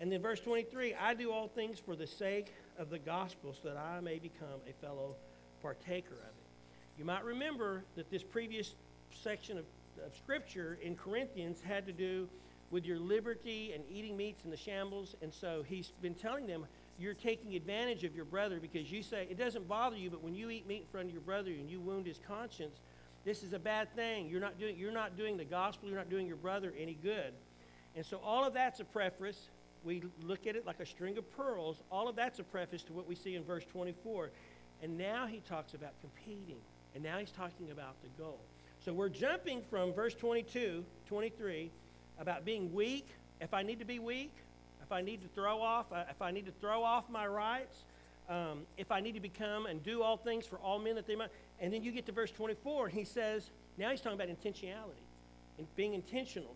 And 0.00 0.10
then 0.10 0.22
verse 0.22 0.40
23, 0.40 0.94
I 0.94 1.12
do 1.12 1.30
all 1.30 1.48
things 1.48 1.78
for 1.78 1.94
the 1.94 2.06
sake 2.06 2.54
of 2.78 2.88
the 2.88 2.98
gospel, 2.98 3.54
so 3.54 3.68
that 3.68 3.76
I 3.76 4.00
may 4.00 4.18
become 4.18 4.60
a 4.68 4.72
fellow 4.84 5.14
partaker 5.60 6.14
of 6.14 6.20
it. 6.20 6.98
You 6.98 7.04
might 7.04 7.24
remember 7.24 7.84
that 7.96 8.10
this 8.10 8.22
previous 8.22 8.74
section 9.22 9.58
of, 9.58 9.64
of 10.04 10.16
Scripture 10.16 10.78
in 10.82 10.96
Corinthians 10.96 11.60
had 11.60 11.84
to 11.86 11.92
do 11.92 12.28
with 12.70 12.86
your 12.86 12.98
liberty 12.98 13.72
and 13.74 13.84
eating 13.90 14.16
meats 14.16 14.44
in 14.44 14.50
the 14.50 14.56
shambles. 14.56 15.14
And 15.20 15.32
so 15.32 15.62
he's 15.66 15.92
been 16.00 16.14
telling 16.14 16.46
them, 16.46 16.66
you're 16.98 17.14
taking 17.14 17.54
advantage 17.54 18.04
of 18.04 18.14
your 18.14 18.24
brother 18.24 18.60
because 18.60 18.90
you 18.90 19.02
say, 19.02 19.26
it 19.30 19.38
doesn't 19.38 19.66
bother 19.68 19.96
you, 19.96 20.10
but 20.10 20.22
when 20.22 20.34
you 20.34 20.50
eat 20.50 20.66
meat 20.66 20.82
in 20.82 20.86
front 20.88 21.08
of 21.08 21.12
your 21.12 21.22
brother 21.22 21.50
and 21.50 21.70
you 21.70 21.80
wound 21.80 22.06
his 22.06 22.20
conscience, 22.26 22.80
this 23.24 23.42
is 23.42 23.52
a 23.52 23.58
bad 23.58 23.94
thing. 23.94 24.28
You're 24.28 24.40
not 24.40 24.58
doing, 24.58 24.76
you're 24.76 24.92
not 24.92 25.16
doing 25.16 25.36
the 25.36 25.44
gospel, 25.44 25.88
you're 25.88 25.98
not 25.98 26.10
doing 26.10 26.26
your 26.26 26.36
brother 26.36 26.72
any 26.78 26.94
good. 26.94 27.32
And 27.94 28.04
so 28.04 28.20
all 28.22 28.44
of 28.44 28.54
that's 28.54 28.80
a 28.80 28.84
preface. 28.84 29.48
We 29.84 30.02
look 30.22 30.46
at 30.46 30.56
it 30.56 30.66
like 30.66 30.80
a 30.80 30.86
string 30.86 31.18
of 31.18 31.30
pearls. 31.36 31.82
All 31.90 32.08
of 32.08 32.16
that's 32.16 32.38
a 32.38 32.44
preface 32.44 32.82
to 32.84 32.92
what 32.92 33.08
we 33.08 33.14
see 33.14 33.34
in 33.34 33.44
verse 33.44 33.64
24. 33.70 34.30
And 34.82 34.96
now 34.96 35.26
he 35.26 35.40
talks 35.40 35.74
about 35.74 35.92
competing. 36.00 36.58
And 36.94 37.02
now 37.02 37.18
he's 37.18 37.30
talking 37.30 37.70
about 37.70 37.94
the 38.02 38.22
goal. 38.22 38.40
So 38.84 38.92
we're 38.92 39.08
jumping 39.08 39.62
from 39.70 39.92
verse 39.92 40.14
22, 40.14 40.84
23, 41.06 41.70
about 42.18 42.44
being 42.44 42.72
weak. 42.72 43.06
If 43.40 43.54
I 43.54 43.62
need 43.62 43.78
to 43.78 43.84
be 43.84 43.98
weak, 43.98 44.32
if 44.92 44.96
I 44.96 45.00
need 45.00 45.22
to 45.22 45.28
throw 45.28 45.62
off, 45.62 45.86
uh, 45.90 46.04
if 46.10 46.20
I 46.20 46.30
need 46.30 46.44
to 46.44 46.52
throw 46.60 46.82
off 46.82 47.08
my 47.08 47.26
rights, 47.26 47.84
um, 48.28 48.66
if 48.76 48.92
I 48.92 49.00
need 49.00 49.12
to 49.12 49.20
become 49.20 49.64
and 49.64 49.82
do 49.82 50.02
all 50.02 50.18
things 50.18 50.44
for 50.44 50.56
all 50.56 50.78
men 50.78 50.96
that 50.96 51.06
they 51.06 51.16
might. 51.16 51.30
And 51.60 51.72
then 51.72 51.82
you 51.82 51.92
get 51.92 52.04
to 52.06 52.12
verse 52.12 52.30
24, 52.30 52.86
and 52.86 52.94
he 52.94 53.04
says, 53.04 53.50
now 53.78 53.88
he's 53.88 54.02
talking 54.02 54.20
about 54.20 54.28
intentionality 54.28 55.00
and 55.56 55.66
being 55.76 55.94
intentional. 55.94 56.54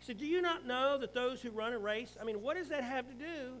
He 0.00 0.06
said, 0.06 0.18
Do 0.18 0.26
you 0.26 0.42
not 0.42 0.66
know 0.66 0.98
that 0.98 1.14
those 1.14 1.40
who 1.40 1.50
run 1.50 1.72
a 1.72 1.78
race, 1.78 2.16
I 2.20 2.24
mean, 2.24 2.42
what 2.42 2.56
does 2.56 2.68
that 2.70 2.82
have 2.82 3.06
to 3.08 3.14
do? 3.14 3.52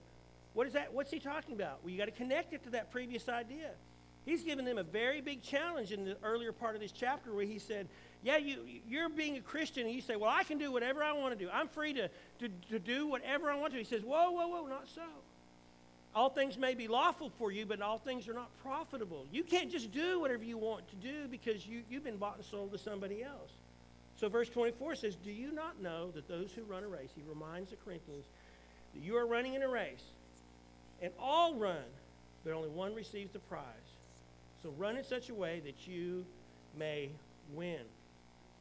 What 0.54 0.66
is 0.66 0.72
that? 0.72 0.92
What's 0.92 1.12
he 1.12 1.20
talking 1.20 1.54
about? 1.54 1.78
Well, 1.84 1.92
you 1.92 1.98
got 1.98 2.06
to 2.06 2.10
connect 2.10 2.54
it 2.54 2.64
to 2.64 2.70
that 2.70 2.90
previous 2.90 3.28
idea. 3.28 3.70
He's 4.24 4.42
given 4.42 4.64
them 4.64 4.78
a 4.78 4.82
very 4.82 5.20
big 5.20 5.42
challenge 5.42 5.92
in 5.92 6.04
the 6.04 6.16
earlier 6.24 6.50
part 6.50 6.74
of 6.74 6.80
this 6.80 6.90
chapter 6.90 7.32
where 7.32 7.44
he 7.44 7.60
said, 7.60 7.86
Yeah, 8.26 8.38
you, 8.38 8.58
you're 8.88 9.08
being 9.08 9.36
a 9.36 9.40
Christian, 9.40 9.86
and 9.86 9.94
you 9.94 10.00
say, 10.00 10.16
Well, 10.16 10.28
I 10.28 10.42
can 10.42 10.58
do 10.58 10.72
whatever 10.72 11.00
I 11.00 11.12
want 11.12 11.38
to 11.38 11.44
do. 11.44 11.48
I'm 11.48 11.68
free 11.68 11.92
to, 11.92 12.08
to, 12.40 12.48
to 12.70 12.80
do 12.80 13.06
whatever 13.06 13.52
I 13.52 13.54
want 13.54 13.72
to. 13.72 13.78
He 13.78 13.84
says, 13.84 14.02
Whoa, 14.02 14.32
whoa, 14.32 14.48
whoa, 14.48 14.66
not 14.66 14.88
so. 14.92 15.02
All 16.12 16.28
things 16.28 16.58
may 16.58 16.74
be 16.74 16.88
lawful 16.88 17.30
for 17.38 17.52
you, 17.52 17.66
but 17.66 17.80
all 17.80 17.98
things 17.98 18.26
are 18.26 18.34
not 18.34 18.48
profitable. 18.64 19.26
You 19.30 19.44
can't 19.44 19.70
just 19.70 19.92
do 19.92 20.18
whatever 20.18 20.42
you 20.42 20.58
want 20.58 20.88
to 20.88 20.96
do 20.96 21.28
because 21.30 21.68
you, 21.68 21.82
you've 21.88 22.02
been 22.02 22.16
bought 22.16 22.38
and 22.38 22.44
sold 22.44 22.72
to 22.72 22.78
somebody 22.78 23.22
else. 23.22 23.52
So, 24.16 24.28
verse 24.28 24.48
24 24.48 24.96
says, 24.96 25.14
Do 25.14 25.30
you 25.30 25.52
not 25.52 25.80
know 25.80 26.10
that 26.10 26.26
those 26.26 26.50
who 26.50 26.62
run 26.64 26.82
a 26.82 26.88
race, 26.88 27.10
he 27.14 27.22
reminds 27.28 27.70
the 27.70 27.76
Corinthians, 27.76 28.24
that 28.92 29.04
you 29.04 29.16
are 29.16 29.26
running 29.26 29.54
in 29.54 29.62
a 29.62 29.68
race, 29.68 30.02
and 31.00 31.12
all 31.20 31.54
run, 31.54 31.84
but 32.42 32.54
only 32.54 32.70
one 32.70 32.92
receives 32.92 33.32
the 33.32 33.38
prize. 33.38 33.62
So, 34.64 34.74
run 34.76 34.96
in 34.96 35.04
such 35.04 35.28
a 35.28 35.34
way 35.34 35.62
that 35.64 35.86
you 35.86 36.24
may 36.76 37.10
win. 37.54 37.82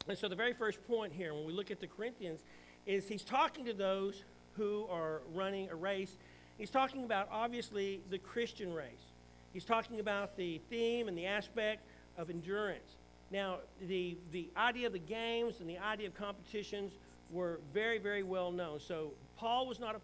And 0.08 0.18
so, 0.18 0.28
the 0.28 0.36
very 0.36 0.54
first 0.54 0.86
point 0.88 1.12
here, 1.14 1.34
when 1.34 1.46
we 1.46 1.54
look 1.54 1.72
at 1.72 1.80
the 1.80 1.88
Corinthians, 1.88 2.42
is 2.86 3.08
he's 3.08 3.24
talking 3.24 3.66
to 3.66 3.74
those 3.74 4.24
who 4.56 4.86
are 4.90 5.22
running 5.34 5.70
a 5.70 5.76
race. 5.76 6.18
He's 6.58 6.70
talking 6.70 7.04
about, 7.04 7.28
obviously, 7.32 8.02
the 8.10 8.20
Christian 8.20 8.74
race. 8.74 9.12
He's 9.52 9.66
talking 9.66 10.00
about 10.00 10.38
the 10.38 10.62
theme 10.70 11.08
and 11.08 11.18
the 11.18 11.26
aspect 11.26 11.82
of 12.18 12.30
endurance. 12.30 12.98
Now, 13.32 13.58
the, 13.88 14.16
the 14.32 14.48
idea 14.56 14.88
of 14.88 14.94
the 14.94 15.00
games 15.00 15.56
and 15.60 15.70
the 15.70 15.80
idea 15.80 16.08
of 16.08 16.16
competitions 16.16 16.94
were 17.32 17.60
very, 17.74 17.98
very 17.98 18.22
well 18.22 18.52
known. 18.52 18.80
So, 18.80 19.12
Paul 19.38 19.66
was 19.66 19.80
not 19.80 20.00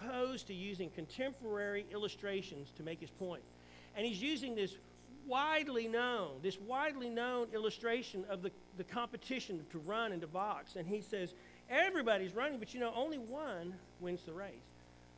opposed 0.00 0.46
to 0.46 0.54
using 0.54 0.88
contemporary 0.90 1.84
illustrations 1.92 2.72
to 2.78 2.82
make 2.82 3.00
his 3.00 3.10
point. 3.10 3.42
And 3.94 4.06
he's 4.06 4.22
using 4.22 4.54
this 4.54 4.76
widely 5.26 5.86
known, 5.88 6.40
this 6.42 6.58
widely 6.58 7.10
known 7.10 7.48
illustration 7.52 8.24
of 8.28 8.42
the, 8.42 8.50
the 8.76 8.84
competition 8.84 9.64
to 9.70 9.78
run 9.78 10.12
and 10.12 10.20
to 10.20 10.26
box. 10.26 10.76
And 10.76 10.86
he 10.86 11.00
says, 11.00 11.34
everybody's 11.70 12.34
running, 12.34 12.58
but 12.58 12.74
you 12.74 12.80
know, 12.80 12.92
only 12.94 13.18
one 13.18 13.74
wins 14.00 14.22
the 14.24 14.32
race. 14.32 14.50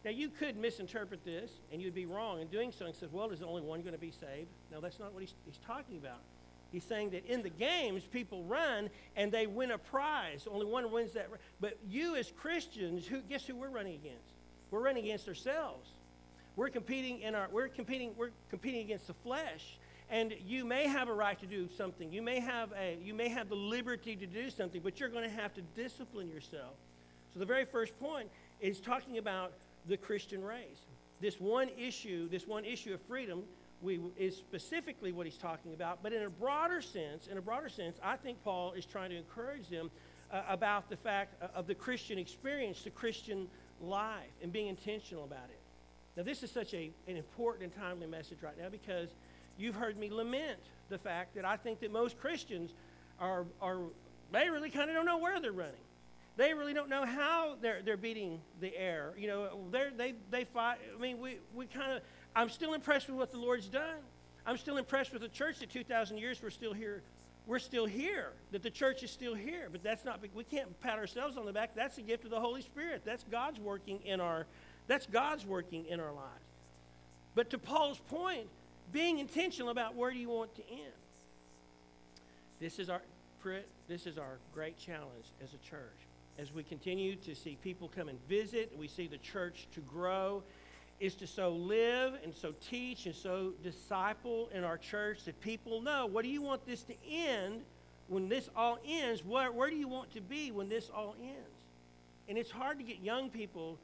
Now, 0.05 0.11
you 0.11 0.29
could 0.29 0.57
misinterpret 0.57 1.25
this, 1.25 1.51
and 1.73 1.81
you'd 1.81 1.95
be 1.95 2.05
wrong 2.05 2.41
in 2.41 2.49
doing 2.49 2.73
so 2.73 2.85
and 2.85 2.95
says, 2.95 3.09
well, 3.11 3.31
is 3.31 3.43
only 3.43 3.63
one 3.63 3.81
going 3.81 3.95
to 3.95 4.01
be 4.01 4.11
saved? 4.11 4.49
No, 4.71 4.81
that's 4.81 4.99
not 4.99 5.15
what 5.15 5.21
he's, 5.21 5.35
he's 5.47 5.59
talking 5.67 5.97
about. 5.97 6.19
He's 6.75 6.85
saying 6.85 7.11
that 7.11 7.25
in 7.27 7.43
the 7.43 7.51
games, 7.51 8.03
people 8.03 8.43
run 8.45 8.91
and 9.17 9.31
they 9.31 9.47
win 9.47 9.71
a 9.71 9.79
prize. 9.79 10.47
Only 10.51 10.67
one 10.67 10.91
wins 10.91 11.13
that. 11.13 11.29
But 11.61 11.79
you, 11.89 12.17
as 12.17 12.33
Christians, 12.33 13.07
who 13.07 13.21
guess 13.21 13.47
who 13.47 13.55
we're 13.55 13.69
running 13.69 13.95
against? 13.95 14.35
We're 14.73 14.81
running 14.81 15.05
against 15.05 15.29
ourselves. 15.29 15.89
We're 16.57 16.71
competing 16.71 17.21
in 17.21 17.37
our. 17.37 17.49
We're 17.51 17.69
competing. 17.69 18.13
We're 18.17 18.31
competing 18.51 18.81
against 18.81 19.07
the 19.07 19.15
flesh. 19.15 19.79
And 20.11 20.35
you 20.47 20.65
may 20.65 20.87
have 20.87 21.09
a 21.09 21.15
right 21.15 21.39
to 21.41 21.47
do 21.47 21.69
something. 21.77 22.13
You 22.13 22.23
may 22.23 22.39
have 22.41 22.71
a. 22.79 22.99
You 23.03 23.15
may 23.15 23.29
have 23.29 23.49
the 23.49 23.57
liberty 23.57 24.15
to 24.17 24.27
do 24.27 24.51
something, 24.51 24.81
but 24.83 25.01
you're 25.01 25.09
going 25.09 25.29
to 25.29 25.35
have 25.35 25.55
to 25.55 25.63
discipline 25.75 26.29
yourself. 26.29 26.75
So 27.33 27.41
the 27.41 27.47
very 27.47 27.65
first 27.65 27.99
point 27.99 28.29
is 28.61 28.81
talking 28.81 29.19
about 29.19 29.53
the 29.89 29.97
Christian 29.97 30.45
race. 30.45 30.87
This 31.21 31.41
one 31.41 31.69
issue. 31.79 32.29
This 32.29 32.47
one 32.47 32.65
issue 32.65 32.95
of 32.95 33.01
freedom 33.03 33.45
we, 33.83 34.01
is 34.17 34.37
specifically 34.37 35.13
what 35.13 35.27
he's 35.27 35.39
talking 35.39 35.75
about. 35.75 36.03
But 36.03 36.13
in 36.13 36.23
a 36.23 36.31
broader 36.31 36.81
sense, 36.83 37.27
in 37.27 37.39
a 37.39 37.43
broader 37.43 37.69
sense, 37.69 37.99
I 38.03 38.17
think 38.17 38.43
Paul 38.45 38.73
is 38.73 38.85
trying 38.85 39.11
to 39.11 39.17
encourage 39.17 39.69
them 39.69 39.91
uh, 40.33 40.43
about 40.49 40.89
the 40.89 40.97
fact 40.97 41.41
of 41.55 41.67
the 41.67 41.75
Christian 41.75 42.19
experience, 42.19 42.83
the 42.83 42.91
Christian 42.91 43.49
life, 43.81 44.33
and 44.43 44.53
being 44.53 44.69
intentional 44.69 45.25
about 45.25 45.49
it. 45.51 45.61
Now, 46.17 46.23
this 46.23 46.43
is 46.43 46.51
such 46.51 46.75
a, 46.75 46.91
an 47.09 47.17
important 47.17 47.65
and 47.65 47.75
timely 47.75 48.07
message 48.07 48.39
right 48.43 48.57
now 48.57 48.69
because 48.69 49.09
you've 49.59 49.75
heard 49.75 49.97
me 49.97 50.11
lament 50.11 50.61
the 50.89 50.99
fact 50.99 51.35
that 51.35 51.45
I 51.45 51.57
think 51.57 51.81
that 51.81 51.93
most 51.93 52.19
Christians 52.19 52.71
are, 53.21 53.47
are 53.61 53.79
they 54.33 54.49
really 54.51 54.71
kind 54.71 54.91
of 54.91 54.97
don't 54.97 55.07
know 55.07 55.19
where 55.19 55.41
they're 55.41 55.53
running. 55.53 55.75
They 56.37 56.53
really 56.53 56.75
don't 56.75 56.89
know 56.89 57.05
how 57.05 57.57
they're, 57.61 57.81
they're 57.83 57.97
beating 57.97 58.41
the 58.61 58.77
air. 58.77 59.15
You 59.17 59.29
know, 59.29 59.49
they're, 59.71 59.93
they, 59.97 60.15
they 60.31 60.45
fight. 60.45 60.79
I 60.95 61.01
mean, 61.01 61.21
we, 61.21 61.39
we 61.55 61.67
kind 61.67 61.93
of, 61.93 62.03
I'm 62.35 62.49
still 62.49 62.75
impressed 62.75 63.09
with 63.09 63.17
what 63.17 63.31
the 63.31 63.39
Lord's 63.39 63.69
done. 63.69 64.01
I'm 64.45 64.57
still 64.57 64.77
impressed 64.77 65.13
with 65.13 65.23
the 65.23 65.29
church 65.29 65.61
that 65.61 65.71
2,000 65.71 66.19
years 66.19 66.43
we're 66.43 66.51
still 66.51 66.73
here. 66.73 67.03
We're 67.47 67.59
still 67.59 67.85
here, 67.85 68.33
that 68.53 68.63
the 68.63 68.71
church 68.71 69.03
is 69.03 69.11
still 69.11 69.35
here. 69.35 69.69
But 69.71 69.83
that's 69.83 70.05
not, 70.05 70.21
we 70.35 70.45
can't 70.45 70.81
pat 70.81 70.99
ourselves 70.99 71.37
on 71.37 71.45
the 71.45 71.53
back. 71.53 71.75
That's 71.77 71.97
the 71.97 72.03
gift 72.03 72.25
of 72.25 72.31
the 72.31 72.41
Holy 72.41 72.63
Spirit. 72.63 73.03
That's 73.05 73.23
God's 73.31 73.61
working 73.61 74.01
in 74.05 74.21
our, 74.21 74.47
that's 74.87 75.07
God's 75.07 75.47
working 75.47 75.85
in 75.85 76.01
our 76.01 76.13
lives. 76.13 76.45
But 77.35 77.51
to 77.51 77.59
Paul's 77.59 77.99
point, 78.09 78.49
being 78.93 79.19
intentional 79.19 79.71
about 79.71 79.95
where 79.95 80.11
do 80.11 80.19
you 80.19 80.29
want 80.29 80.55
to 80.57 80.63
end. 80.71 80.93
This 82.61 82.79
is 82.79 82.89
our, 82.89 83.03
this 83.89 84.07
is 84.07 84.19
our 84.19 84.39
great 84.55 84.79
challenge 84.79 85.27
as 85.43 85.51
a 85.53 85.69
church. 85.69 85.81
As 86.39 86.53
we 86.53 86.63
continue 86.63 87.17
to 87.17 87.35
see 87.35 87.57
people 87.63 87.91
come 87.95 88.09
and 88.09 88.19
visit, 88.29 88.73
we 88.79 88.89
see 88.89 89.07
the 89.07 89.19
church 89.19 89.69
to 89.75 89.81
grow 89.81 90.43
is 91.01 91.15
to 91.17 91.27
so 91.27 91.51
live 91.51 92.15
and 92.23 92.35
so 92.35 92.55
teach 92.69 93.07
and 93.07 93.15
so 93.15 93.53
disciple 93.63 94.49
in 94.55 94.65
our 94.65 94.79
church 94.79 95.25
that 95.25 95.41
people 95.41 95.81
know 95.81 96.07
what 96.07 96.23
do 96.25 96.31
you 96.31 96.41
want 96.41 96.65
this 96.67 96.83
to 96.85 96.95
end 97.11 97.63
when 98.09 98.29
this 98.29 98.49
all 98.55 98.79
ends? 98.87 99.25
Where, 99.25 99.51
where 99.51 99.71
do 99.71 99.77
you 99.77 99.89
want 99.89 100.13
to 100.13 100.21
be 100.21 100.51
when 100.51 100.69
this 100.69 100.91
all 100.95 101.15
ends? 101.21 101.65
And 102.29 102.39
it's 102.39 102.51
hard 102.51 102.79
to 102.79 102.85
get 102.85 103.01
young 103.01 103.31
people 103.31 103.79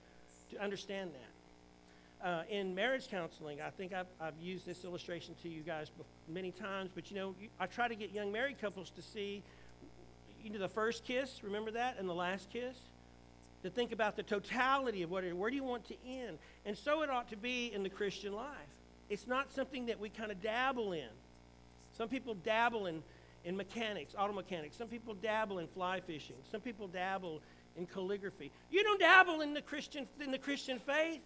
to 0.50 0.62
understand 0.62 1.10
that. 1.12 1.29
Uh, 2.22 2.42
in 2.50 2.74
marriage 2.74 3.08
counseling, 3.08 3.62
I 3.62 3.70
think 3.70 3.94
I've, 3.94 4.06
I've, 4.20 4.36
used 4.38 4.66
this 4.66 4.84
illustration 4.84 5.34
to 5.42 5.48
you 5.48 5.62
guys 5.62 5.90
many 6.28 6.50
times, 6.50 6.90
but 6.94 7.10
you 7.10 7.16
know, 7.16 7.34
I 7.58 7.64
try 7.64 7.88
to 7.88 7.94
get 7.94 8.12
young 8.12 8.30
married 8.30 8.60
couples 8.60 8.90
to 8.90 9.00
see 9.00 9.42
you 10.44 10.50
know, 10.50 10.58
the 10.58 10.68
first 10.68 11.02
kiss, 11.04 11.42
remember 11.42 11.70
that, 11.70 11.98
and 11.98 12.06
the 12.06 12.14
last 12.14 12.50
kiss? 12.50 12.76
to 13.62 13.70
think 13.70 13.92
about 13.92 14.16
the 14.16 14.22
totality 14.22 15.02
of 15.02 15.10
what 15.10 15.24
where 15.34 15.50
do 15.50 15.56
you 15.56 15.64
want 15.64 15.86
to 15.88 15.94
end? 16.06 16.38
And 16.64 16.76
so 16.76 17.02
it 17.02 17.10
ought 17.10 17.28
to 17.30 17.36
be 17.36 17.72
in 17.72 17.82
the 17.82 17.90
Christian 17.90 18.32
life. 18.32 18.46
It's 19.08 19.26
not 19.26 19.52
something 19.52 19.86
that 19.86 19.98
we 19.98 20.08
kind 20.08 20.30
of 20.30 20.40
dabble 20.40 20.92
in. 20.92 21.08
Some 21.96 22.08
people 22.08 22.34
dabble 22.34 22.86
in, 22.86 23.02
in 23.44 23.56
mechanics, 23.56 24.14
auto 24.16 24.32
mechanics. 24.32 24.76
Some 24.76 24.88
people 24.88 25.14
dabble 25.14 25.58
in 25.58 25.66
fly 25.66 26.00
fishing. 26.00 26.36
Some 26.50 26.60
people 26.60 26.86
dabble 26.86 27.42
in 27.76 27.86
calligraphy. 27.86 28.50
You 28.70 28.82
don't 28.82 29.00
dabble 29.00 29.40
in 29.40 29.52
the 29.52 29.62
Christian 29.62 30.06
in 30.22 30.30
the 30.30 30.38
Christian 30.38 30.78
faith. 30.78 31.20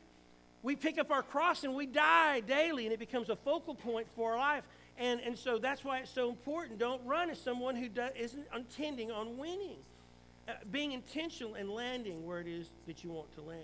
We 0.64 0.76
pick 0.76 0.98
up 0.98 1.10
our 1.10 1.22
cross 1.22 1.62
and 1.62 1.74
we 1.74 1.84
die 1.84 2.40
daily, 2.40 2.86
and 2.86 2.92
it 2.92 2.98
becomes 2.98 3.28
a 3.28 3.36
focal 3.36 3.74
point 3.74 4.06
for 4.16 4.32
our 4.32 4.38
life. 4.38 4.64
And, 4.96 5.20
and 5.20 5.38
so 5.38 5.58
that's 5.58 5.84
why 5.84 5.98
it's 5.98 6.10
so 6.10 6.30
important. 6.30 6.78
Don't 6.78 7.04
run 7.04 7.28
as 7.28 7.38
someone 7.38 7.76
who 7.76 7.88
does, 7.88 8.12
isn't 8.18 8.46
intending 8.56 9.12
on 9.12 9.36
winning. 9.36 9.76
Uh, 10.48 10.52
being 10.72 10.92
intentional 10.92 11.54
and 11.54 11.68
landing 11.68 12.26
where 12.26 12.40
it 12.40 12.46
is 12.46 12.68
that 12.86 13.04
you 13.04 13.10
want 13.10 13.30
to 13.34 13.42
land. 13.42 13.62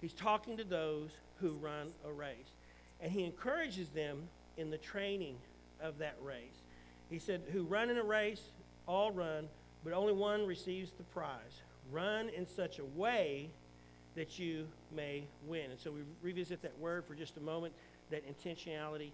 He's 0.00 0.14
talking 0.14 0.56
to 0.56 0.64
those 0.64 1.10
who 1.40 1.50
run 1.52 1.92
a 2.06 2.12
race. 2.12 2.56
And 3.00 3.12
he 3.12 3.24
encourages 3.24 3.90
them 3.90 4.28
in 4.56 4.70
the 4.70 4.78
training 4.78 5.36
of 5.82 5.98
that 5.98 6.16
race. 6.22 6.62
He 7.10 7.18
said, 7.18 7.42
Who 7.52 7.64
run 7.64 7.90
in 7.90 7.98
a 7.98 8.02
race, 8.02 8.40
all 8.88 9.10
run, 9.10 9.46
but 9.84 9.92
only 9.92 10.14
one 10.14 10.46
receives 10.46 10.92
the 10.92 11.02
prize. 11.04 11.60
Run 11.90 12.30
in 12.30 12.46
such 12.46 12.78
a 12.78 12.84
way 12.84 13.50
that 14.14 14.38
you 14.38 14.66
may 14.94 15.24
win. 15.46 15.70
And 15.70 15.80
so 15.80 15.90
we 15.90 16.00
revisit 16.22 16.62
that 16.62 16.78
word 16.78 17.04
for 17.06 17.14
just 17.14 17.36
a 17.36 17.40
moment, 17.40 17.72
that 18.10 18.22
intentionality. 18.26 19.10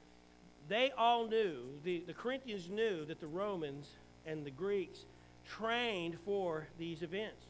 They 0.69 0.91
all 0.97 1.27
knew, 1.27 1.61
the, 1.85 2.03
the 2.07 2.13
Corinthians 2.13 2.69
knew 2.69 3.05
that 3.07 3.21
the 3.21 3.27
Romans 3.27 3.89
and 4.27 4.45
the 4.45 4.51
Greeks 4.51 5.05
trained 5.47 6.19
for 6.25 6.67
these 6.79 7.03
events. 7.03 7.47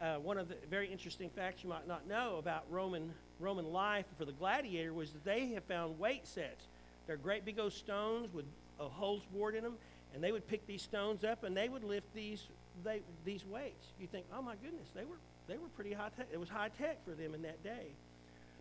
Uh, 0.00 0.16
one 0.16 0.38
of 0.38 0.48
the 0.48 0.54
very 0.70 0.90
interesting 0.90 1.30
facts 1.30 1.62
you 1.62 1.68
might 1.68 1.86
not 1.86 2.06
know 2.08 2.36
about 2.38 2.64
Roman, 2.70 3.12
Roman 3.40 3.72
life 3.72 4.06
for 4.16 4.24
the 4.24 4.32
gladiator 4.32 4.92
was 4.92 5.12
that 5.12 5.24
they 5.24 5.48
have 5.48 5.64
found 5.64 5.98
weight 5.98 6.26
sets. 6.26 6.66
They're 7.06 7.16
great 7.16 7.44
big 7.44 7.58
old 7.58 7.72
stones 7.72 8.32
with 8.32 8.44
a 8.80 8.84
holes 8.84 9.22
bored 9.32 9.54
in 9.54 9.64
them, 9.64 9.74
and 10.14 10.22
they 10.22 10.32
would 10.32 10.46
pick 10.46 10.66
these 10.66 10.82
stones 10.82 11.24
up 11.24 11.42
and 11.42 11.56
they 11.56 11.68
would 11.68 11.84
lift 11.84 12.12
these, 12.14 12.44
they, 12.84 13.00
these 13.24 13.44
weights. 13.44 13.86
You 14.00 14.06
think, 14.06 14.26
oh 14.36 14.42
my 14.42 14.54
goodness, 14.62 14.88
they 14.94 15.04
were, 15.04 15.16
they 15.48 15.56
were 15.56 15.68
pretty 15.74 15.92
high 15.92 16.10
tech. 16.16 16.26
It 16.32 16.38
was 16.38 16.48
high 16.48 16.70
tech 16.78 17.04
for 17.04 17.12
them 17.12 17.34
in 17.34 17.42
that 17.42 17.62
day. 17.64 17.86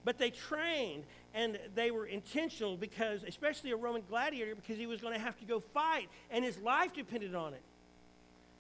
But 0.05 0.17
they 0.17 0.29
trained 0.29 1.03
and 1.33 1.59
they 1.75 1.91
were 1.91 2.05
intentional 2.05 2.77
because, 2.77 3.23
especially 3.23 3.71
a 3.71 3.75
Roman 3.75 4.03
gladiator, 4.09 4.55
because 4.55 4.77
he 4.77 4.87
was 4.87 5.01
going 5.01 5.13
to 5.13 5.19
have 5.19 5.37
to 5.39 5.45
go 5.45 5.59
fight 5.59 6.07
and 6.31 6.45
his 6.45 6.57
life 6.59 6.93
depended 6.93 7.35
on 7.35 7.53
it. 7.53 7.61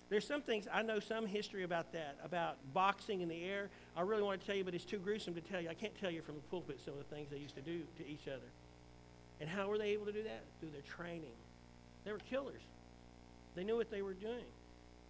There's 0.09 0.25
some 0.25 0.41
things, 0.41 0.67
I 0.71 0.83
know 0.83 0.99
some 0.99 1.25
history 1.25 1.63
about 1.63 1.91
that, 1.93 2.17
about 2.23 2.57
boxing 2.73 3.21
in 3.21 3.27
the 3.27 3.43
air. 3.43 3.69
I 3.95 4.01
really 4.01 4.23
want 4.23 4.39
to 4.39 4.47
tell 4.47 4.55
you, 4.55 4.63
but 4.63 4.73
it's 4.73 4.85
too 4.85 4.99
gruesome 4.99 5.33
to 5.35 5.41
tell 5.41 5.59
you. 5.59 5.69
I 5.69 5.73
can't 5.73 5.97
tell 5.99 6.11
you 6.11 6.21
from 6.21 6.35
the 6.35 6.41
pulpit 6.49 6.79
some 6.83 6.93
of 6.93 6.99
the 6.99 7.15
things 7.15 7.29
they 7.29 7.37
used 7.37 7.55
to 7.55 7.61
do 7.61 7.81
to 7.97 8.07
each 8.07 8.27
other. 8.27 8.47
And 9.41 9.49
how 9.49 9.67
were 9.67 9.77
they 9.77 9.89
able 9.89 10.05
to 10.05 10.13
do 10.13 10.23
that? 10.23 10.41
Through 10.59 10.69
their 10.71 10.81
training. 10.81 11.35
They 12.05 12.11
were 12.11 12.19
killers. 12.29 12.61
They 13.55 13.63
knew 13.63 13.75
what 13.75 13.91
they 13.91 14.01
were 14.01 14.13
doing. 14.13 14.45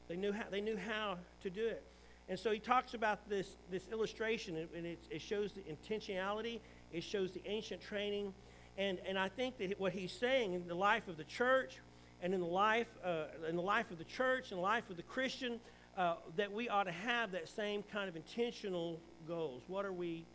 They 0.07 0.15
knew 0.15 0.31
how, 0.31 0.45
they 0.49 0.61
knew 0.61 0.77
how 0.77 1.17
to 1.43 1.49
do 1.49 1.65
it. 1.65 1.83
And 2.29 2.37
so 2.37 2.51
he 2.51 2.59
talks 2.59 2.93
about 2.93 3.29
this, 3.29 3.55
this 3.71 3.87
illustration, 3.91 4.67
and 4.75 4.85
it, 4.85 4.99
it 5.09 5.21
shows 5.21 5.53
the 5.53 5.61
intentionality, 5.61 6.59
it 6.91 7.03
shows 7.03 7.31
the 7.31 7.41
ancient 7.45 7.81
training. 7.81 8.33
And, 8.77 8.99
and 9.07 9.17
I 9.17 9.29
think 9.29 9.57
that 9.59 9.79
what 9.79 9.93
he's 9.93 10.11
saying 10.11 10.53
in 10.53 10.67
the 10.67 10.75
life 10.75 11.07
of 11.07 11.17
the 11.17 11.23
church, 11.23 11.77
and 12.21 12.33
in 12.33 12.39
the 12.39 12.45
life, 12.45 12.87
uh, 13.03 13.25
in 13.47 13.55
the 13.55 13.61
life 13.61 13.91
of 13.91 13.97
the 13.97 14.03
church 14.03 14.51
and 14.51 14.57
the 14.57 14.63
life 14.63 14.89
of 14.89 14.97
the 14.97 15.03
Christian, 15.03 15.59
uh, 15.97 16.15
that 16.35 16.51
we 16.51 16.67
ought 16.69 16.83
to 16.83 16.91
have 16.91 17.31
that 17.31 17.47
same 17.47 17.83
kind 17.91 18.09
of 18.09 18.15
intentional 18.15 18.99
goals. 19.27 19.61
What 19.67 19.85
are 19.85 19.93
we, 19.93 20.25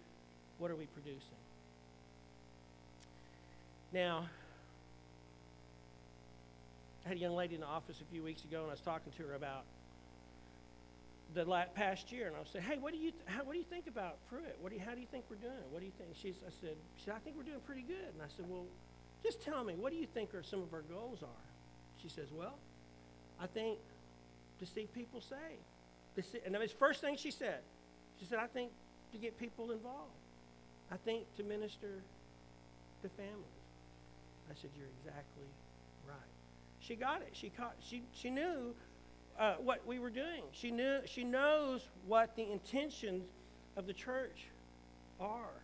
what 0.59 0.71
are 0.71 0.77
we 0.77 0.87
producing? 0.87 1.21
Now, 3.93 4.27
I 7.05 7.09
had 7.09 7.17
a 7.17 7.21
young 7.21 7.35
lady 7.35 7.55
in 7.55 7.61
the 7.61 7.67
office 7.67 8.01
a 8.01 8.13
few 8.13 8.23
weeks 8.23 8.45
ago, 8.45 8.61
and 8.63 8.69
I 8.69 8.73
was 8.73 8.81
talking 8.81 9.13
to 9.19 9.23
her 9.25 9.35
about 9.35 9.65
the 11.35 11.45
last 11.45 11.75
past 11.75 12.13
year, 12.13 12.27
and 12.29 12.37
I 12.37 12.41
saying, 12.51 12.65
"Hey, 12.65 12.79
what 12.79 12.93
do 12.93 12.99
you 12.99 13.11
th- 13.11 13.25
how, 13.27 13.45
what 13.45 13.53
do 13.53 13.59
you 13.59 13.65
think 13.65 13.87
about 13.87 14.19
Pruitt? 14.29 14.57
What 14.61 14.71
do 14.71 14.77
you, 14.77 14.83
how 14.85 14.95
do 14.95 15.01
you 15.01 15.07
think 15.11 15.25
we're 15.31 15.37
doing? 15.37 15.65
What 15.71 15.81
do 15.81 15.87
you 15.87 15.93
think?" 15.99 16.11
She's, 16.15 16.37
I 16.47 16.51
said, 16.61 16.77
she 16.97 17.05
said, 17.05 17.15
"I 17.15 17.19
think 17.19 17.37
we're 17.37 17.49
doing 17.49 17.61
pretty 17.67 17.83
good." 17.83 18.13
And 18.13 18.23
I 18.23 18.29
said, 18.37 18.45
"Well, 18.49 18.67
just 19.23 19.41
tell 19.41 19.65
me, 19.65 19.75
what 19.75 19.93
do 19.93 19.99
you 19.99 20.07
think 20.07 20.35
are 20.35 20.43
some 20.43 20.63
of 20.63 20.73
our 20.75 20.83
goals 20.83 21.23
are?" 21.23 21.47
She 22.03 22.09
says, 22.09 22.29
Well, 22.33 22.55
I 23.41 23.47
think 23.47 23.79
to 24.59 24.67
see 24.67 24.89
people 24.95 25.21
saved. 25.21 25.67
To 26.17 26.23
see, 26.23 26.39
and 26.45 26.55
that 26.55 26.61
was 26.61 26.73
the 26.73 26.79
first 26.79 27.01
thing 27.01 27.17
she 27.17 27.31
said. 27.31 27.61
She 28.19 28.27
said, 28.27 28.39
I 28.39 28.47
think 28.47 28.71
to 29.13 29.19
get 29.19 29.39
people 29.39 29.71
involved. 29.71 30.11
I 30.91 30.97
think 30.97 31.25
to 31.37 31.43
minister 31.45 32.03
to 33.03 33.09
families. 33.09 33.63
I 34.51 34.55
said, 34.61 34.71
You're 34.77 34.89
exactly 35.01 35.47
right. 36.09 36.17
She 36.81 36.97
got 36.97 37.23
it. 37.23 37.31
She 37.33 37.51
caught 37.51 37.77
she 37.81 38.03
she 38.13 38.31
knew 38.31 38.75
uh, 39.39 39.55
what 39.55 39.87
we 39.87 39.99
were 39.99 40.11
doing. 40.11 40.43
She 40.53 40.71
knew 40.71 41.01
she 41.07 41.25
knows 41.25 41.89
what 42.07 42.37
the 42.37 42.51
intentions 42.51 43.25
of 43.77 43.87
the 43.87 43.93
church 43.93 44.47
are 45.21 45.63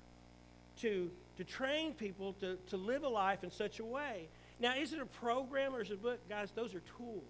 to 0.80 1.10
to 1.36 1.44
train 1.44 1.92
people 1.92 2.34
to, 2.40 2.56
to 2.68 2.76
live 2.76 3.02
a 3.02 3.08
life 3.08 3.44
in 3.44 3.50
such 3.50 3.80
a 3.80 3.84
way 3.84 4.28
now, 4.60 4.74
is 4.74 4.92
it 4.92 5.00
a 5.00 5.06
program 5.06 5.74
or 5.74 5.82
is 5.82 5.90
it 5.90 5.94
a 5.94 5.96
book? 5.96 6.18
Guys, 6.28 6.50
those 6.54 6.74
are 6.74 6.82
tools. 6.96 7.22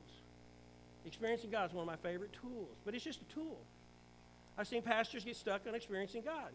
Experiencing 1.05 1.51
God 1.51 1.71
is 1.71 1.75
one 1.75 1.83
of 1.83 1.87
my 1.87 2.09
favorite 2.09 2.33
tools, 2.41 2.77
but 2.85 2.95
it's 2.95 3.05
just 3.05 3.21
a 3.21 3.35
tool. 3.35 3.59
I've 4.57 4.67
seen 4.67 4.83
pastors 4.83 5.25
get 5.25 5.37
stuck 5.37 5.67
on 5.67 5.75
experiencing 5.75 6.23
God. 6.23 6.51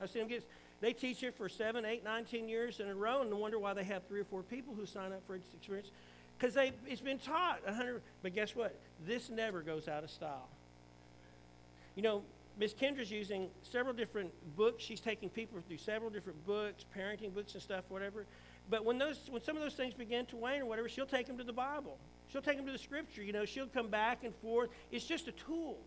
I've 0.00 0.10
seen 0.10 0.22
them 0.22 0.28
get, 0.28 0.48
they 0.80 0.92
teach 0.92 1.22
it 1.22 1.36
for 1.36 1.48
seven, 1.48 1.84
eight, 1.84 2.04
nine, 2.04 2.24
ten 2.24 2.48
years 2.48 2.80
in 2.80 2.88
a 2.88 2.94
row 2.94 3.22
and 3.22 3.32
wonder 3.34 3.58
why 3.58 3.74
they 3.74 3.84
have 3.84 4.06
three 4.06 4.20
or 4.20 4.24
four 4.24 4.42
people 4.42 4.74
who 4.74 4.86
sign 4.86 5.12
up 5.12 5.22
for 5.26 5.36
experience. 5.36 5.90
Because 6.38 6.56
it's 6.86 7.00
been 7.00 7.18
taught 7.18 7.60
a 7.66 7.72
hundred, 7.72 8.02
but 8.22 8.34
guess 8.34 8.54
what? 8.54 8.74
This 9.06 9.30
never 9.30 9.62
goes 9.62 9.88
out 9.88 10.04
of 10.04 10.10
style. 10.10 10.48
You 11.94 12.02
know, 12.02 12.22
Miss 12.58 12.72
Kendra's 12.72 13.10
using 13.10 13.48
several 13.62 13.94
different 13.94 14.32
books. 14.56 14.82
She's 14.82 15.00
taking 15.00 15.28
people 15.28 15.58
through 15.66 15.78
several 15.78 16.10
different 16.10 16.44
books, 16.46 16.84
parenting 16.96 17.34
books 17.34 17.54
and 17.54 17.62
stuff, 17.62 17.84
whatever. 17.88 18.26
But 18.70 18.84
when 18.84 18.98
those 18.98 19.18
when 19.28 19.42
some 19.42 19.56
of 19.56 19.62
those 19.62 19.74
things 19.74 19.94
begin 19.94 20.26
to 20.26 20.36
wane 20.36 20.62
or 20.62 20.66
whatever, 20.66 20.88
she'll 20.88 21.06
take 21.06 21.26
them 21.26 21.38
to 21.38 21.44
the 21.44 21.52
Bible. 21.52 21.98
She'll 22.28 22.42
take 22.42 22.56
them 22.56 22.66
to 22.66 22.72
the 22.72 22.78
Scripture. 22.78 23.22
You 23.22 23.32
know, 23.32 23.44
she'll 23.44 23.66
come 23.66 23.88
back 23.88 24.24
and 24.24 24.34
forth. 24.36 24.70
It's 24.90 25.04
just 25.04 25.28
a 25.28 25.32
tool. 25.32 25.78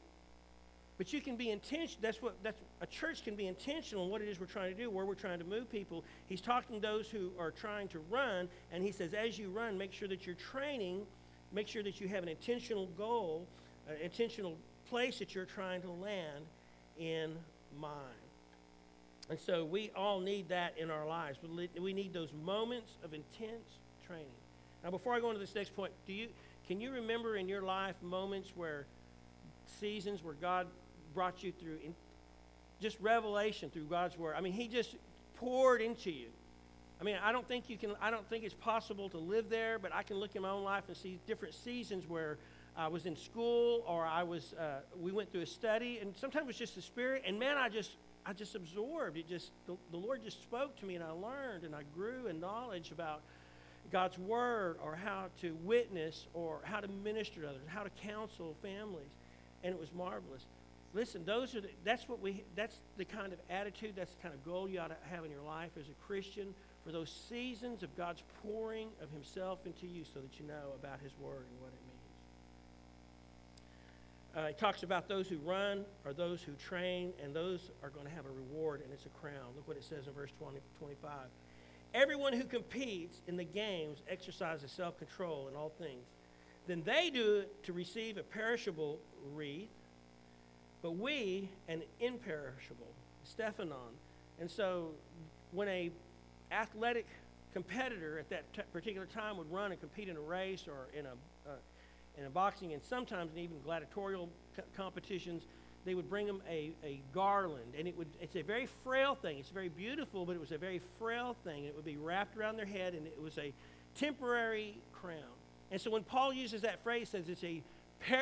But 0.98 1.14
you 1.14 1.22
can 1.22 1.36
be 1.36 1.52
intentional. 1.52 2.02
That's 2.02 2.22
what 2.22 2.36
that's 2.42 2.60
a 2.82 2.88
church 2.88 3.24
can 3.24 3.36
be 3.36 3.48
intentional 3.48 4.06
in 4.06 4.10
what 4.10 4.22
it 4.22 4.28
is 4.28 4.40
we're 4.40 4.48
trying 4.48 4.76
to 4.76 4.78
do, 4.78 4.90
where 4.90 5.06
we're 5.06 5.14
trying 5.14 5.38
to 5.40 5.46
move 5.46 5.72
people. 5.72 6.04
He's 6.28 6.42
talking 6.42 6.76
to 6.76 6.82
those 6.82 7.08
who 7.08 7.32
are 7.40 7.52
trying 7.52 7.88
to 7.90 8.00
run, 8.10 8.50
and 8.72 8.84
he 8.84 8.92
says, 8.92 9.14
as 9.14 9.38
you 9.38 9.50
run, 9.50 9.78
make 9.78 9.94
sure 9.94 10.08
that 10.08 10.26
you're 10.26 10.36
training, 10.36 11.06
make 11.52 11.68
sure 11.68 11.84
that 11.84 12.02
you 12.02 12.08
have 12.08 12.24
an 12.24 12.30
intentional 12.30 12.88
goal, 12.98 13.46
an 13.88 13.98
intentional 14.04 14.58
place 14.90 15.20
that 15.20 15.36
you're 15.36 15.46
trying 15.46 15.82
to 15.84 15.92
land 15.92 16.46
in 16.98 17.36
mind. 17.80 17.94
And 19.30 19.40
so 19.40 19.66
we 19.66 19.92
all 19.96 20.20
need 20.20 20.50
that 20.50 20.78
in 20.78 20.90
our 20.90 21.06
lives. 21.06 21.38
We 21.80 21.94
need 21.94 22.14
those 22.14 22.32
moments 22.44 22.94
of 23.04 23.14
intense 23.14 23.78
training. 24.08 24.26
Now, 24.84 24.90
before 24.90 25.14
I 25.14 25.20
go 25.20 25.28
into 25.28 25.40
this 25.40 25.54
next 25.54 25.76
point, 25.76 25.92
do 26.08 26.14
you 26.14 26.30
can 26.68 26.82
you 26.82 26.92
remember 26.92 27.38
in 27.38 27.48
your 27.48 27.62
life 27.62 27.96
moments 28.02 28.52
where 28.56 28.86
seasons 29.80 30.24
where 30.24 30.34
God 30.34 30.68
brought 31.18 31.42
you 31.42 31.52
through 31.52 31.80
just 32.80 33.00
revelation 33.00 33.72
through 33.72 33.86
God's 33.86 34.16
word? 34.20 34.36
I 34.38 34.42
mean, 34.42 34.54
He 34.54 34.68
just 34.68 34.96
poured 35.38 35.82
into 35.82 36.12
you. 36.12 36.28
I 37.02 37.04
mean, 37.04 37.18
I 37.24 37.32
don't 37.32 37.48
think 37.48 37.72
you 37.72 37.78
can. 37.78 37.94
I 38.00 38.12
don't 38.12 38.28
think 38.30 38.44
it's 38.44 38.54
possible 38.54 39.10
to 39.10 39.18
live 39.18 39.50
there, 39.50 39.80
but 39.80 39.92
I 39.96 40.04
can 40.04 40.18
look 40.18 40.36
in 40.36 40.44
my 40.44 40.52
own 40.52 40.64
life 40.64 40.84
and 40.88 40.96
see 40.96 41.20
different 41.26 41.56
seasons 41.56 42.08
where 42.08 42.38
I 42.76 42.88
was 42.88 43.08
in 43.08 43.16
school 43.16 43.84
or 43.88 44.06
I 44.06 44.22
was. 44.22 44.54
Uh, 44.54 44.82
we 45.00 45.12
went 45.12 45.32
through 45.32 45.42
a 45.42 45.48
study, 45.48 45.98
and 46.02 46.16
sometimes 46.16 46.44
it 46.44 46.48
was 46.48 46.58
just 46.58 46.76
the 46.76 46.84
Spirit. 46.84 47.24
And 47.26 47.40
man, 47.40 47.58
I 47.58 47.68
just 47.68 47.92
I 48.24 48.34
just 48.34 48.54
absorbed. 48.54 49.18
It 49.18 49.28
just 49.28 49.50
the, 49.66 49.76
the 49.90 49.98
Lord 49.98 50.24
just 50.24 50.44
spoke 50.44 50.80
to 50.82 50.86
me, 50.86 50.94
and 50.94 51.04
I 51.04 51.10
learned 51.10 51.64
and 51.64 51.76
I 51.76 51.82
grew 51.96 52.28
in 52.28 52.40
knowledge 52.40 52.92
about 52.92 53.22
God's 53.92 54.20
word, 54.20 54.78
or 54.84 54.96
how 54.96 55.30
to 55.42 55.56
witness, 55.64 56.28
or 56.36 56.60
how 56.64 56.80
to 56.80 56.88
minister 56.88 57.42
to 57.42 57.50
others, 57.50 57.62
how 57.68 57.82
to 57.84 57.90
counsel 57.90 58.56
families, 58.62 59.10
and 59.64 59.74
it 59.74 59.80
was 59.80 59.92
marvelous. 59.94 60.46
Listen, 60.98 61.24
those 61.26 61.54
are 61.54 61.62
the, 61.62 61.70
that's 61.86 62.10
what 62.10 62.20
we 62.20 62.44
that's 62.56 62.80
the 62.98 63.06
kind 63.06 63.32
of 63.32 63.38
attitude, 63.52 63.94
that's 63.96 64.16
the 64.16 64.22
kind 64.24 64.34
of 64.34 64.44
goal 64.44 64.68
you 64.68 64.80
ought 64.80 64.88
to 64.88 64.98
have 65.12 65.24
in 65.24 65.30
your 65.30 65.44
life 65.44 65.70
as 65.80 65.86
a 65.90 66.08
Christian 66.08 66.56
for 66.84 66.92
those 66.92 67.12
seasons 67.30 67.84
of 67.84 67.96
God's 67.96 68.24
pouring 68.42 68.88
of 69.00 69.12
Himself 69.12 69.60
into 69.68 69.86
you, 69.86 70.04
so 70.12 70.20
that 70.20 70.40
you 70.40 70.48
know 70.48 70.74
about 70.74 71.00
His 71.04 71.12
word 71.22 71.46
and 71.52 71.62
what 71.62 71.68
it 71.68 71.80
means. 74.34 74.48
Uh, 74.48 74.50
it 74.50 74.58
talks 74.58 74.82
about 74.82 75.08
those 75.08 75.28
who 75.28 75.38
run 75.38 75.86
or 76.04 76.14
those 76.14 76.42
who 76.42 76.54
train, 76.54 77.14
and 77.24 77.32
those 77.32 77.70
are 77.84 77.90
going 77.90 78.08
to 78.08 78.12
have 78.12 78.26
a 78.26 78.32
reward, 78.32 78.82
and 78.82 78.92
it's 78.92 79.06
a 79.06 79.10
crown. 79.22 79.54
Look 79.56 79.68
what 79.68 79.78
it 79.78 79.84
says 79.84 80.08
in 80.08 80.14
verse 80.14 80.32
20, 80.40 80.58
25. 80.80 81.12
Everyone 81.94 82.34
who 82.34 82.44
competes 82.44 83.22
in 83.28 83.38
the 83.38 83.44
games 83.44 84.00
exercises 84.10 84.72
self 84.72 84.98
control 84.98 85.48
in 85.48 85.56
all 85.56 85.72
things. 85.78 86.08
Then 86.66 86.82
they 86.84 87.12
do 87.12 87.36
it 87.42 87.64
to 87.66 87.74
receive 87.74 88.18
a 88.18 88.24
perishable 88.24 88.98
wreath, 89.36 89.70
but 90.82 90.92
we 90.92 91.50
an 91.68 91.82
imperishable, 92.00 92.88
Stephanon. 93.24 93.94
And 94.40 94.50
so 94.50 94.92
when 95.52 95.68
a 95.68 95.92
athletic 96.52 97.08
competitor 97.54 98.20
at 98.20 98.30
that 98.30 98.52
t- 98.54 98.62
particular 98.72 99.08
time 99.08 99.38
would 99.38 99.52
run 99.52 99.72
and 99.72 99.80
compete 99.80 100.10
in 100.10 100.16
a 100.16 100.22
race 100.22 100.66
or 100.68 100.88
in 100.98 101.06
a 101.06 101.12
uh, 101.50 101.56
in 102.18 102.30
boxing, 102.32 102.74
and 102.74 102.84
sometimes 102.84 103.32
in 103.34 103.40
even 103.40 103.58
gladiatorial 103.64 104.30
co- 104.56 104.64
competitions, 104.76 105.44
they 105.86 105.94
would 105.94 106.10
bring 106.10 106.26
them 106.26 106.42
a, 106.50 106.72
a 106.84 107.00
garland, 107.14 107.76
and 107.78 107.88
it 107.88 107.98
would 107.98 108.08
it's 108.20 108.36
a 108.36 108.42
very 108.42 108.68
frail 108.84 109.16
thing. 109.16 109.38
It's 109.38 109.50
very 109.50 109.70
beautiful, 109.70 110.26
but 110.26 110.36
it 110.36 110.40
was 110.40 110.52
a 110.52 110.58
very 110.58 110.82
frail 111.00 111.36
thing. 111.44 111.66
It 111.66 111.76
would 111.76 111.86
be 111.86 111.98
wrapped 111.98 112.38
around 112.38 112.58
their 112.58 112.66
head, 112.66 112.94
and 112.94 113.06
it 113.06 113.22
was 113.22 113.38
a 113.38 113.54
temporary 113.96 114.78
crown. 114.94 115.36
And 115.72 115.80
so 115.80 115.92
when 115.92 116.04
Paul 116.04 116.34
uses 116.34 116.62
that 116.62 116.84
phrase, 116.84 117.10
says 117.10 117.30
it's 117.30 117.44
a 117.44 117.62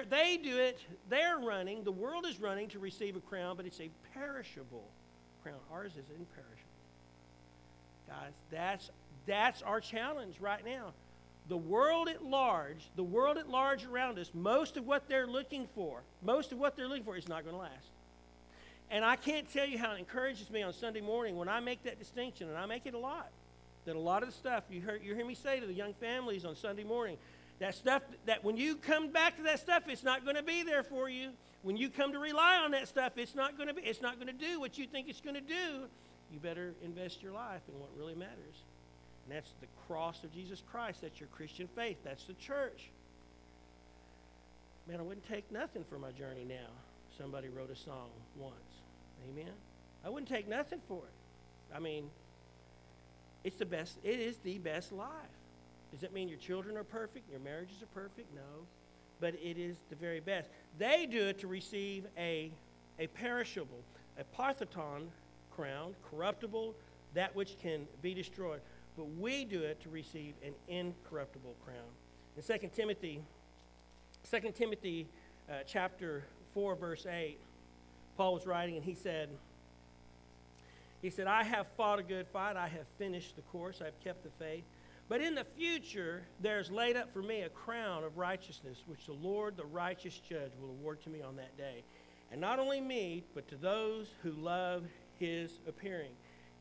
they 0.10 0.38
do 0.38 0.58
it, 0.58 0.80
they're 1.10 1.38
running, 1.38 1.84
the 1.84 1.92
world 1.92 2.26
is 2.26 2.40
running 2.40 2.70
to 2.70 2.80
receive 2.80 3.16
a 3.16 3.20
crown, 3.20 3.58
but 3.58 3.66
it's 3.66 3.80
a 3.80 3.90
perishable 4.14 4.88
crown. 5.44 5.60
Ours 5.72 5.92
is 5.92 6.06
imperishable. 6.10 6.66
Guys, 8.08 8.34
that's 8.52 8.90
that's 9.26 9.62
our 9.62 9.82
challenge 9.82 10.40
right 10.40 10.64
now. 10.64 10.94
The 11.48 11.58
world 11.58 12.10
at 12.10 12.24
large, 12.24 12.90
the 12.96 13.04
world 13.04 13.38
at 13.38 13.50
large 13.50 13.86
around 13.86 14.18
us, 14.18 14.32
most 14.34 14.78
of 14.78 14.88
what 14.88 15.08
they're 15.08 15.28
looking 15.28 15.68
for, 15.76 16.02
most 16.24 16.52
of 16.52 16.58
what 16.58 16.76
they're 16.76 16.88
looking 16.88 17.04
for 17.04 17.18
is 17.18 17.28
not 17.28 17.44
going 17.44 17.56
to 17.56 17.62
last. 17.62 17.90
And 18.90 19.04
I 19.04 19.16
can't 19.16 19.52
tell 19.52 19.68
you 19.68 19.78
how 19.78 19.94
it 19.94 20.00
encourages 20.00 20.50
me 20.50 20.62
on 20.64 20.74
Sunday 20.74 21.02
morning 21.02 21.36
when 21.36 21.50
I 21.50 21.60
make 21.60 21.84
that 21.84 22.00
distinction, 22.00 22.50
and 22.50 22.58
I 22.58 22.66
make 22.66 22.86
it 22.86 22.94
a 22.94 23.00
lot. 23.00 23.30
That 23.86 23.96
a 23.96 24.00
lot 24.00 24.24
of 24.24 24.30
the 24.30 24.36
stuff 24.36 24.64
you 24.70 24.82
hear, 24.82 25.00
you 25.04 25.14
hear 25.14 25.26
me 25.26 25.36
say 25.36 25.60
to 25.60 25.68
the 25.68 25.74
young 25.74 25.94
families 25.94 26.46
on 26.46 26.56
Sunday 26.56 26.84
morning, 26.84 27.18
that 27.60 27.76
stuff 27.76 28.02
that 28.26 28.44
when 28.44 28.58
you 28.58 28.76
come 28.76 29.10
back 29.12 29.38
to 29.38 29.44
that 29.44 29.60
stuff, 29.60 29.84
it's 29.88 30.04
not 30.04 30.24
going 30.24 30.36
to 30.36 30.44
be 30.44 30.64
there 30.64 30.84
for 30.84 31.10
you. 31.10 31.32
When 31.64 31.78
you 31.78 31.90
come 31.90 32.12
to 32.12 32.20
rely 32.20 32.58
on 32.58 32.72
that 32.72 32.88
stuff, 32.88 33.14
it's 33.18 33.36
not 33.36 33.58
going 33.58 33.68
to 33.68 33.74
be. 33.74 33.82
It's 33.82 34.02
not 34.02 34.16
going 34.16 34.28
to 34.28 34.34
do 34.34 34.60
what 34.60 34.78
you 34.78 34.86
think 34.86 35.08
it's 35.08 35.22
going 35.22 35.36
to 35.36 35.42
do. 35.42 35.88
You 36.32 36.40
better 36.40 36.74
invest 36.84 37.24
your 37.24 37.32
life 37.32 37.62
in 37.68 37.80
what 37.80 37.90
really 37.98 38.16
matters. 38.16 38.64
And 39.26 39.36
that's 39.36 39.52
the 39.62 39.68
cross 39.88 40.24
of 40.24 40.34
Jesus 40.34 40.62
Christ. 40.72 41.02
That's 41.02 41.20
your 41.20 41.30
Christian 41.30 41.68
faith. 41.76 41.98
That's 42.04 42.26
the 42.26 42.34
church. 42.34 42.92
Man, 44.88 45.00
I 45.00 45.04
wouldn't 45.04 45.28
take 45.28 45.52
nothing 45.52 45.84
for 45.90 45.98
my 45.98 46.12
journey 46.12 46.46
now. 46.48 46.70
Somebody 47.18 47.50
wrote 47.50 47.72
a 47.72 47.76
song 47.76 48.10
once. 48.38 48.54
Amen. 49.32 49.54
I 50.06 50.10
wouldn't 50.10 50.30
take 50.30 50.48
nothing 50.48 50.80
for 50.88 50.98
it. 50.98 51.76
I 51.76 51.80
mean, 51.80 52.10
it's 53.44 53.56
the 53.56 53.66
best, 53.66 53.98
it 54.04 54.20
is 54.20 54.38
the 54.38 54.60
best 54.60 54.92
life. 54.92 55.10
Does 55.92 56.02
that 56.02 56.14
mean 56.14 56.28
your 56.28 56.38
children 56.38 56.78
are 56.78 56.84
perfect? 56.84 57.30
Your 57.30 57.40
marriages 57.40 57.82
are 57.82 58.00
perfect? 58.00 58.34
No. 58.34 58.66
But 59.20 59.36
it 59.36 59.58
is 59.58 59.78
the 59.90 59.96
very 59.96 60.20
best. 60.20 60.50
They 60.78 61.06
do 61.06 61.28
it 61.28 61.40
to 61.40 61.48
receive 61.48 62.06
a, 62.18 62.52
a 63.00 63.08
perishable, 63.08 63.80
a 64.20 64.24
partheton 64.26 65.10
crown, 65.56 65.96
corruptible, 66.10 66.76
that 67.14 67.36
which 67.36 67.58
can 67.60 67.88
be 68.02 68.14
destroyed. 68.14 68.60
But 68.98 69.06
we 69.20 69.46
do 69.46 69.62
it 69.62 69.82
to 69.82 69.90
receive 69.90 70.34
an 70.46 70.54
incorruptible 70.68 71.56
crown. 71.64 71.78
In 72.38 72.44
2 72.44 72.70
Timothy, 72.76 73.22
2 74.30 74.52
Timothy 74.54 75.08
uh, 75.50 75.60
chapter 75.66 76.26
4, 76.54 76.76
verse 76.76 77.06
8, 77.06 77.38
Paul 78.18 78.34
was 78.34 78.46
writing 78.46 78.76
and 78.76 78.84
he 78.84 78.94
said, 78.94 79.30
he 81.02 81.10
said, 81.10 81.28
I 81.28 81.44
have 81.44 81.68
fought 81.78 82.00
a 82.00 82.04
good 82.04 82.26
fight. 82.34 82.56
I 82.58 82.68
have 82.68 82.88
finished 82.98 83.36
the 83.36 83.44
course. 83.44 83.80
I've 83.80 84.00
kept 84.04 84.24
the 84.24 84.32
faith. 84.44 84.64
But 85.08 85.22
in 85.22 85.36
the 85.36 85.44
future, 85.44 86.24
there's 86.40 86.72
laid 86.72 86.98
up 86.98 87.14
for 87.14 87.22
me 87.22 87.42
a 87.42 87.50
crown 87.50 88.04
of 88.04 88.18
righteousness, 88.18 88.84
which 88.88 89.06
the 89.06 89.14
Lord, 89.14 89.56
the 89.56 89.66
righteous 89.66 90.20
judge, 90.28 90.52
will 90.60 90.70
award 90.70 91.02
to 91.04 91.10
me 91.10 91.22
on 91.22 91.36
that 91.36 91.56
day. 91.58 91.84
And 92.32 92.42
not 92.42 92.58
only 92.58 92.82
me, 92.82 93.24
but 93.36 93.48
to 93.50 93.56
those 93.56 94.08
who 94.24 94.32
love 94.32 94.84
his 95.20 95.60
appearing. 95.68 96.12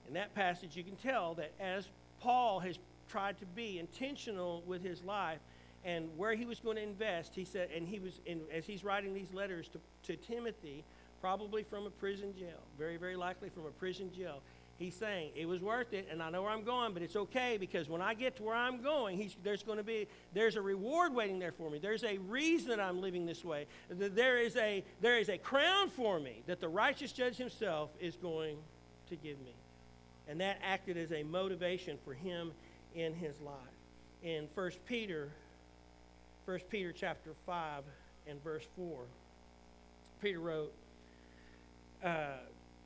In 0.07 0.14
that 0.14 0.34
passage, 0.34 0.76
you 0.76 0.84
can 0.84 0.97
tell 0.97 1.34
that 1.34 1.53
as 1.59 1.88
Paul 2.20 2.61
has 2.61 2.78
tried 3.09 3.38
to 3.38 3.47
be 3.47 3.78
intentional 3.78 4.62
with 4.66 4.82
his 4.84 5.03
life 5.03 5.40
and 5.84 6.09
where 6.16 6.34
he 6.34 6.45
was 6.45 6.61
going 6.61 6.76
to 6.76 6.82
invest, 6.82 7.34
he 7.34 7.45
said, 7.45 7.70
and 7.74 7.86
he 7.86 7.99
was, 7.99 8.20
in, 8.26 8.42
as 8.53 8.66
he's 8.66 8.84
writing 8.84 9.14
these 9.14 9.32
letters 9.32 9.68
to, 9.68 9.80
to 10.03 10.16
Timothy, 10.16 10.84
probably 11.20 11.62
from 11.62 11.86
a 11.86 11.90
prison 11.90 12.34
jail, 12.38 12.61
very, 12.78 12.97
very 12.97 13.16
likely 13.16 13.49
from 13.49 13.66
a 13.66 13.70
prison 13.70 14.11
jail. 14.12 14.42
He's 14.77 14.97
saying 14.97 15.31
it 15.37 15.47
was 15.47 15.61
worth 15.61 15.93
it, 15.93 16.09
and 16.11 16.20
I 16.20 16.31
know 16.31 16.43
where 16.43 16.51
I'm 16.51 16.64
going, 16.64 16.95
but 16.95 17.03
it's 17.03 17.14
okay 17.14 17.57
because 17.59 17.89
when 17.89 18.03
I 18.03 18.12
get 18.12 18.37
to 18.39 18.43
where 18.43 18.57
I'm 18.57 18.83
going, 18.83 19.31
there's 19.45 19.62
going 19.62 19.79
to 19.79 19.85
be 19.85 20.09
there's 20.33 20.57
a 20.57 20.61
reward 20.61 21.14
waiting 21.14 21.39
there 21.39 21.53
for 21.53 21.70
me. 21.70 21.79
There's 21.79 22.03
a 22.03 22.18
reason 22.18 22.70
that 22.70 22.81
I'm 22.81 23.01
living 23.01 23.25
this 23.25 23.45
way. 23.45 23.66
There 23.89 24.39
is 24.39 24.57
a 24.57 24.83
there 25.01 25.18
is 25.18 25.29
a 25.29 25.39
crown 25.39 25.91
for 25.91 26.18
me 26.18 26.43
that 26.47 26.61
the 26.61 26.68
righteous 26.68 27.12
judge 27.12 27.37
himself 27.37 27.91
is 28.01 28.16
going 28.16 28.57
to 29.11 29.16
give 29.16 29.39
me, 29.45 29.55
and 30.29 30.41
that 30.41 30.59
acted 30.61 30.97
as 30.97 31.12
a 31.12 31.22
motivation 31.22 31.97
for 32.05 32.12
him 32.12 32.51
in 32.97 33.14
his 33.14 33.41
life. 33.41 33.55
In 34.25 34.49
First 34.57 34.85
Peter, 34.87 35.29
First 36.47 36.68
Peter 36.68 36.93
chapter 36.93 37.31
five 37.47 37.85
and 38.27 38.43
verse 38.43 38.64
four, 38.75 39.03
Peter 40.20 40.41
wrote. 40.41 40.72
Uh, 42.05 42.39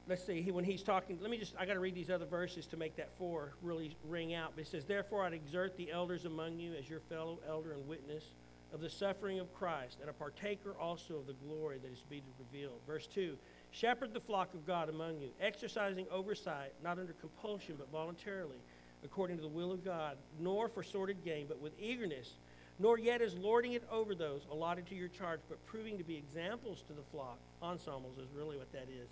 let's 0.08 0.24
see, 0.24 0.40
he, 0.40 0.50
when 0.50 0.64
he's 0.64 0.82
talking, 0.82 1.18
let 1.20 1.30
me 1.30 1.36
just, 1.36 1.54
I 1.58 1.66
got 1.66 1.74
to 1.74 1.80
read 1.80 1.94
these 1.94 2.10
other 2.10 2.24
verses 2.24 2.66
to 2.68 2.76
make 2.76 2.96
that 2.96 3.10
four 3.18 3.52
really 3.62 3.96
ring 4.04 4.34
out. 4.34 4.52
But 4.54 4.62
it 4.62 4.68
says, 4.68 4.84
Therefore 4.84 5.24
I'd 5.24 5.34
exert 5.34 5.76
the 5.76 5.90
elders 5.92 6.24
among 6.24 6.58
you 6.58 6.74
as 6.74 6.88
your 6.88 7.00
fellow 7.00 7.38
elder 7.48 7.72
and 7.72 7.86
witness 7.86 8.24
of 8.72 8.80
the 8.80 8.90
suffering 8.90 9.38
of 9.38 9.52
Christ, 9.54 9.98
and 10.00 10.10
a 10.10 10.12
partaker 10.12 10.74
also 10.78 11.16
of 11.16 11.26
the 11.26 11.34
glory 11.34 11.78
that 11.78 11.92
is 11.92 12.00
to 12.00 12.08
be 12.08 12.22
revealed. 12.38 12.80
Verse 12.86 13.06
2 13.06 13.36
Shepherd 13.70 14.14
the 14.14 14.20
flock 14.20 14.54
of 14.54 14.66
God 14.66 14.88
among 14.88 15.20
you, 15.20 15.28
exercising 15.40 16.06
oversight, 16.10 16.72
not 16.82 16.98
under 16.98 17.12
compulsion, 17.14 17.76
but 17.78 17.90
voluntarily, 17.90 18.58
according 19.04 19.36
to 19.36 19.42
the 19.42 19.48
will 19.48 19.72
of 19.72 19.84
God, 19.84 20.16
nor 20.40 20.68
for 20.68 20.82
sordid 20.82 21.22
gain, 21.24 21.46
but 21.46 21.60
with 21.60 21.72
eagerness, 21.78 22.34
nor 22.78 22.98
yet 22.98 23.20
as 23.20 23.34
lording 23.36 23.72
it 23.72 23.82
over 23.90 24.14
those 24.14 24.46
allotted 24.50 24.86
to 24.86 24.94
your 24.94 25.08
charge, 25.08 25.40
but 25.48 25.64
proving 25.66 25.98
to 25.98 26.04
be 26.04 26.16
examples 26.16 26.82
to 26.86 26.92
the 26.92 27.02
flock. 27.10 27.38
Ensembles 27.62 28.18
is 28.18 28.28
really 28.34 28.56
what 28.56 28.72
that 28.72 28.88
is. 28.88 29.08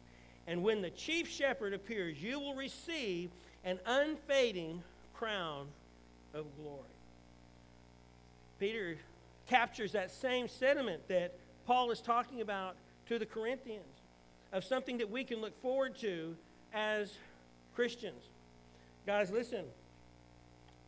And 0.47 0.62
when 0.62 0.80
the 0.80 0.90
chief 0.90 1.28
shepherd 1.28 1.72
appears, 1.74 2.22
you 2.22 2.38
will 2.38 2.55
receive 2.55 3.30
an 3.64 3.80
unfading 3.84 4.82
crown 5.14 5.66
of 6.34 6.44
glory. 6.57 6.82
Peter 8.59 8.97
captures 9.49 9.92
that 9.92 10.11
same 10.11 10.49
sentiment 10.49 11.07
that 11.09 11.34
Paul 11.66 11.90
is 11.90 12.01
talking 12.01 12.40
about 12.40 12.76
to 13.09 13.18
the 13.18 13.26
Corinthians 13.26 13.84
of 14.53 14.64
something 14.64 14.99
that 14.99 15.11
we 15.11 15.24
can 15.24 15.40
look 15.40 15.61
forward 15.61 15.99
to 15.99 16.36
as 16.72 17.12
Christians. 17.74 18.22
Guys, 19.07 19.30
listen. 19.30 19.64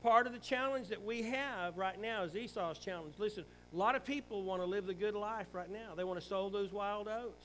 Part 0.02 0.28
of 0.28 0.32
the 0.32 0.38
challenge 0.38 0.88
that 0.88 1.04
we 1.04 1.22
have 1.22 1.76
right 1.76 2.00
now 2.00 2.22
is 2.22 2.36
Esau's 2.36 2.78
challenge. 2.78 3.14
Listen, 3.18 3.44
a 3.72 3.76
lot 3.76 3.96
of 3.96 4.04
people 4.04 4.44
want 4.44 4.62
to 4.62 4.66
live 4.66 4.86
the 4.86 4.94
good 4.94 5.14
life 5.14 5.48
right 5.52 5.70
now. 5.70 5.94
They 5.96 6.04
want 6.04 6.20
to 6.20 6.26
sow 6.26 6.48
those 6.48 6.72
wild 6.72 7.09
oats. 7.09 7.42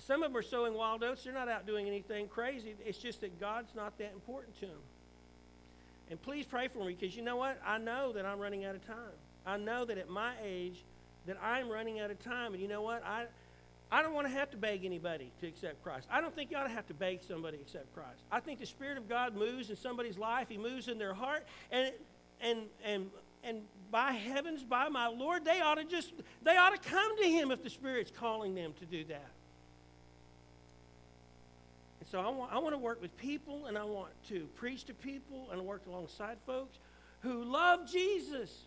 Some 0.00 0.22
of 0.22 0.32
them 0.32 0.36
are 0.38 0.42
sowing 0.42 0.74
wild 0.74 1.02
oats. 1.02 1.24
They're 1.24 1.32
not 1.32 1.48
out 1.48 1.66
doing 1.66 1.86
anything 1.86 2.28
crazy. 2.28 2.74
It's 2.84 2.98
just 2.98 3.20
that 3.20 3.38
God's 3.38 3.74
not 3.74 3.98
that 3.98 4.12
important 4.12 4.54
to 4.60 4.66
them. 4.66 4.80
And 6.10 6.20
please 6.20 6.44
pray 6.46 6.68
for 6.68 6.84
me 6.84 6.96
because 6.98 7.14
you 7.14 7.22
know 7.22 7.36
what? 7.36 7.60
I 7.64 7.78
know 7.78 8.12
that 8.12 8.26
I'm 8.26 8.38
running 8.38 8.64
out 8.64 8.74
of 8.74 8.86
time. 8.86 8.96
I 9.46 9.56
know 9.56 9.84
that 9.84 9.98
at 9.98 10.08
my 10.08 10.32
age 10.44 10.82
that 11.26 11.36
I'm 11.42 11.68
running 11.68 12.00
out 12.00 12.10
of 12.10 12.22
time. 12.24 12.52
And 12.52 12.62
you 12.62 12.68
know 12.68 12.82
what? 12.82 13.04
I, 13.04 13.26
I 13.92 14.02
don't 14.02 14.14
want 14.14 14.26
to 14.26 14.32
have 14.32 14.50
to 14.50 14.56
beg 14.56 14.84
anybody 14.84 15.30
to 15.40 15.46
accept 15.46 15.82
Christ. 15.82 16.06
I 16.10 16.20
don't 16.20 16.34
think 16.34 16.50
you 16.50 16.56
ought 16.56 16.64
to 16.64 16.70
have 16.70 16.86
to 16.88 16.94
beg 16.94 17.22
somebody 17.22 17.58
to 17.58 17.62
accept 17.62 17.94
Christ. 17.94 18.22
I 18.30 18.40
think 18.40 18.60
the 18.60 18.66
Spirit 18.66 18.98
of 18.98 19.08
God 19.08 19.36
moves 19.36 19.70
in 19.70 19.76
somebody's 19.76 20.18
life. 20.18 20.48
He 20.48 20.58
moves 20.58 20.88
in 20.88 20.98
their 20.98 21.14
heart. 21.14 21.44
And, 21.70 21.92
and, 22.40 22.60
and, 22.84 23.10
and 23.44 23.62
by 23.90 24.12
heavens, 24.12 24.62
by 24.62 24.88
my 24.88 25.08
Lord, 25.08 25.44
they 25.44 25.60
ought 25.60 25.76
to 25.76 25.84
just, 25.84 26.12
they 26.42 26.56
ought 26.56 26.70
to 26.70 26.90
come 26.90 27.16
to 27.18 27.28
Him 27.28 27.50
if 27.50 27.62
the 27.62 27.70
Spirit's 27.70 28.10
calling 28.10 28.54
them 28.54 28.72
to 28.80 28.86
do 28.86 29.04
that. 29.04 29.30
So 32.10 32.18
I 32.18 32.28
want, 32.28 32.52
I 32.52 32.58
want 32.58 32.74
to 32.74 32.78
work 32.78 33.00
with 33.00 33.16
people 33.16 33.66
and 33.66 33.78
I 33.78 33.84
want 33.84 34.10
to 34.28 34.48
preach 34.56 34.84
to 34.86 34.94
people 34.94 35.48
and 35.52 35.64
work 35.64 35.82
alongside 35.86 36.38
folks 36.44 36.80
who 37.20 37.44
love 37.44 37.88
Jesus. 37.88 38.64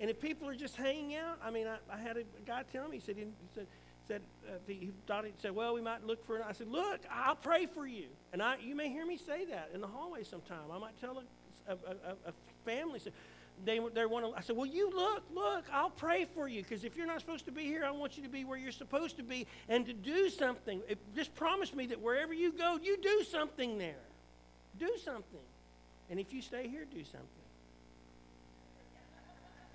And 0.00 0.10
if 0.10 0.20
people 0.20 0.48
are 0.48 0.54
just 0.54 0.74
hanging 0.74 1.14
out, 1.14 1.38
I 1.44 1.52
mean, 1.52 1.68
I, 1.68 1.76
I 1.92 1.96
had 1.96 2.16
a 2.16 2.24
guy 2.44 2.64
tell 2.72 2.88
me, 2.88 2.96
he 2.96 3.00
said, 3.00 3.16
he 3.16 3.26
said, 3.54 3.66
said 4.08 4.22
uh, 4.48 4.54
he 4.66 4.90
thought 5.06 5.24
he 5.24 5.32
said, 5.38 5.54
well, 5.54 5.74
we 5.74 5.80
might 5.80 6.04
look 6.04 6.26
for 6.26 6.38
it. 6.38 6.44
I 6.46 6.52
said, 6.52 6.66
look, 6.66 7.00
I'll 7.08 7.36
pray 7.36 7.66
for 7.66 7.86
you. 7.86 8.06
And 8.32 8.42
I, 8.42 8.56
you 8.60 8.74
may 8.74 8.88
hear 8.88 9.06
me 9.06 9.16
say 9.16 9.44
that 9.44 9.70
in 9.72 9.80
the 9.80 9.86
hallway 9.86 10.24
sometime. 10.24 10.70
I 10.72 10.78
might 10.78 11.00
tell 11.00 11.22
a, 11.68 11.72
a, 11.72 11.74
a, 11.74 12.30
a 12.30 12.32
family, 12.64 12.98
they, 13.64 13.80
they 13.94 14.06
want 14.06 14.26
to, 14.26 14.38
I 14.38 14.42
said, 14.42 14.56
well, 14.56 14.66
you 14.66 14.90
look, 14.94 15.22
look, 15.34 15.64
I'll 15.72 15.90
pray 15.90 16.26
for 16.34 16.48
you 16.48 16.62
because 16.62 16.84
if 16.84 16.96
you're 16.96 17.06
not 17.06 17.20
supposed 17.20 17.46
to 17.46 17.52
be 17.52 17.64
here, 17.64 17.84
I 17.84 17.90
want 17.90 18.16
you 18.16 18.22
to 18.22 18.28
be 18.28 18.44
where 18.44 18.58
you're 18.58 18.72
supposed 18.72 19.16
to 19.16 19.22
be 19.22 19.46
and 19.68 19.86
to 19.86 19.92
do 19.92 20.28
something. 20.28 20.82
It, 20.88 20.98
just 21.14 21.34
promise 21.34 21.74
me 21.74 21.86
that 21.86 22.00
wherever 22.00 22.32
you 22.32 22.52
go, 22.52 22.78
you 22.82 22.96
do 22.98 23.24
something 23.28 23.78
there. 23.78 23.94
Do 24.78 24.92
something. 25.02 25.40
And 26.10 26.20
if 26.20 26.32
you 26.32 26.42
stay 26.42 26.68
here, 26.68 26.84
do 26.84 27.02
something. 27.04 27.28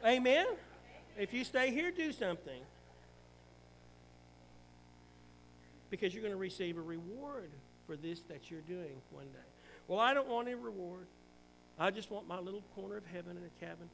Amen? 0.06 0.46
If 1.18 1.34
you 1.34 1.44
stay 1.44 1.72
here, 1.72 1.92
do 1.92 2.12
something. 2.12 2.62
Because 5.90 6.14
you're 6.14 6.24
going 6.24 6.34
to 6.34 6.40
receive 6.40 6.78
a 6.78 6.82
reward 6.82 7.52
for 7.86 7.96
this 7.96 8.22
that 8.30 8.50
you're 8.50 8.62
doing 8.62 9.02
one 9.12 9.26
day. 9.26 9.40
Well, 9.88 10.00
I 10.00 10.14
don't 10.14 10.28
want 10.30 10.48
any 10.48 10.56
reward. 10.56 11.08
I 11.80 11.91
just 11.91 12.11
want 12.11 12.28
my 12.28 12.39
little 12.39 12.63
corner 12.76 12.97
of 12.97 13.05
heaven 13.05 13.38
in 13.38 13.43
a 13.43 13.65
cabin. 13.65 13.89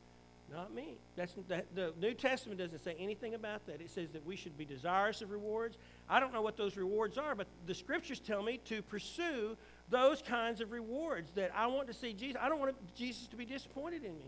Not 0.52 0.74
me. 0.74 0.98
That's 1.18 1.34
that, 1.50 1.66
the 1.76 1.94
New 2.00 2.14
Testament 2.14 2.60
doesn't 2.60 2.82
say 2.84 2.96
anything 2.98 3.34
about 3.34 3.66
that. 3.68 3.82
It 3.82 3.90
says 3.90 4.10
that 4.12 4.26
we 4.26 4.38
should 4.38 4.58
be 4.58 4.64
desirous 4.64 5.22
of 5.22 5.32
rewards. 5.32 5.78
I 6.10 6.22
don't 6.22 6.34
know 6.34 6.42
what 6.42 6.56
those 6.56 6.78
rewards 6.78 7.18
are, 7.18 7.36
but 7.36 7.48
the 7.66 7.76
scriptures 7.76 8.20
tell 8.20 8.42
me 8.42 8.60
to 8.66 8.82
pursue 8.82 9.58
those 9.90 10.22
kinds 10.22 10.62
of 10.62 10.72
rewards. 10.72 11.32
That 11.36 11.52
I 11.54 11.68
want 11.68 11.88
to 11.88 11.94
see 11.94 12.14
Jesus. 12.14 12.38
I 12.42 12.48
don't 12.48 12.60
want 12.60 12.76
Jesus 12.96 13.28
to 13.28 13.36
be 13.36 13.46
disappointed 13.46 14.06
in 14.06 14.14
me. 14.18 14.26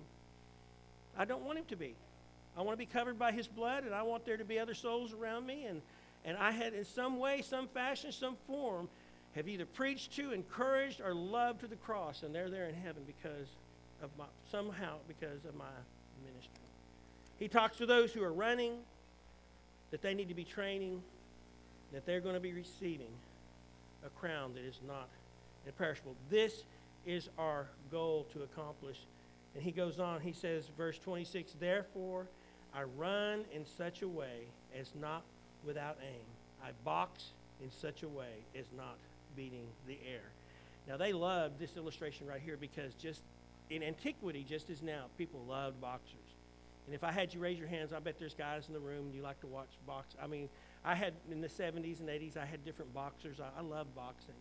I 1.18 1.24
don't 1.24 1.44
want 1.44 1.58
him 1.58 1.66
to 1.70 1.78
be. 1.78 1.96
I 2.58 2.62
want 2.62 2.74
to 2.74 2.86
be 2.86 2.86
covered 2.86 3.18
by 3.18 3.32
his 3.32 3.48
blood, 3.48 3.86
and 3.86 3.96
I 3.96 4.04
want 4.04 4.26
there 4.26 4.38
to 4.38 4.46
be 4.46 4.60
other 4.60 4.74
souls 4.74 5.14
around 5.14 5.46
me. 5.46 5.66
And, 5.66 5.82
and 6.26 6.38
I 6.38 6.52
had, 6.52 6.74
in 6.74 6.84
some 6.84 7.18
way, 7.18 7.42
some 7.42 7.70
fashion, 7.70 8.12
some 8.12 8.36
form, 8.46 8.90
have 9.36 9.48
either 9.48 9.66
preached 9.66 10.16
to, 10.16 10.32
encouraged, 10.32 11.02
or 11.02 11.14
loved 11.14 11.62
to 11.62 11.68
the 11.68 11.76
cross, 11.76 12.24
and 12.24 12.34
they're 12.34 12.50
there 12.50 12.66
in 12.66 12.76
heaven 12.76 13.04
because 13.06 13.48
of 14.02 14.10
my, 14.18 14.26
somehow 14.52 14.96
because 15.08 15.46
of 15.48 15.56
my 15.56 15.66
ministry. 16.26 16.52
He 17.38 17.48
talks 17.48 17.78
to 17.78 17.86
those 17.86 18.12
who 18.12 18.24
are 18.24 18.34
running, 18.34 18.74
that 19.92 20.02
they 20.02 20.14
need 20.14 20.30
to 20.30 20.36
be 20.36 20.44
training, 20.44 21.02
that 21.94 22.06
they're 22.06 22.20
going 22.20 22.36
to 22.36 22.42
be 22.42 22.54
receiving 22.54 23.12
a 24.06 24.10
crown 24.10 24.54
that 24.54 24.64
is 24.64 24.80
not 24.88 25.10
imperishable. 25.66 26.16
This 26.30 26.64
is 27.06 27.30
our 27.38 27.68
goal 27.92 28.26
to 28.34 28.44
accomplish. 28.44 28.98
And 29.56 29.64
he 29.64 29.72
goes 29.72 30.00
on, 30.00 30.22
he 30.22 30.34
says, 30.34 30.70
verse 30.78 31.00
26, 31.00 31.54
Therefore 31.60 32.28
I 32.74 32.84
run 32.84 33.46
in 33.54 33.66
such 33.66 34.02
a 34.02 34.08
way 34.08 34.48
as 34.78 34.92
not 35.00 35.24
without 35.66 35.98
aim. 36.02 36.26
I 36.64 36.70
box 36.84 37.32
in 37.64 37.72
such 37.72 38.04
a 38.04 38.08
way 38.08 38.44
as 38.58 38.66
not 38.78 38.96
beating 39.40 39.68
the 39.88 39.98
air. 40.06 40.34
Now, 40.86 40.98
they 40.98 41.14
loved 41.14 41.60
this 41.60 41.78
illustration 41.78 42.28
right 42.28 42.42
here 42.44 42.58
because 42.60 42.94
just 42.96 43.22
in 43.70 43.82
antiquity, 43.82 44.46
just 44.48 44.70
as 44.70 44.82
now, 44.82 45.06
people 45.18 45.40
loved 45.48 45.80
boxers. 45.80 46.36
And 46.86 46.94
if 46.94 47.06
I 47.06 47.12
had 47.14 47.34
you 47.34 47.40
raise 47.40 47.58
your 47.58 47.70
hands, 47.70 47.94
I 47.94 48.00
bet 48.00 48.16
there's 48.20 48.34
guys 48.34 48.68
in 48.68 48.74
the 48.74 48.82
room 48.82 49.12
you 49.16 49.22
like 49.22 49.40
to 49.40 49.48
watch 49.48 49.70
box. 49.88 50.14
I 50.22 50.28
mean, 50.28 50.50
I 50.84 50.94
had 50.94 51.14
in 51.32 51.40
the 51.40 51.48
70s 51.48 52.02
and 52.02 52.10
80s, 52.10 52.36
I 52.36 52.46
had 52.46 52.66
different 52.66 52.94
boxers. 52.94 53.38
I, 53.40 53.58
I 53.58 53.62
love 53.62 53.88
boxing. 53.96 54.36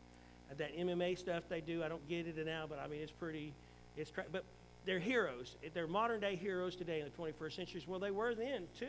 Uh, 0.51 0.55
that 0.57 0.77
MMA 0.77 1.17
stuff 1.17 1.45
they 1.49 1.61
do, 1.61 1.85
I 1.85 1.89
don't 1.89 2.07
get 2.09 2.27
it 2.27 2.45
now, 2.45 2.65
but 2.69 2.81
I 2.81 2.89
mean, 2.89 3.01
it's 3.01 3.13
pretty, 3.13 3.53
it's 3.97 4.11
cra- 4.11 4.25
but 4.33 4.43
they're 4.85 4.99
heroes. 4.99 5.55
They're 5.75 5.87
modern 5.87 6.21
day 6.21 6.35
heroes 6.35 6.75
today 6.75 7.01
in 7.01 7.05
the 7.05 7.23
21st 7.23 7.53
century. 7.55 7.85
Well, 7.87 8.01
they 8.01 8.11
were 8.11 8.35
then 8.35 8.67
too. 8.77 8.87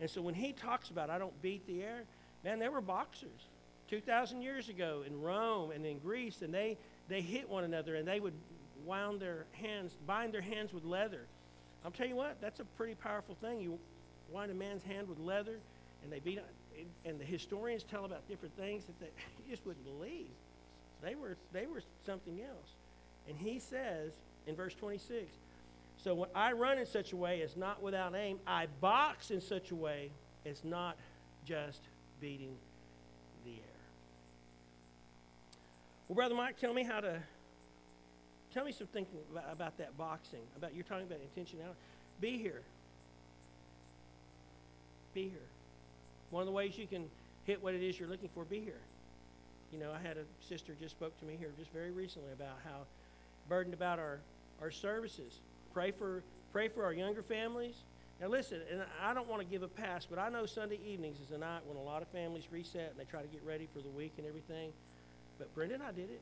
And 0.00 0.08
so 0.08 0.22
when 0.22 0.34
he 0.34 0.52
talks 0.52 0.90
about 0.90 1.10
I 1.10 1.18
don't 1.18 1.42
beat 1.42 1.66
the 1.66 1.82
air, 1.82 2.04
man, 2.44 2.60
they 2.60 2.68
were 2.68 2.80
boxers 2.80 3.48
2,000 3.88 4.42
years 4.42 4.68
ago 4.68 5.02
in 5.06 5.20
Rome 5.20 5.70
and 5.70 5.84
in 5.84 5.98
Greece, 5.98 6.42
and 6.42 6.52
they, 6.52 6.76
they 7.08 7.20
hit 7.20 7.48
one 7.48 7.64
another 7.64 7.96
and 7.96 8.06
they 8.06 8.20
would 8.20 8.34
wound 8.84 9.20
their 9.20 9.46
hands, 9.52 9.96
bind 10.06 10.32
their 10.32 10.40
hands 10.40 10.72
with 10.72 10.84
leather. 10.84 11.26
I'll 11.84 11.90
tell 11.90 12.06
you 12.06 12.16
what, 12.16 12.40
that's 12.40 12.60
a 12.60 12.64
pretty 12.76 12.94
powerful 12.94 13.36
thing. 13.40 13.60
You 13.60 13.78
wind 14.30 14.50
a 14.50 14.54
man's 14.54 14.82
hand 14.82 15.08
with 15.08 15.18
leather, 15.18 15.58
and 16.02 16.12
they 16.12 16.18
beat, 16.18 16.40
and 17.04 17.20
the 17.20 17.24
historians 17.24 17.82
tell 17.82 18.04
about 18.04 18.26
different 18.28 18.56
things 18.56 18.84
that 18.86 18.98
they, 19.00 19.08
just 19.50 19.66
wouldn't 19.66 19.84
believe. 19.84 20.30
They 21.02 21.14
were, 21.14 21.36
they 21.52 21.66
were 21.66 21.82
something 22.06 22.40
else. 22.40 22.68
And 23.28 23.36
he 23.36 23.58
says 23.58 24.12
in 24.46 24.56
verse 24.56 24.74
26, 24.74 25.26
so 25.96 26.14
when 26.14 26.28
I 26.34 26.52
run 26.52 26.78
in 26.78 26.86
such 26.86 27.12
a 27.12 27.16
way 27.16 27.42
as 27.42 27.56
not 27.56 27.82
without 27.82 28.14
aim, 28.14 28.38
I 28.46 28.66
box 28.80 29.30
in 29.30 29.40
such 29.40 29.70
a 29.70 29.74
way 29.74 30.10
as 30.44 30.64
not 30.64 30.96
just 31.46 31.80
beating 32.20 32.56
the 33.44 33.52
air. 33.52 33.73
Well, 36.14 36.28
Brother 36.28 36.36
Mike, 36.36 36.60
tell 36.60 36.72
me 36.72 36.84
how 36.84 37.00
to 37.00 37.20
Tell 38.52 38.64
me 38.64 38.70
some 38.70 38.86
thinking 38.86 39.18
about, 39.32 39.46
about 39.50 39.78
that 39.78 39.98
boxing, 39.98 40.42
about 40.56 40.76
you're 40.76 40.84
talking 40.84 41.08
about 41.08 41.18
intentionality. 41.18 41.74
Be 42.20 42.38
here. 42.38 42.62
Be 45.12 45.22
here. 45.22 45.48
One 46.30 46.42
of 46.42 46.46
the 46.46 46.52
ways 46.52 46.78
you 46.78 46.86
can 46.86 47.06
hit 47.42 47.60
what 47.60 47.74
it 47.74 47.82
is 47.82 47.98
you're 47.98 48.08
looking 48.08 48.28
for, 48.32 48.44
be 48.44 48.60
here. 48.60 48.78
You 49.72 49.80
know, 49.80 49.90
I 49.90 49.98
had 50.06 50.16
a 50.16 50.22
sister 50.40 50.76
just 50.78 50.94
spoke 50.94 51.18
to 51.18 51.24
me 51.24 51.34
here 51.36 51.50
just 51.58 51.72
very 51.72 51.90
recently 51.90 52.32
about 52.32 52.60
how 52.64 52.82
burdened 53.48 53.74
about 53.74 53.98
our, 53.98 54.20
our 54.62 54.70
services. 54.70 55.40
Pray 55.72 55.90
for 55.90 56.22
pray 56.52 56.68
for 56.68 56.84
our 56.84 56.92
younger 56.92 57.24
families. 57.24 57.74
Now 58.20 58.28
listen, 58.28 58.60
and 58.70 58.82
I 59.02 59.14
don't 59.14 59.26
want 59.26 59.42
to 59.42 59.48
give 59.48 59.64
a 59.64 59.68
pass, 59.68 60.06
but 60.06 60.20
I 60.20 60.28
know 60.28 60.46
Sunday 60.46 60.78
evenings 60.86 61.18
is 61.18 61.32
a 61.32 61.38
night 61.38 61.62
when 61.66 61.76
a 61.76 61.82
lot 61.82 62.02
of 62.02 62.08
families 62.08 62.44
reset 62.52 62.92
and 62.92 63.00
they 63.00 63.10
try 63.10 63.20
to 63.20 63.26
get 63.26 63.42
ready 63.44 63.66
for 63.74 63.80
the 63.80 63.90
week 63.90 64.12
and 64.16 64.28
everything. 64.28 64.72
But 65.38 65.54
Brenda 65.54 65.74
and 65.74 65.82
I 65.82 65.92
did 65.92 66.10
it. 66.10 66.20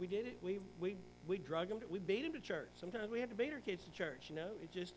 We 0.00 0.06
did 0.06 0.26
it. 0.26 0.38
We, 0.42 0.58
we, 0.80 0.96
we 1.26 1.38
drug 1.38 1.68
them. 1.68 1.80
To, 1.80 1.86
we 1.86 1.98
beat 1.98 2.22
them 2.22 2.32
to 2.32 2.40
church. 2.40 2.68
Sometimes 2.80 3.10
we 3.10 3.20
had 3.20 3.30
to 3.30 3.36
beat 3.36 3.52
our 3.52 3.60
kids 3.60 3.84
to 3.84 3.90
church, 3.96 4.26
you 4.28 4.36
know. 4.36 4.48
It 4.62 4.72
just 4.72 4.92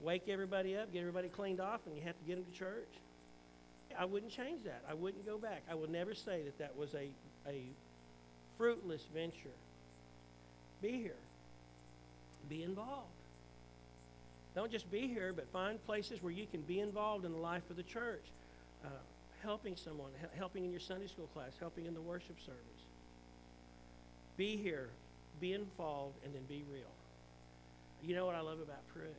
wake 0.00 0.28
everybody 0.28 0.76
up, 0.76 0.92
get 0.92 1.00
everybody 1.00 1.28
cleaned 1.28 1.60
off, 1.60 1.80
and 1.86 1.96
you 1.96 2.02
have 2.02 2.18
to 2.18 2.24
get 2.24 2.36
them 2.36 2.44
to 2.44 2.58
church. 2.58 2.88
I 3.98 4.04
wouldn't 4.04 4.32
change 4.32 4.64
that. 4.64 4.82
I 4.88 4.94
wouldn't 4.94 5.26
go 5.26 5.38
back. 5.38 5.62
I 5.70 5.74
would 5.74 5.90
never 5.90 6.14
say 6.14 6.42
that 6.42 6.58
that 6.58 6.76
was 6.76 6.94
a, 6.94 7.08
a 7.48 7.62
fruitless 8.58 9.02
venture. 9.14 9.56
Be 10.82 10.92
here. 10.92 11.12
Be 12.48 12.62
involved. 12.62 13.08
Don't 14.54 14.70
just 14.70 14.90
be 14.90 15.06
here, 15.08 15.32
but 15.34 15.46
find 15.52 15.84
places 15.86 16.22
where 16.22 16.32
you 16.32 16.46
can 16.50 16.62
be 16.62 16.80
involved 16.80 17.24
in 17.24 17.32
the 17.32 17.38
life 17.38 17.68
of 17.70 17.76
the 17.76 17.82
church. 17.82 18.22
Uh, 18.84 18.88
helping 19.46 19.76
someone, 19.76 20.10
helping 20.36 20.64
in 20.64 20.72
your 20.72 20.80
Sunday 20.80 21.06
school 21.06 21.28
class, 21.32 21.52
helping 21.60 21.86
in 21.86 21.94
the 21.94 22.00
worship 22.00 22.36
service. 22.40 22.82
Be 24.36 24.56
here, 24.56 24.88
be 25.40 25.52
involved, 25.52 26.16
and 26.24 26.34
then 26.34 26.42
be 26.48 26.64
real. 26.70 26.90
You 28.02 28.16
know 28.16 28.26
what 28.26 28.34
I 28.34 28.40
love 28.40 28.58
about 28.60 28.86
Pruitt? 28.92 29.14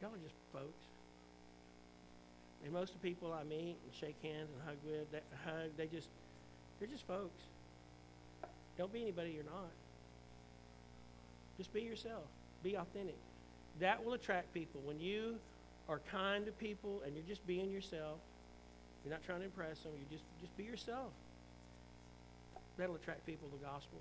Y'all 0.00 0.10
are 0.10 0.18
just 0.22 0.36
folks. 0.52 0.84
And 2.64 2.72
most 2.72 2.94
of 2.94 3.02
the 3.02 3.08
people 3.08 3.32
I 3.32 3.42
meet 3.42 3.76
and 3.84 3.94
shake 4.00 4.16
hands 4.22 4.48
and 4.54 4.62
hug 4.64 4.76
with, 4.86 5.10
they, 5.10 5.20
hug, 5.44 5.70
they 5.76 5.86
just, 5.86 6.08
they're 6.78 6.88
just 6.88 7.06
folks. 7.06 7.42
Don't 8.78 8.92
be 8.92 9.02
anybody 9.02 9.30
you're 9.30 9.44
not. 9.44 9.72
Just 11.58 11.72
be 11.72 11.80
yourself. 11.80 12.24
Be 12.62 12.76
authentic. 12.76 13.16
That 13.80 14.04
will 14.04 14.12
attract 14.12 14.54
people. 14.54 14.80
When 14.84 15.00
you 15.00 15.36
are 15.88 16.00
kind 16.10 16.44
to 16.46 16.52
people 16.52 17.02
and 17.04 17.14
you're 17.14 17.24
just 17.26 17.46
being 17.46 17.70
yourself, 17.70 18.18
you're 19.04 19.12
not 19.12 19.24
trying 19.24 19.40
to 19.40 19.44
impress 19.44 19.80
them, 19.80 19.92
you 19.98 20.04
just, 20.10 20.24
just 20.40 20.56
be 20.56 20.64
yourself. 20.64 21.12
That'll 22.76 22.96
attract 22.96 23.24
people 23.24 23.48
to 23.48 23.56
the 23.58 23.64
gospel. 23.64 23.98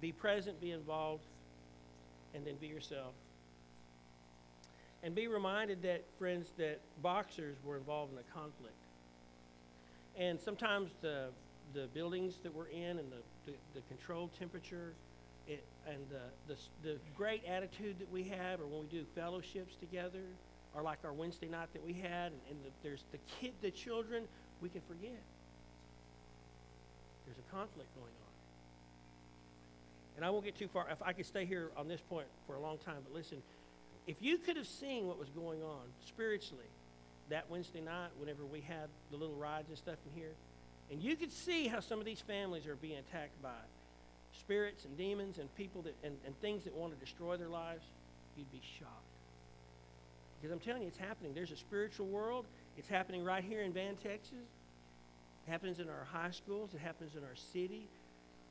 Be 0.00 0.12
present, 0.12 0.60
be 0.60 0.70
involved, 0.72 1.24
and 2.34 2.46
then 2.46 2.54
be 2.60 2.66
yourself. 2.66 3.12
And 5.02 5.14
be 5.14 5.26
reminded 5.26 5.82
that, 5.82 6.04
friends, 6.18 6.52
that 6.58 6.80
boxers 7.02 7.56
were 7.64 7.76
involved 7.76 8.12
in 8.12 8.18
a 8.18 8.38
conflict. 8.38 8.74
And 10.18 10.38
sometimes 10.40 10.90
the, 11.00 11.28
the 11.72 11.86
buildings 11.94 12.34
that 12.42 12.54
we're 12.54 12.68
in 12.68 12.98
and 12.98 13.10
the, 13.10 13.50
the, 13.50 13.52
the 13.74 14.28
temperature 14.38 14.92
it, 15.50 15.64
and 15.86 15.98
the, 16.08 16.54
the, 16.54 16.60
the 16.82 16.98
great 17.16 17.44
attitude 17.44 17.98
that 17.98 18.10
we 18.10 18.24
have, 18.24 18.60
or 18.60 18.66
when 18.66 18.80
we 18.80 18.86
do 18.86 19.04
fellowships 19.14 19.74
together, 19.76 20.22
or 20.74 20.82
like 20.82 20.98
our 21.04 21.12
Wednesday 21.12 21.48
night 21.48 21.68
that 21.72 21.84
we 21.84 21.92
had, 21.92 22.32
and, 22.32 22.40
and 22.48 22.58
the, 22.64 22.70
there's 22.82 23.04
the 23.12 23.18
kid, 23.40 23.52
the 23.60 23.70
children, 23.70 24.24
we 24.60 24.68
can 24.68 24.80
forget. 24.82 25.20
There's 27.26 27.38
a 27.38 27.50
conflict 27.50 27.88
going 27.94 28.06
on. 28.06 28.30
And 30.16 30.24
I 30.24 30.30
won't 30.30 30.44
get 30.44 30.56
too 30.56 30.68
far. 30.68 30.86
If 30.90 31.02
I 31.02 31.12
could 31.12 31.26
stay 31.26 31.44
here 31.44 31.70
on 31.76 31.88
this 31.88 32.00
point 32.00 32.26
for 32.46 32.54
a 32.54 32.60
long 32.60 32.78
time, 32.78 32.98
but 33.04 33.14
listen, 33.14 33.42
if 34.06 34.16
you 34.20 34.38
could 34.38 34.56
have 34.56 34.66
seen 34.66 35.06
what 35.06 35.18
was 35.18 35.30
going 35.30 35.62
on 35.62 35.82
spiritually 36.06 36.68
that 37.28 37.48
Wednesday 37.48 37.80
night, 37.80 38.10
whenever 38.18 38.44
we 38.44 38.60
had 38.60 38.88
the 39.10 39.16
little 39.16 39.36
rides 39.36 39.68
and 39.68 39.78
stuff 39.78 39.96
in 40.06 40.20
here, 40.20 40.32
and 40.90 41.00
you 41.00 41.16
could 41.16 41.32
see 41.32 41.68
how 41.68 41.80
some 41.80 42.00
of 42.00 42.04
these 42.04 42.20
families 42.20 42.66
are 42.66 42.74
being 42.76 42.98
attacked 42.98 43.40
by 43.40 43.50
spirits 44.40 44.84
and 44.84 44.96
demons 44.96 45.38
and 45.38 45.54
people 45.54 45.82
that 45.82 45.94
and, 46.02 46.16
and 46.26 46.38
things 46.40 46.64
that 46.64 46.74
want 46.74 46.92
to 46.92 46.98
destroy 47.04 47.36
their 47.36 47.48
lives, 47.48 47.84
you'd 48.36 48.50
be 48.50 48.60
shocked. 48.78 48.92
Because 50.40 50.52
I'm 50.52 50.60
telling 50.60 50.82
you, 50.82 50.88
it's 50.88 50.96
happening. 50.96 51.32
There's 51.34 51.52
a 51.52 51.56
spiritual 51.56 52.06
world. 52.06 52.46
It's 52.78 52.88
happening 52.88 53.22
right 53.22 53.44
here 53.44 53.60
in 53.60 53.72
Van, 53.72 53.96
Texas. 53.96 54.48
It 55.46 55.50
happens 55.50 55.80
in 55.80 55.88
our 55.88 56.06
high 56.10 56.30
schools. 56.30 56.70
It 56.72 56.80
happens 56.80 57.14
in 57.14 57.22
our 57.22 57.36
city. 57.52 57.88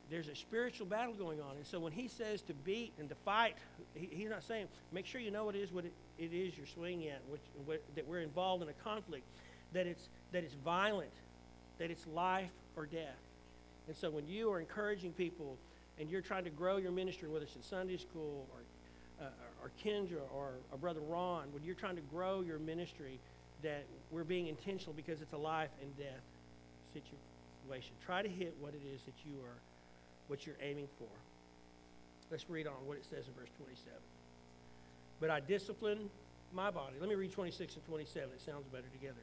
There's 0.08 0.28
a 0.28 0.34
spiritual 0.34 0.86
battle 0.86 1.14
going 1.14 1.40
on. 1.40 1.56
And 1.56 1.66
so 1.66 1.78
when 1.80 1.92
he 1.92 2.08
says 2.08 2.42
to 2.42 2.54
beat 2.54 2.92
and 2.98 3.08
to 3.08 3.14
fight, 3.24 3.56
he, 3.94 4.08
he's 4.10 4.30
not 4.30 4.42
saying, 4.44 4.66
make 4.92 5.06
sure 5.06 5.20
you 5.20 5.30
know 5.30 5.44
what 5.44 5.54
it 5.54 5.60
is, 5.60 5.72
what 5.72 5.84
it, 5.84 5.92
it 6.18 6.32
is 6.32 6.56
you're 6.56 6.66
swinging 6.66 7.08
at, 7.08 7.20
which, 7.28 7.40
what, 7.64 7.82
that 7.94 8.06
we're 8.06 8.20
involved 8.20 8.62
in 8.62 8.68
a 8.68 8.72
conflict, 8.84 9.24
that 9.72 9.86
it's, 9.86 10.08
that 10.32 10.44
it's 10.44 10.54
violent, 10.64 11.12
that 11.78 11.90
it's 11.90 12.06
life 12.08 12.50
or 12.76 12.86
death. 12.86 13.18
And 13.88 13.96
so 13.96 14.10
when 14.10 14.28
you 14.28 14.52
are 14.52 14.60
encouraging 14.60 15.12
people 15.12 15.56
and 16.00 16.10
you're 16.10 16.22
trying 16.22 16.44
to 16.44 16.50
grow 16.50 16.78
your 16.78 16.92
ministry, 16.92 17.28
whether 17.28 17.44
it's 17.44 17.54
in 17.54 17.62
Sunday 17.62 17.98
school 17.98 18.48
or, 18.50 19.26
uh, 19.26 19.28
or 19.62 19.70
Kendra 19.84 20.22
or, 20.34 20.54
or 20.72 20.78
Brother 20.78 21.00
Ron, 21.00 21.44
when 21.52 21.62
you're 21.62 21.74
trying 21.74 21.96
to 21.96 22.02
grow 22.02 22.40
your 22.40 22.58
ministry, 22.58 23.20
that 23.62 23.84
we're 24.10 24.24
being 24.24 24.46
intentional 24.46 24.94
because 24.94 25.20
it's 25.20 25.34
a 25.34 25.38
life 25.38 25.68
and 25.82 25.96
death 25.98 26.24
situation. 26.94 27.92
Try 28.04 28.22
to 28.22 28.28
hit 28.28 28.56
what 28.60 28.72
it 28.72 28.80
is 28.94 29.02
that 29.02 29.12
you 29.26 29.36
are, 29.44 29.58
what 30.28 30.46
you're 30.46 30.56
aiming 30.62 30.88
for. 30.98 31.08
Let's 32.30 32.48
read 32.48 32.66
on 32.66 32.74
what 32.86 32.96
it 32.96 33.04
says 33.04 33.26
in 33.26 33.34
verse 33.34 33.50
27. 33.58 33.92
But 35.20 35.28
I 35.28 35.40
discipline 35.40 36.08
my 36.54 36.70
body. 36.70 36.94
Let 36.98 37.10
me 37.10 37.14
read 37.14 37.32
26 37.32 37.74
and 37.74 37.84
27. 37.86 38.30
It 38.34 38.40
sounds 38.40 38.64
better 38.72 38.88
together. 38.92 39.20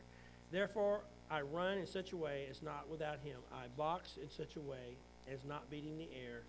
Therefore, 0.51 1.01
I 1.31 1.41
run 1.41 1.79
in 1.79 1.87
such 1.87 2.13
a 2.13 2.17
way 2.17 2.45
as 2.51 2.61
not 2.61 2.87
without 2.89 3.17
him. 3.23 3.39
I 3.51 3.65
box 3.75 4.17
in 4.21 4.29
such 4.29 4.55
a 4.55 4.61
way 4.61 4.95
as 5.31 5.39
not 5.43 5.69
beating 5.71 5.97
the 5.97 6.07
air. 6.13 6.41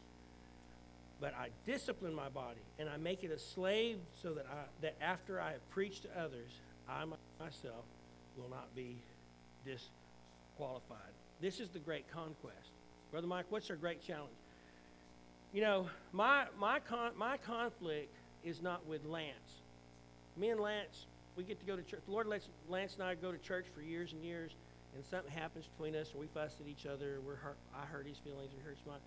But 1.20 1.34
I 1.34 1.48
discipline 1.66 2.14
my 2.14 2.28
body, 2.28 2.60
and 2.78 2.88
I 2.88 2.96
make 2.96 3.24
it 3.24 3.32
a 3.32 3.38
slave 3.38 3.98
so 4.22 4.34
that, 4.34 4.46
I, 4.46 4.64
that 4.82 4.94
after 5.00 5.40
I 5.40 5.52
have 5.52 5.70
preached 5.70 6.02
to 6.04 6.20
others, 6.20 6.60
I 6.88 7.04
myself 7.40 7.84
will 8.36 8.48
not 8.48 8.74
be 8.74 8.96
disqualified. 9.64 11.12
This 11.40 11.58
is 11.58 11.70
the 11.70 11.80
great 11.80 12.08
conquest. 12.12 12.70
Brother 13.10 13.26
Mike, 13.26 13.46
what's 13.48 13.68
our 13.70 13.76
great 13.76 14.00
challenge? 14.00 14.34
You 15.52 15.62
know, 15.62 15.86
my, 16.12 16.44
my, 16.58 16.78
con, 16.78 17.12
my 17.16 17.36
conflict 17.38 18.14
is 18.44 18.62
not 18.62 18.86
with 18.86 19.04
Lance. 19.04 19.62
Me 20.36 20.50
and 20.50 20.60
Lance, 20.60 21.06
we 21.36 21.42
get 21.42 21.58
to 21.58 21.66
go 21.66 21.74
to 21.74 21.82
church. 21.82 22.00
The 22.06 22.12
Lord 22.12 22.26
lets 22.26 22.48
Lance 22.68 22.94
and 22.94 23.02
I 23.02 23.14
go 23.14 23.32
to 23.32 23.38
church 23.38 23.66
for 23.74 23.80
years 23.80 24.12
and 24.12 24.22
years, 24.22 24.52
and 24.94 25.04
something 25.04 25.32
happens 25.32 25.66
between 25.76 25.96
us, 25.96 26.10
and 26.12 26.20
we 26.20 26.26
fuss 26.28 26.54
at 26.60 26.68
each 26.68 26.86
other. 26.86 27.18
We're 27.26 27.36
hurt, 27.36 27.56
I 27.74 27.86
hurt 27.86 28.06
his 28.06 28.18
feelings, 28.18 28.50
he 28.54 28.62
hurts 28.62 28.80
mine. 28.86 29.00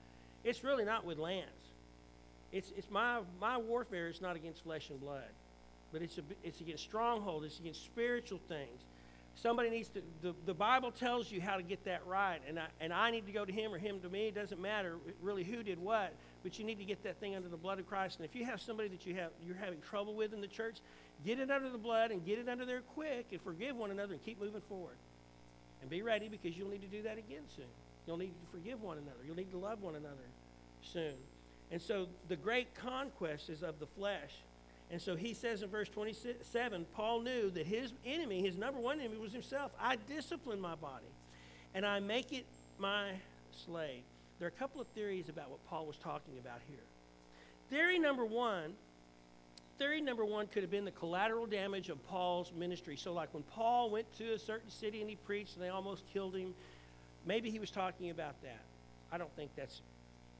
It's 0.43 0.63
really 0.63 0.83
not 0.83 1.05
with 1.05 1.19
Lance. 1.19 1.70
It's, 2.51 2.71
it's 2.77 2.89
my, 2.89 3.19
my 3.39 3.57
warfare 3.57 4.07
is 4.07 4.21
not 4.21 4.35
against 4.35 4.63
flesh 4.63 4.89
and 4.89 4.99
blood, 4.99 5.29
but 5.91 6.01
it's, 6.01 6.17
a, 6.17 6.21
it's 6.43 6.59
against 6.59 6.83
strongholds, 6.83 7.45
it's 7.45 7.59
against 7.59 7.83
spiritual 7.83 8.39
things. 8.47 8.81
Somebody 9.35 9.69
needs 9.69 9.87
to, 9.89 10.01
the, 10.21 10.35
the 10.45 10.53
Bible 10.53 10.91
tells 10.91 11.31
you 11.31 11.39
how 11.39 11.55
to 11.55 11.63
get 11.63 11.85
that 11.85 12.05
right, 12.05 12.41
and 12.47 12.59
I, 12.59 12.67
and 12.81 12.91
I 12.91 13.11
need 13.11 13.25
to 13.27 13.31
go 13.31 13.45
to 13.45 13.51
him 13.51 13.73
or 13.73 13.77
him 13.77 14.01
to 14.01 14.09
me. 14.09 14.27
It 14.27 14.35
doesn't 14.35 14.61
matter 14.61 14.97
really 15.21 15.45
who 15.45 15.63
did 15.63 15.79
what, 15.79 16.13
but 16.43 16.59
you 16.59 16.65
need 16.65 16.79
to 16.79 16.83
get 16.83 17.01
that 17.03 17.19
thing 17.21 17.35
under 17.35 17.47
the 17.47 17.57
blood 17.57 17.79
of 17.79 17.87
Christ. 17.87 18.19
And 18.19 18.25
if 18.25 18.35
you 18.35 18.43
have 18.45 18.59
somebody 18.59 18.89
that 18.89 19.05
you 19.05 19.15
have, 19.15 19.31
you're 19.45 19.55
having 19.55 19.79
trouble 19.79 20.13
with 20.15 20.33
in 20.33 20.41
the 20.41 20.47
church, 20.47 20.79
get 21.25 21.39
it 21.39 21.49
under 21.49 21.69
the 21.69 21.77
blood 21.77 22.11
and 22.11 22.25
get 22.25 22.39
it 22.39 22.49
under 22.49 22.65
there 22.65 22.81
quick 22.81 23.27
and 23.31 23.41
forgive 23.41 23.77
one 23.77 23.91
another 23.91 24.13
and 24.13 24.25
keep 24.25 24.41
moving 24.41 24.61
forward. 24.67 24.95
And 25.81 25.89
be 25.89 26.01
ready 26.01 26.27
because 26.27 26.57
you'll 26.57 26.69
need 26.69 26.81
to 26.81 26.87
do 26.87 27.01
that 27.03 27.17
again 27.17 27.43
soon. 27.55 27.65
You'll 28.05 28.17
need 28.17 28.33
to 28.33 28.51
forgive 28.51 28.81
one 28.81 28.97
another. 28.97 29.19
You'll 29.25 29.35
need 29.35 29.51
to 29.51 29.57
love 29.57 29.81
one 29.81 29.95
another 29.95 30.27
soon. 30.83 31.13
And 31.71 31.81
so 31.81 32.07
the 32.27 32.35
great 32.35 32.75
conquest 32.75 33.49
is 33.49 33.63
of 33.63 33.79
the 33.79 33.87
flesh. 33.87 34.31
And 34.91 35.01
so 35.01 35.15
he 35.15 35.33
says 35.33 35.61
in 35.61 35.69
verse 35.69 35.87
27 35.89 36.85
Paul 36.93 37.21
knew 37.21 37.49
that 37.51 37.65
his 37.65 37.93
enemy, 38.05 38.41
his 38.41 38.57
number 38.57 38.79
one 38.79 38.99
enemy, 38.99 39.17
was 39.17 39.31
himself. 39.31 39.71
I 39.79 39.95
discipline 39.95 40.59
my 40.59 40.75
body 40.75 41.05
and 41.73 41.85
I 41.85 41.99
make 41.99 42.33
it 42.33 42.45
my 42.77 43.11
slave. 43.65 44.03
There 44.39 44.47
are 44.47 44.49
a 44.55 44.59
couple 44.59 44.81
of 44.81 44.87
theories 44.87 45.29
about 45.29 45.49
what 45.49 45.65
Paul 45.67 45.85
was 45.85 45.97
talking 45.97 46.33
about 46.39 46.59
here. 46.67 46.83
Theory 47.69 47.99
number 47.99 48.25
one 48.25 48.73
theory 49.81 49.99
number 49.99 50.23
one 50.23 50.45
could 50.45 50.61
have 50.61 50.69
been 50.69 50.85
the 50.85 50.91
collateral 50.91 51.47
damage 51.47 51.89
of 51.89 51.97
Paul's 52.07 52.51
ministry. 52.55 52.95
So, 52.95 53.13
like 53.13 53.33
when 53.33 53.41
Paul 53.41 53.89
went 53.89 54.05
to 54.19 54.33
a 54.33 54.37
certain 54.37 54.69
city 54.69 55.01
and 55.01 55.09
he 55.09 55.15
preached 55.15 55.55
and 55.55 55.63
they 55.65 55.69
almost 55.69 56.03
killed 56.13 56.35
him, 56.35 56.53
maybe 57.25 57.49
he 57.49 57.57
was 57.57 57.71
talking 57.71 58.11
about 58.11 58.39
that. 58.43 58.61
I 59.11 59.17
don't 59.17 59.35
think 59.35 59.49
that's, 59.55 59.81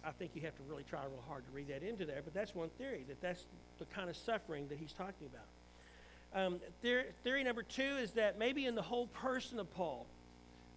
I 0.03 0.11
think 0.11 0.31
you 0.33 0.41
have 0.41 0.55
to 0.55 0.63
really 0.67 0.83
try 0.83 1.01
real 1.03 1.23
hard 1.27 1.45
to 1.45 1.51
read 1.51 1.67
that 1.67 1.83
into 1.83 2.05
there, 2.05 2.21
but 2.23 2.33
that's 2.33 2.55
one 2.55 2.69
theory, 2.77 3.05
that 3.07 3.21
that's 3.21 3.45
the 3.77 3.85
kind 3.85 4.09
of 4.09 4.17
suffering 4.17 4.67
that 4.69 4.77
he's 4.77 4.93
talking 4.93 5.27
about. 5.27 6.45
Um, 6.45 6.59
theory, 6.81 7.05
theory 7.23 7.43
number 7.43 7.61
two 7.61 7.97
is 7.99 8.11
that 8.11 8.39
maybe 8.39 8.65
in 8.65 8.75
the 8.75 8.81
whole 8.81 9.07
person 9.07 9.59
of 9.59 9.71
Paul, 9.73 10.07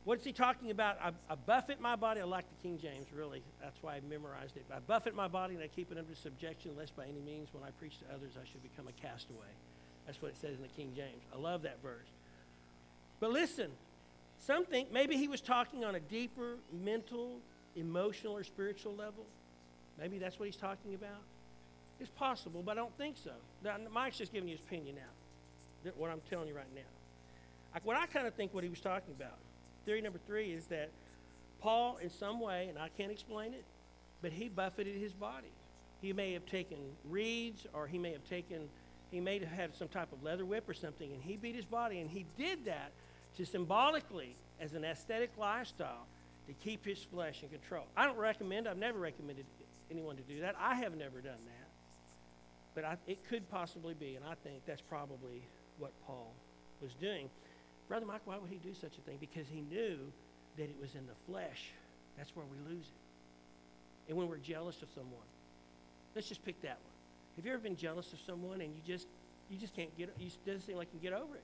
What's 0.04 0.22
he 0.22 0.32
talking 0.32 0.70
about? 0.70 0.98
I, 1.02 1.12
I, 1.30 1.34
buffet 1.34 1.80
my 1.80 1.96
body. 1.96 2.20
I 2.20 2.24
like 2.24 2.44
the 2.46 2.68
King 2.68 2.78
James, 2.78 3.06
really. 3.14 3.42
That's 3.62 3.82
why 3.82 3.94
I 3.94 4.00
memorized 4.06 4.54
it. 4.56 4.64
I 4.70 4.78
buffet 4.80 5.14
my 5.14 5.28
body 5.28 5.54
and 5.54 5.64
I 5.64 5.68
keep 5.68 5.90
it 5.90 5.96
under 5.96 6.14
subjection, 6.14 6.72
lest 6.76 6.94
by 6.94 7.04
any 7.04 7.22
means, 7.22 7.48
when 7.52 7.64
I 7.64 7.70
preach 7.78 7.98
to 8.00 8.14
others, 8.14 8.32
I 8.36 8.44
should 8.46 8.62
become 8.62 8.86
a 8.86 8.92
castaway. 8.92 9.48
That's 10.04 10.20
what 10.20 10.32
it 10.32 10.36
says 10.36 10.56
in 10.56 10.62
the 10.62 10.68
King 10.68 10.92
James. 10.94 11.22
I 11.34 11.38
love 11.38 11.62
that 11.62 11.82
verse. 11.82 12.06
But 13.18 13.30
listen, 13.30 13.70
some 14.38 14.66
think 14.66 14.92
maybe 14.92 15.16
he 15.16 15.26
was 15.26 15.40
talking 15.40 15.86
on 15.86 15.94
a 15.94 16.00
deeper 16.00 16.58
mental, 16.70 17.38
emotional, 17.76 18.36
or 18.36 18.44
spiritual 18.44 18.94
level. 18.94 19.24
Maybe 19.98 20.18
that's 20.18 20.38
what 20.38 20.46
he's 20.46 20.56
talking 20.56 20.94
about. 20.94 21.22
It's 22.00 22.10
possible, 22.10 22.62
but 22.64 22.72
I 22.72 22.74
don't 22.74 22.96
think 22.98 23.16
so. 23.16 23.30
Now, 23.62 23.76
Mike's 23.92 24.18
just 24.18 24.32
giving 24.32 24.48
you 24.48 24.56
his 24.56 24.64
opinion 24.64 24.96
now. 24.96 25.92
What 25.96 26.10
I'm 26.10 26.22
telling 26.30 26.48
you 26.48 26.54
right 26.54 26.74
now. 26.74 27.80
What 27.82 27.96
I 27.96 28.06
kind 28.06 28.26
of 28.26 28.34
think 28.34 28.54
what 28.54 28.64
he 28.64 28.70
was 28.70 28.80
talking 28.80 29.14
about 29.18 29.38
theory 29.84 30.00
number 30.00 30.18
three 30.26 30.52
is 30.52 30.66
that 30.66 30.90
Paul, 31.60 31.98
in 32.02 32.10
some 32.10 32.40
way, 32.40 32.66
and 32.68 32.78
I 32.78 32.88
can't 32.96 33.12
explain 33.12 33.52
it, 33.52 33.64
but 34.22 34.32
he 34.32 34.48
buffeted 34.48 34.96
his 34.96 35.12
body. 35.12 35.52
He 36.00 36.12
may 36.12 36.32
have 36.32 36.46
taken 36.46 36.78
reeds, 37.08 37.66
or 37.72 37.86
he 37.86 37.98
may 37.98 38.12
have 38.12 38.24
taken, 38.28 38.68
he 39.10 39.20
may 39.20 39.38
have 39.38 39.48
had 39.48 39.76
some 39.76 39.88
type 39.88 40.12
of 40.12 40.22
leather 40.22 40.44
whip 40.44 40.68
or 40.68 40.74
something, 40.74 41.10
and 41.12 41.22
he 41.22 41.36
beat 41.36 41.54
his 41.54 41.64
body. 41.64 42.00
And 42.00 42.10
he 42.10 42.26
did 42.36 42.64
that 42.66 42.92
to 43.36 43.46
symbolically, 43.46 44.36
as 44.60 44.74
an 44.74 44.84
aesthetic 44.84 45.30
lifestyle, 45.38 46.06
to 46.46 46.52
keep 46.52 46.84
his 46.84 47.02
flesh 47.02 47.42
in 47.42 47.48
control. 47.48 47.84
I 47.96 48.06
don't 48.06 48.18
recommend, 48.18 48.68
I've 48.68 48.76
never 48.76 48.98
recommended 48.98 49.46
anyone 49.90 50.16
to 50.16 50.22
do 50.22 50.40
that. 50.40 50.54
I 50.58 50.74
have 50.76 50.96
never 50.96 51.20
done 51.20 51.38
that. 51.46 51.68
But 52.74 52.84
I, 52.84 52.96
it 53.06 53.26
could 53.28 53.48
possibly 53.50 53.94
be, 53.94 54.16
and 54.16 54.24
I 54.24 54.34
think 54.42 54.62
that's 54.66 54.82
probably 54.82 55.42
what 55.78 55.92
Paul 56.06 56.32
was 56.82 56.92
doing. 56.94 57.30
Brother 57.88 58.06
Mike, 58.06 58.22
why 58.24 58.36
would 58.36 58.50
he 58.50 58.56
do 58.56 58.74
such 58.74 58.98
a 58.98 59.00
thing? 59.02 59.16
Because 59.20 59.46
he 59.48 59.60
knew 59.60 59.98
that 60.56 60.64
it 60.64 60.76
was 60.80 60.94
in 60.94 61.06
the 61.06 61.14
flesh. 61.26 61.70
That's 62.16 62.34
where 62.34 62.46
we 62.46 62.74
lose 62.74 62.86
it. 62.86 64.08
And 64.08 64.18
when 64.18 64.28
we're 64.28 64.36
jealous 64.38 64.82
of 64.82 64.88
someone, 64.94 65.26
let's 66.14 66.28
just 66.28 66.44
pick 66.44 66.60
that 66.62 66.78
one. 66.82 66.92
Have 67.36 67.46
you 67.46 67.52
ever 67.52 67.62
been 67.62 67.76
jealous 67.76 68.12
of 68.12 68.20
someone 68.20 68.60
and 68.60 68.72
you 68.74 68.80
just 68.86 69.08
you 69.50 69.58
just 69.58 69.74
can't 69.74 69.96
get 69.96 70.14
you 70.18 70.26
just 70.26 70.44
doesn't 70.44 70.62
seem 70.62 70.76
like 70.76 70.88
you 70.92 71.00
can 71.00 71.10
get 71.10 71.18
over 71.18 71.34
it? 71.34 71.42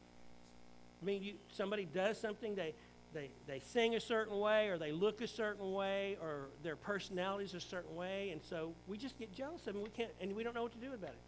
I 1.02 1.04
mean, 1.04 1.22
you, 1.22 1.34
somebody 1.50 1.86
does 1.86 2.20
something 2.20 2.54
they 2.54 2.74
they 3.12 3.30
they 3.46 3.60
sing 3.60 3.94
a 3.94 4.00
certain 4.00 4.38
way 4.38 4.68
or 4.68 4.78
they 4.78 4.92
look 4.92 5.20
a 5.20 5.26
certain 5.26 5.72
way 5.72 6.16
or 6.20 6.48
their 6.62 6.76
personalities 6.76 7.54
a 7.54 7.60
certain 7.60 7.94
way, 7.96 8.30
and 8.30 8.40
so 8.42 8.72
we 8.86 8.96
just 8.96 9.18
get 9.18 9.32
jealous 9.34 9.66
of 9.66 9.74
them. 9.74 9.82
We 9.82 9.90
can't 9.90 10.10
and 10.20 10.34
we 10.34 10.42
don't 10.42 10.54
know 10.54 10.62
what 10.62 10.72
to 10.72 10.78
do 10.78 10.94
about 10.94 11.10
it. 11.10 11.22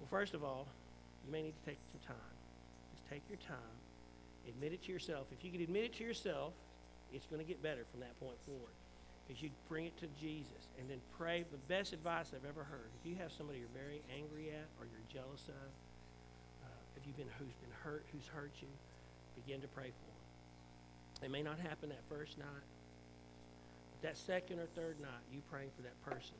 Well, 0.00 0.08
first 0.10 0.34
of 0.34 0.44
all, 0.44 0.66
you 1.24 1.32
may 1.32 1.42
need 1.42 1.54
to 1.64 1.70
take 1.70 1.78
some 1.92 2.00
time. 2.06 2.34
Just 2.94 3.08
take 3.08 3.22
your 3.28 3.38
time 3.38 3.76
Admit 4.48 4.72
it 4.72 4.82
to 4.86 4.92
yourself. 4.92 5.26
If 5.32 5.44
you 5.44 5.50
can 5.50 5.60
admit 5.60 5.84
it 5.84 5.94
to 5.98 6.04
yourself, 6.04 6.54
it's 7.12 7.26
going 7.26 7.42
to 7.42 7.46
get 7.46 7.62
better 7.62 7.84
from 7.90 8.00
that 8.00 8.14
point 8.20 8.38
forward. 8.46 8.74
Because 9.26 9.42
you 9.42 9.50
bring 9.68 9.86
it 9.86 9.96
to 9.98 10.06
Jesus 10.20 10.70
and 10.78 10.88
then 10.88 11.02
pray. 11.18 11.44
The 11.50 11.58
best 11.66 11.92
advice 11.92 12.30
I've 12.30 12.46
ever 12.46 12.62
heard. 12.62 12.86
If 13.02 13.10
you 13.10 13.16
have 13.18 13.32
somebody 13.32 13.58
you're 13.58 13.74
very 13.74 14.02
angry 14.14 14.54
at 14.54 14.70
or 14.78 14.86
you're 14.86 15.08
jealous 15.10 15.42
of, 15.50 15.70
uh, 16.62 16.96
if 16.96 17.02
you've 17.06 17.16
been 17.16 17.30
who's 17.38 17.54
been 17.58 17.74
hurt, 17.82 18.06
who's 18.12 18.26
hurt 18.30 18.54
you, 18.62 18.70
begin 19.34 19.60
to 19.60 19.68
pray 19.68 19.90
for 19.90 20.06
them. 20.06 20.15
It 21.22 21.30
may 21.30 21.42
not 21.42 21.58
happen 21.58 21.88
that 21.88 22.04
first 22.08 22.36
night, 22.36 22.66
but 23.92 24.00
that 24.08 24.16
second 24.16 24.60
or 24.60 24.68
third 24.76 25.00
night, 25.00 25.24
you 25.32 25.40
praying 25.50 25.70
for 25.76 25.82
that 25.82 25.96
person 26.04 26.36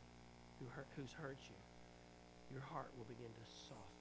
who 0.60 0.66
hurt, 0.76 0.86
who's 0.96 1.12
hurt 1.16 1.40
you, 1.48 1.60
your 2.52 2.62
heart 2.68 2.92
will 2.98 3.08
begin 3.08 3.28
to 3.28 3.44
soften. 3.68 3.96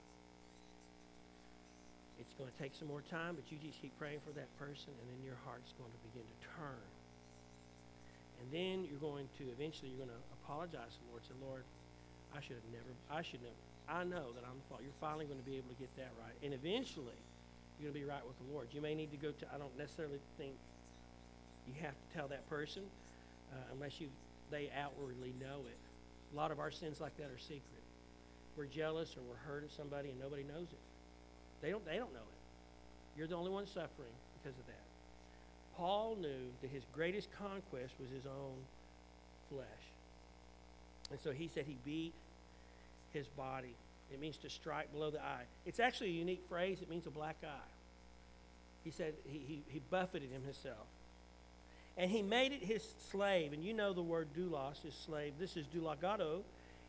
It's 2.20 2.32
going 2.36 2.48
to 2.48 2.58
take 2.60 2.76
some 2.76 2.88
more 2.88 3.04
time, 3.12 3.36
but 3.36 3.44
you 3.52 3.60
just 3.60 3.82
keep 3.82 3.92
praying 4.00 4.24
for 4.24 4.32
that 4.36 4.48
person, 4.60 4.92
and 4.92 5.06
then 5.12 5.20
your 5.24 5.40
heart's 5.44 5.76
going 5.76 5.92
to 5.92 6.02
begin 6.12 6.24
to 6.24 6.38
turn. 6.56 6.88
And 8.40 8.48
then 8.52 8.88
you're 8.88 9.02
going 9.04 9.28
to 9.40 9.44
eventually 9.52 9.92
you're 9.92 10.04
going 10.04 10.12
to 10.16 10.24
apologize 10.44 10.96
to 10.96 11.00
the 11.08 11.10
Lord. 11.12 11.24
Say, 11.24 11.36
Lord, 11.40 11.64
I 12.36 12.40
should 12.44 12.60
have 12.60 12.70
never. 12.72 12.92
I 13.12 13.24
should 13.24 13.44
never. 13.44 13.60
I 13.88 14.04
know 14.04 14.32
that 14.36 14.44
I'm 14.44 14.60
the 14.60 14.66
fault. 14.68 14.84
You're 14.84 15.00
finally 15.00 15.26
going 15.28 15.40
to 15.40 15.48
be 15.48 15.56
able 15.60 15.72
to 15.72 15.80
get 15.80 15.92
that 15.96 16.12
right, 16.20 16.36
and 16.44 16.52
eventually 16.52 17.20
you're 17.80 17.92
going 17.92 18.02
to 18.02 18.08
be 18.08 18.10
right 18.10 18.26
with 18.26 18.38
the 18.40 18.54
Lord. 18.54 18.68
You 18.72 18.82
may 18.82 18.96
need 18.96 19.12
to 19.12 19.18
go 19.18 19.32
to. 19.32 19.46
I 19.54 19.58
don't 19.58 19.76
necessarily 19.78 20.20
think 20.38 20.54
you 21.68 21.74
have 21.82 21.94
to 21.94 22.18
tell 22.18 22.28
that 22.30 22.48
person 22.50 22.84
uh, 23.52 23.74
unless 23.74 24.00
you 24.00 24.08
they 24.52 24.70
outwardly 24.78 25.34
know 25.40 25.66
it. 25.66 25.78
A 26.34 26.36
lot 26.38 26.52
of 26.52 26.60
our 26.60 26.72
sins 26.72 27.02
like 27.02 27.16
that 27.18 27.26
are 27.26 27.40
secret. 27.40 27.84
We're 28.58 28.66
jealous 28.66 29.16
or 29.18 29.22
we're 29.28 29.52
hurting 29.52 29.70
somebody 29.76 30.10
and 30.10 30.20
nobody 30.20 30.44
knows 30.44 30.68
it. 30.72 30.84
They 31.62 31.72
don't, 31.72 31.86
they 31.86 31.98
don't 31.98 32.14
know 32.14 32.20
it. 32.20 33.18
You're 33.18 33.28
the 33.28 33.36
only 33.36 33.52
one 33.52 33.66
suffering 33.66 34.16
because 34.38 34.58
of 34.58 34.66
that. 34.68 34.86
Paul 35.78 36.16
knew 36.22 36.52
that 36.62 36.70
his 36.70 36.84
greatest 36.94 37.28
conquest 37.38 37.94
was 38.00 38.10
his 38.10 38.26
own 38.26 38.56
flesh. 39.50 39.86
And 41.12 41.20
so 41.20 41.32
he 41.32 41.50
said 41.54 41.66
he 41.68 41.78
beat 41.84 42.14
his 43.14 43.28
body. 43.28 43.74
It 44.12 44.20
means 44.20 44.38
to 44.38 44.50
strike 44.50 44.92
below 44.92 45.10
the 45.10 45.22
eye. 45.22 45.44
It's 45.66 45.80
actually 45.80 46.10
a 46.10 46.14
unique 46.14 46.44
phrase. 46.48 46.82
It 46.82 46.90
means 46.90 47.08
a 47.08 47.12
black 47.12 47.38
eye. 47.44 47.72
He 48.84 48.92
said 48.92 49.14
he, 49.26 49.40
he, 49.40 49.64
he 49.68 49.82
buffeted 49.90 50.32
him 50.32 50.44
himself. 50.44 50.88
And 51.98 52.12
he 52.12 52.22
made 52.22 52.52
it 52.52 52.64
his 52.64 52.84
slave. 53.10 53.54
And 53.54 53.64
you 53.64 53.74
know 53.74 53.94
the 53.94 54.02
word 54.02 54.28
doulos 54.38 54.86
is 54.86 54.94
slave. 55.06 55.34
This 55.40 55.58
is 55.58 55.66
doulagado, 55.68 56.42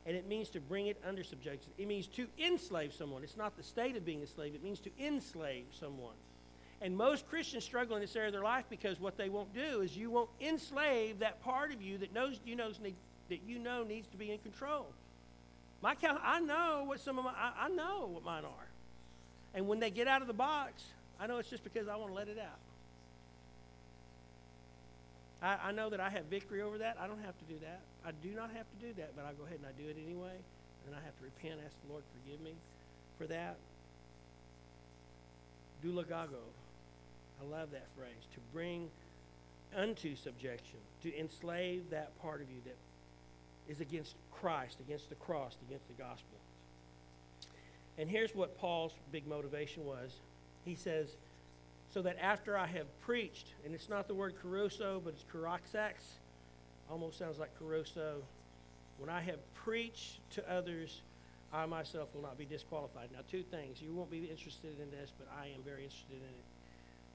and 0.05 0.17
it 0.17 0.29
means 0.29 0.51
to 0.51 0.61
bring 0.61 0.89
it 0.89 1.01
under 1.07 1.25
subjection. 1.25 1.71
It 1.79 1.89
means 1.89 2.07
to 2.09 2.27
enslave 2.39 2.93
someone. 2.93 3.23
It's 3.23 3.37
not 3.37 3.57
the 3.57 3.63
state 3.63 3.97
of 3.97 4.05
being 4.05 4.23
a 4.23 4.27
slave, 4.27 4.55
it 4.55 4.63
means 4.63 4.81
to 4.81 4.91
enslave 5.01 5.65
someone. 5.79 6.15
And 6.83 6.95
most 6.97 7.27
Christians 7.29 7.65
struggle 7.65 7.97
in 7.97 8.03
this 8.03 8.15
area 8.15 8.29
of 8.29 8.35
their 8.35 8.43
life 8.43 8.67
because 8.69 9.01
what 9.01 9.17
they 9.17 9.31
won't 9.31 9.55
do 9.55 9.81
is 9.81 9.97
you 9.97 10.11
won't 10.11 10.29
enslave 10.41 11.21
that 11.21 11.43
part 11.43 11.73
of 11.73 11.81
you 11.81 11.97
that 11.99 12.13
knows 12.13 12.39
you 12.45 12.55
knows 12.55 12.79
need, 12.83 12.95
that 13.31 13.41
you 13.47 13.59
know 13.59 13.83
needs 13.83 14.07
to 14.09 14.19
be 14.19 14.31
in 14.31 14.39
control. 14.39 14.87
My 15.87 15.95
I 16.03 16.41
know 16.41 16.83
what 16.85 16.99
some 16.99 17.17
of 17.17 17.25
my, 17.25 17.31
I, 17.31 17.67
I 17.67 17.69
know 17.69 18.11
what 18.11 18.25
mine 18.25 18.43
are. 18.45 18.67
And 19.55 19.69
when 19.69 19.79
they 19.79 19.89
get 19.89 20.09
out 20.09 20.21
of 20.21 20.27
the 20.27 20.35
box, 20.35 20.83
I 21.21 21.29
know 21.29 21.39
it's 21.39 21.49
just 21.49 21.63
because 21.63 21.87
I 21.87 21.95
want 21.95 22.11
to 22.11 22.15
let 22.15 22.27
it 22.27 22.41
out. 22.41 22.59
I, 25.41 25.69
I 25.69 25.71
know 25.71 25.89
that 25.89 26.01
I 26.01 26.11
have 26.11 26.25
victory 26.25 26.61
over 26.61 26.79
that. 26.79 26.97
I 27.01 27.07
don't 27.07 27.23
have 27.25 27.39
to 27.39 27.45
do 27.45 27.55
that. 27.63 27.79
I 28.05 28.11
do 28.21 28.35
not 28.35 28.51
have 28.51 28.67
to 28.67 28.85
do 28.85 28.95
that, 28.95 29.15
but 29.15 29.27
I 29.27 29.33
go 29.35 29.45
ahead 29.47 29.61
and 29.63 29.67
I 29.67 29.81
do 29.81 29.89
it 29.89 29.97
anyway. 30.05 30.35
And 30.89 30.97
I 30.97 30.99
have 31.05 31.17
to 31.19 31.23
repent, 31.23 31.61
ask 31.65 31.77
the 31.87 31.93
Lord 31.93 32.03
forgive 32.21 32.41
me 32.41 32.55
for 33.17 33.29
that. 33.29 33.55
Dulagago. 35.85 36.43
I 37.41 37.45
love 37.49 37.71
that 37.71 37.87
phrase. 37.97 38.27
To 38.35 38.41
bring 38.53 38.91
unto 39.77 40.17
subjection, 40.17 40.81
to 41.05 41.17
enslave 41.17 41.91
that 41.91 42.11
part 42.21 42.41
of 42.41 42.51
you 42.51 42.57
that 42.65 42.75
is 43.69 43.81
against 43.81 44.15
Christ, 44.33 44.79
against 44.81 45.09
the 45.09 45.15
cross, 45.17 45.57
against 45.69 45.87
the 45.89 46.03
gospel. 46.03 46.39
And 47.99 48.09
here's 48.09 48.35
what 48.35 48.59
Paul's 48.59 48.93
big 49.11 49.27
motivation 49.27 49.85
was. 49.85 50.13
He 50.65 50.75
says, 50.75 51.17
so 51.93 52.03
that 52.03 52.19
after 52.21 52.59
I 52.59 52.67
have 52.67 52.87
preached, 53.01 53.47
and 53.65 53.75
it's 53.75 53.89
not 53.89 54.09
the 54.09 54.15
word 54.15 54.35
caruso, 54.41 55.01
but 55.03 55.15
it's 55.15 55.25
karaxax, 55.33 55.95
almost 56.91 57.19
sounds 57.19 57.39
like 57.39 57.57
caruso. 57.59 58.23
When 58.99 59.09
I 59.11 59.21
have 59.21 59.39
preached 59.55 60.19
to 60.33 60.51
others, 60.51 61.01
I 61.53 61.65
myself 61.67 62.09
will 62.15 62.23
not 62.23 62.37
be 62.37 62.45
disqualified. 62.45 63.09
Now, 63.13 63.21
two 63.31 63.43
things. 63.43 63.81
You 63.81 63.93
won't 63.93 64.11
be 64.11 64.25
interested 64.25 64.79
in 64.81 64.91
this, 64.91 65.11
but 65.19 65.29
I 65.41 65.47
am 65.47 65.63
very 65.65 65.85
interested 65.85 66.17
in 66.17 66.29
it. 66.29 66.45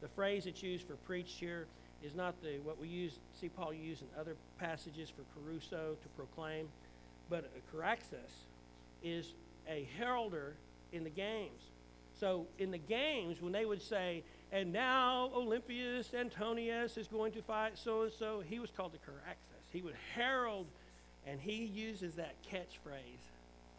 The 0.01 0.07
phrase 0.07 0.45
that's 0.45 0.63
used 0.63 0.87
for 0.87 0.95
preached 0.95 1.39
here 1.39 1.67
is 2.03 2.15
not 2.15 2.41
the 2.41 2.59
what 2.63 2.79
we 2.79 2.87
use 2.87 3.19
see 3.39 3.49
Paul 3.49 3.73
use 3.73 4.01
in 4.01 4.07
other 4.19 4.35
passages 4.59 5.09
for 5.09 5.23
caruso 5.39 5.95
to 6.01 6.09
proclaim, 6.15 6.67
but 7.29 7.49
a 7.55 7.75
caraxes 7.75 8.31
is 9.03 9.33
a 9.67 9.87
heralder 9.97 10.55
in 10.91 11.03
the 11.03 11.09
games. 11.09 11.61
So 12.19 12.45
in 12.59 12.71
the 12.71 12.77
games, 12.77 13.41
when 13.41 13.51
they 13.51 13.65
would 13.65 13.81
say, 13.81 14.23
and 14.51 14.71
now 14.71 15.31
Olympius 15.35 16.13
Antonius 16.13 16.97
is 16.97 17.07
going 17.07 17.31
to 17.33 17.41
fight 17.41 17.77
so 17.77 18.03
and 18.03 18.11
so, 18.11 18.43
he 18.45 18.59
was 18.59 18.69
called 18.69 18.93
the 18.93 18.99
caraxes. 18.99 19.65
He 19.71 19.81
would 19.81 19.95
herald, 20.13 20.67
and 21.25 21.39
he 21.39 21.63
uses 21.65 22.15
that 22.15 22.35
catchphrase, 22.43 23.23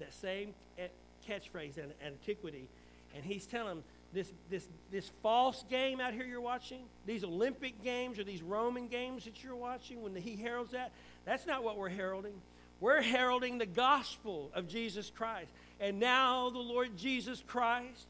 that 0.00 0.14
same 0.14 0.54
eh, 0.78 0.88
catchphrase 1.28 1.78
in 1.78 1.92
antiquity, 2.04 2.68
and 3.14 3.24
he's 3.24 3.46
telling 3.46 3.82
this, 4.12 4.32
this, 4.50 4.66
this 4.90 5.10
false 5.22 5.64
game 5.70 6.00
out 6.00 6.12
here 6.12 6.24
you're 6.24 6.40
watching, 6.40 6.82
these 7.06 7.24
Olympic 7.24 7.82
games 7.82 8.18
or 8.18 8.24
these 8.24 8.42
Roman 8.42 8.88
games 8.88 9.24
that 9.24 9.42
you're 9.42 9.56
watching, 9.56 10.02
when 10.02 10.14
the, 10.14 10.20
he 10.20 10.36
heralds 10.36 10.72
that, 10.72 10.92
that's 11.24 11.46
not 11.46 11.64
what 11.64 11.76
we're 11.76 11.88
heralding. 11.88 12.34
We're 12.80 13.00
heralding 13.00 13.58
the 13.58 13.66
gospel 13.66 14.50
of 14.54 14.68
Jesus 14.68 15.10
Christ. 15.14 15.50
And 15.80 16.00
now 16.00 16.50
the 16.50 16.58
Lord 16.58 16.96
Jesus 16.96 17.42
Christ, 17.46 18.06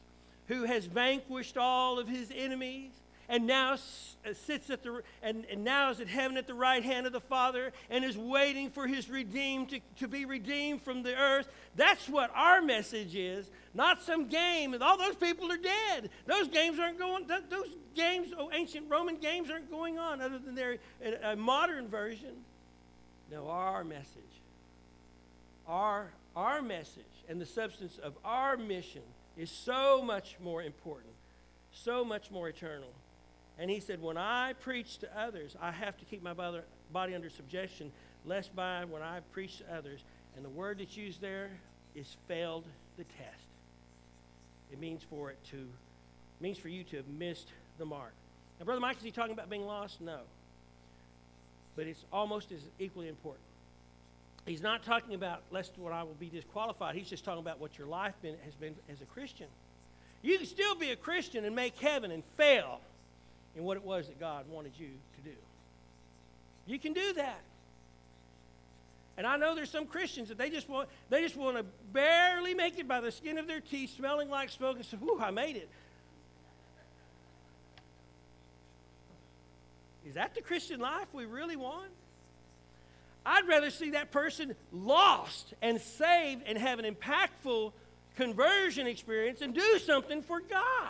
who 0.47 0.63
has 0.63 0.85
vanquished 0.85 1.57
all 1.57 1.99
of 1.99 2.07
his 2.07 2.31
enemies, 2.35 2.91
and 3.29 3.47
now 3.47 3.73
uh, 3.73 4.33
sits 4.33 4.69
at 4.69 4.83
the 4.83 5.01
and, 5.21 5.45
and 5.51 5.63
now 5.63 5.89
is 5.91 5.99
at 5.99 6.07
heaven 6.07 6.37
at 6.37 6.47
the 6.47 6.53
right 6.53 6.83
hand 6.83 7.05
of 7.05 7.13
the 7.13 7.19
Father 7.19 7.71
and 7.89 8.03
is 8.03 8.17
waiting 8.17 8.69
for 8.69 8.87
his 8.87 9.09
redeemed 9.09 9.69
to, 9.69 9.79
to 9.99 10.07
be 10.07 10.25
redeemed 10.25 10.81
from 10.81 11.03
the 11.03 11.15
earth. 11.15 11.47
That's 11.75 12.07
what 12.07 12.31
our 12.35 12.61
message 12.61 13.15
is, 13.15 13.49
not 13.73 14.01
some 14.01 14.27
game. 14.27 14.73
And 14.73 14.83
all 14.83 14.97
those 14.97 15.15
people 15.15 15.51
are 15.51 15.57
dead. 15.57 16.09
Those 16.25 16.47
games 16.47 16.79
aren't 16.79 16.99
going. 16.99 17.27
Those 17.27 17.69
games, 17.95 18.33
oh, 18.37 18.49
ancient 18.51 18.89
Roman 18.89 19.17
games, 19.17 19.49
aren't 19.49 19.71
going 19.71 19.97
on 19.97 20.21
other 20.21 20.39
than 20.39 20.55
their 20.55 20.77
a 21.23 21.35
modern 21.35 21.87
version. 21.87 22.35
No, 23.31 23.49
our 23.49 23.83
message, 23.83 24.23
our 25.67 26.11
our 26.35 26.61
message, 26.61 27.03
and 27.29 27.39
the 27.39 27.45
substance 27.45 27.99
of 28.01 28.13
our 28.25 28.57
mission 28.57 29.01
is 29.37 29.49
so 29.49 30.01
much 30.03 30.35
more 30.43 30.61
important, 30.61 31.13
so 31.71 32.03
much 32.03 32.31
more 32.31 32.49
eternal. 32.49 32.89
And 33.59 33.69
he 33.69 33.79
said, 33.79 34.01
When 34.01 34.17
I 34.17 34.53
preach 34.53 34.97
to 34.99 35.19
others, 35.19 35.55
I 35.61 35.71
have 35.71 35.97
to 35.97 36.05
keep 36.05 36.23
my 36.23 36.33
body 36.33 37.15
under 37.15 37.29
subjection, 37.29 37.91
lest 38.25 38.55
by 38.55 38.85
when 38.85 39.01
I 39.01 39.19
preach 39.31 39.59
to 39.59 39.75
others, 39.75 39.99
and 40.35 40.43
the 40.43 40.49
word 40.49 40.79
that's 40.79 40.97
used 40.97 41.21
there 41.21 41.49
is 41.95 42.17
failed 42.27 42.65
the 42.97 43.03
test. 43.03 43.47
It 44.71 44.79
means 44.79 45.03
for 45.09 45.29
it 45.29 45.37
to 45.51 45.67
means 46.39 46.57
for 46.57 46.67
you 46.67 46.83
to 46.83 46.97
have 46.97 47.07
missed 47.07 47.47
the 47.77 47.85
mark. 47.85 48.11
Now, 48.59 48.65
Brother 48.65 48.81
Mike, 48.81 48.97
is 48.97 49.03
he 49.03 49.11
talking 49.11 49.31
about 49.31 49.49
being 49.49 49.65
lost? 49.65 50.01
No. 50.01 50.19
But 51.75 51.87
it's 51.87 52.03
almost 52.11 52.51
as 52.51 52.59
equally 52.79 53.07
important. 53.07 53.43
He's 54.45 54.61
not 54.61 54.83
talking 54.83 55.15
about 55.15 55.41
lest 55.51 55.71
what 55.77 55.93
I 55.93 56.03
will 56.03 56.15
be 56.19 56.27
disqualified. 56.27 56.95
He's 56.95 57.09
just 57.09 57.23
talking 57.23 57.39
about 57.39 57.61
what 57.61 57.77
your 57.77 57.87
life 57.87 58.13
been, 58.21 58.35
has 58.43 58.53
been 58.55 58.75
as 58.91 59.01
a 59.01 59.05
Christian. 59.05 59.47
You 60.21 60.37
can 60.37 60.47
still 60.47 60.75
be 60.75 60.91
a 60.91 60.95
Christian 60.97 61.45
and 61.45 61.55
make 61.55 61.77
heaven 61.77 62.11
and 62.11 62.23
fail 62.35 62.81
in 63.55 63.63
what 63.63 63.77
it 63.77 63.83
was 63.83 64.07
that 64.07 64.19
God 64.19 64.45
wanted 64.49 64.73
you 64.77 64.89
to 65.15 65.29
do. 65.29 65.35
You 66.65 66.79
can 66.79 66.93
do 66.93 67.13
that. 67.13 67.41
And 69.15 69.27
I 69.27 69.37
know 69.37 69.53
there's 69.53 69.69
some 69.69 69.85
Christians 69.85 70.29
that 70.29 70.37
they 70.37 70.49
just 70.49 70.67
want 70.67 70.89
they 71.09 71.21
just 71.21 71.35
want 71.35 71.57
to 71.57 71.65
barely 71.91 72.55
make 72.55 72.79
it 72.79 72.87
by 72.87 72.99
the 72.99 73.11
skin 73.11 73.37
of 73.37 73.47
their 73.47 73.59
teeth, 73.59 73.95
smelling 73.95 74.29
like 74.29 74.49
smoke, 74.49 74.77
and 74.77 74.85
say, 74.85 74.97
"Whew, 74.97 75.19
I 75.19 75.29
made 75.29 75.55
it." 75.55 75.69
Is 80.05 80.15
that 80.15 80.33
the 80.33 80.41
Christian 80.41 80.79
life 80.79 81.07
we 81.13 81.25
really 81.25 81.55
want? 81.55 81.91
I'd 83.25 83.47
rather 83.47 83.69
see 83.69 83.91
that 83.91 84.11
person 84.11 84.55
lost 84.71 85.53
and 85.61 85.79
saved 85.79 86.43
and 86.45 86.57
have 86.57 86.79
an 86.79 86.85
impactful 86.93 87.71
conversion 88.15 88.85
experience 88.87 89.41
and 89.41 89.53
do 89.53 89.79
something 89.79 90.21
for 90.21 90.39
God 90.41 90.89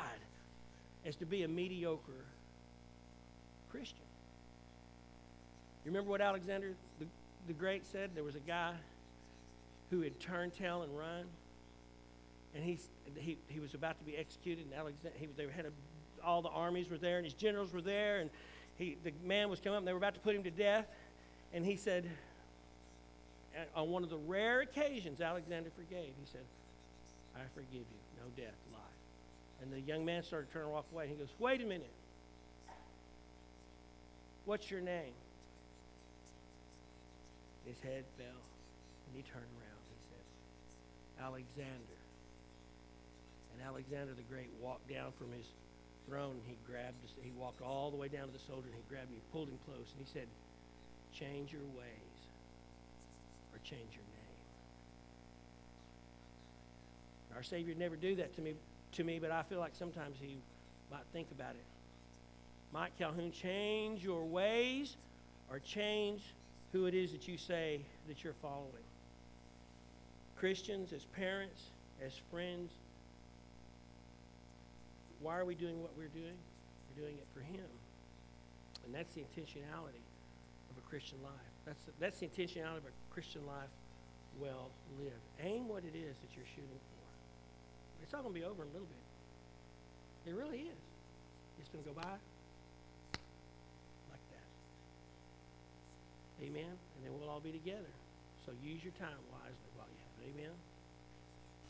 as 1.05 1.15
to 1.17 1.25
be 1.25 1.43
a 1.43 1.47
mediocre 1.47 2.25
Christian. 3.73 4.05
You 5.83 5.89
remember 5.89 6.11
what 6.11 6.21
Alexander 6.21 6.73
the, 6.99 7.07
the 7.47 7.53
Great 7.53 7.87
said? 7.87 8.11
There 8.13 8.23
was 8.23 8.35
a 8.35 8.39
guy 8.39 8.73
who 9.89 10.01
had 10.01 10.19
turned 10.19 10.53
tail 10.53 10.83
and 10.83 10.95
run, 10.95 11.25
and 12.53 12.63
he, 12.63 12.77
he, 13.17 13.35
he 13.47 13.59
was 13.59 13.73
about 13.73 13.97
to 13.97 14.05
be 14.05 14.15
executed, 14.15 14.65
and 14.65 14.75
Alexander, 14.75 15.17
he 15.19 15.27
they 15.35 15.47
had 15.51 15.65
a, 15.65 15.71
all 16.23 16.43
the 16.43 16.49
armies 16.49 16.87
were 16.87 16.99
there, 16.99 17.17
and 17.17 17.25
his 17.25 17.33
generals 17.33 17.73
were 17.73 17.81
there, 17.81 18.19
and 18.19 18.29
he, 18.77 18.95
the 19.03 19.11
man 19.25 19.49
was 19.49 19.59
coming 19.59 19.77
up, 19.77 19.79
and 19.79 19.87
they 19.87 19.93
were 19.93 19.97
about 19.97 20.13
to 20.13 20.19
put 20.19 20.35
him 20.35 20.43
to 20.43 20.51
death. 20.51 20.85
And 21.51 21.65
he 21.65 21.75
said, 21.75 22.07
uh, 23.57 23.79
on 23.79 23.89
one 23.89 24.03
of 24.03 24.11
the 24.11 24.17
rare 24.17 24.61
occasions 24.61 25.19
Alexander 25.19 25.71
forgave, 25.75 26.13
he 26.19 26.25
said, 26.31 26.45
I 27.35 27.41
forgive 27.55 27.73
you, 27.73 28.21
no 28.21 28.29
death, 28.37 28.53
life. 28.71 28.81
And 29.63 29.73
the 29.73 29.81
young 29.81 30.05
man 30.05 30.21
started 30.21 30.47
to 30.47 30.53
turn 30.53 30.63
and 30.63 30.71
walk 30.71 30.85
away. 30.93 31.07
He 31.07 31.15
goes, 31.15 31.29
Wait 31.39 31.59
a 31.59 31.65
minute. 31.65 31.89
What's 34.45 34.69
your 34.69 34.81
name? 34.81 35.15
His 37.65 37.79
head 37.79 38.03
fell, 38.17 38.43
and 39.07 39.15
he 39.15 39.23
turned 39.23 39.47
around. 39.55 39.81
He 39.87 39.99
said, 40.11 40.25
Alexander. 41.23 41.99
And 43.53 43.63
Alexander 43.63 44.13
the 44.13 44.27
Great 44.27 44.49
walked 44.61 44.89
down 44.89 45.13
from 45.17 45.31
his 45.31 45.47
throne, 46.07 46.35
and 46.35 46.47
he 46.47 46.57
grabbed, 46.67 46.99
he 47.21 47.31
walked 47.39 47.61
all 47.61 47.89
the 47.89 47.97
way 47.97 48.09
down 48.09 48.27
to 48.27 48.33
the 48.33 48.43
soldier, 48.47 48.67
and 48.67 48.75
he 48.75 48.83
grabbed 48.89 49.09
him, 49.09 49.21
pulled 49.31 49.47
him 49.47 49.59
close, 49.65 49.87
and 49.95 50.03
he 50.03 50.09
said, 50.11 50.27
Change 51.13 51.53
your 51.53 51.63
ways 51.77 52.17
or 53.53 53.59
change 53.63 53.93
your 53.93 54.03
name. 54.11 54.23
Our 57.35 57.43
Savior 57.43 57.75
never 57.75 57.95
do 57.95 58.15
that 58.15 58.35
to 58.35 58.41
me, 58.41 58.53
to 58.93 59.03
me, 59.03 59.19
but 59.19 59.31
I 59.31 59.43
feel 59.43 59.59
like 59.59 59.73
sometimes 59.77 60.17
He 60.19 60.37
might 60.91 61.03
think 61.13 61.27
about 61.31 61.51
it. 61.51 61.65
Mike 62.73 62.97
Calhoun, 62.97 63.31
change 63.31 64.03
your 64.03 64.23
ways 64.25 64.95
or 65.49 65.59
change 65.59 66.21
who 66.71 66.87
it 66.87 66.95
is 66.95 67.11
that 67.11 67.27
you 67.27 67.37
say 67.37 67.81
that 68.07 68.23
you're 68.23 68.33
following. 68.41 68.83
Christians, 70.37 70.91
as 70.91 71.05
parents, 71.15 71.61
as 72.05 72.13
friends, 72.31 72.71
why 75.21 75.37
are 75.37 75.45
we 75.45 75.55
doing 75.55 75.81
what 75.81 75.91
we're 75.95 76.07
doing? 76.07 76.35
We're 76.89 77.03
doing 77.03 77.15
it 77.15 77.27
for 77.33 77.41
Him. 77.41 77.69
And 78.85 78.93
that's 78.93 79.13
the 79.15 79.21
intentionality 79.21 80.03
of 80.69 80.77
a 80.77 80.89
Christian 80.89 81.17
life. 81.23 81.31
That's, 81.65 81.79
that's 81.99 82.19
the 82.19 82.27
intentionality 82.27 82.77
of 82.77 82.85
a 82.85 83.13
Christian 83.13 83.45
life 83.47 83.69
well 84.41 84.69
lived. 84.99 85.13
Aim 85.41 85.69
what 85.69 85.83
it 85.83 85.95
is 85.95 86.17
that 86.17 86.35
you're 86.35 86.45
shooting 86.55 86.67
for. 86.67 87.03
It's 88.03 88.13
all 88.13 88.21
going 88.21 88.33
to 88.33 88.39
be 88.39 88.45
over 88.45 88.63
in 88.63 88.69
a 88.69 88.73
little 88.73 88.87
bit. 90.25 90.31
It 90.31 90.35
really 90.35 90.59
is. 90.67 90.83
It's 91.59 91.69
going 91.69 91.83
to 91.83 91.89
go 91.89 91.95
by 91.95 92.09
like 94.11 94.25
that. 94.31 94.47
Amen? 96.43 96.65
And 96.65 97.05
then 97.05 97.11
we'll 97.19 97.29
all 97.29 97.39
be 97.39 97.51
together. 97.51 97.79
So 98.45 98.51
use 98.63 98.83
your 98.83 98.93
time 98.99 99.17
wisely 99.31 99.69
while 99.75 99.87
you 99.87 99.97
have 100.03 100.27
it. 100.27 100.39
Amen? 100.39 100.51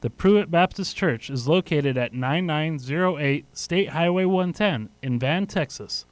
The 0.02 0.10
Pruitt 0.10 0.50
Baptist 0.50 0.96
Church 0.96 1.30
is 1.30 1.48
located 1.48 1.98
at 1.98 2.14
9908 2.14 3.46
State 3.54 3.90
Highway 3.90 4.26
110 4.26 4.90
in 5.02 5.20
Van, 5.20 5.46
Texas. 5.46 6.06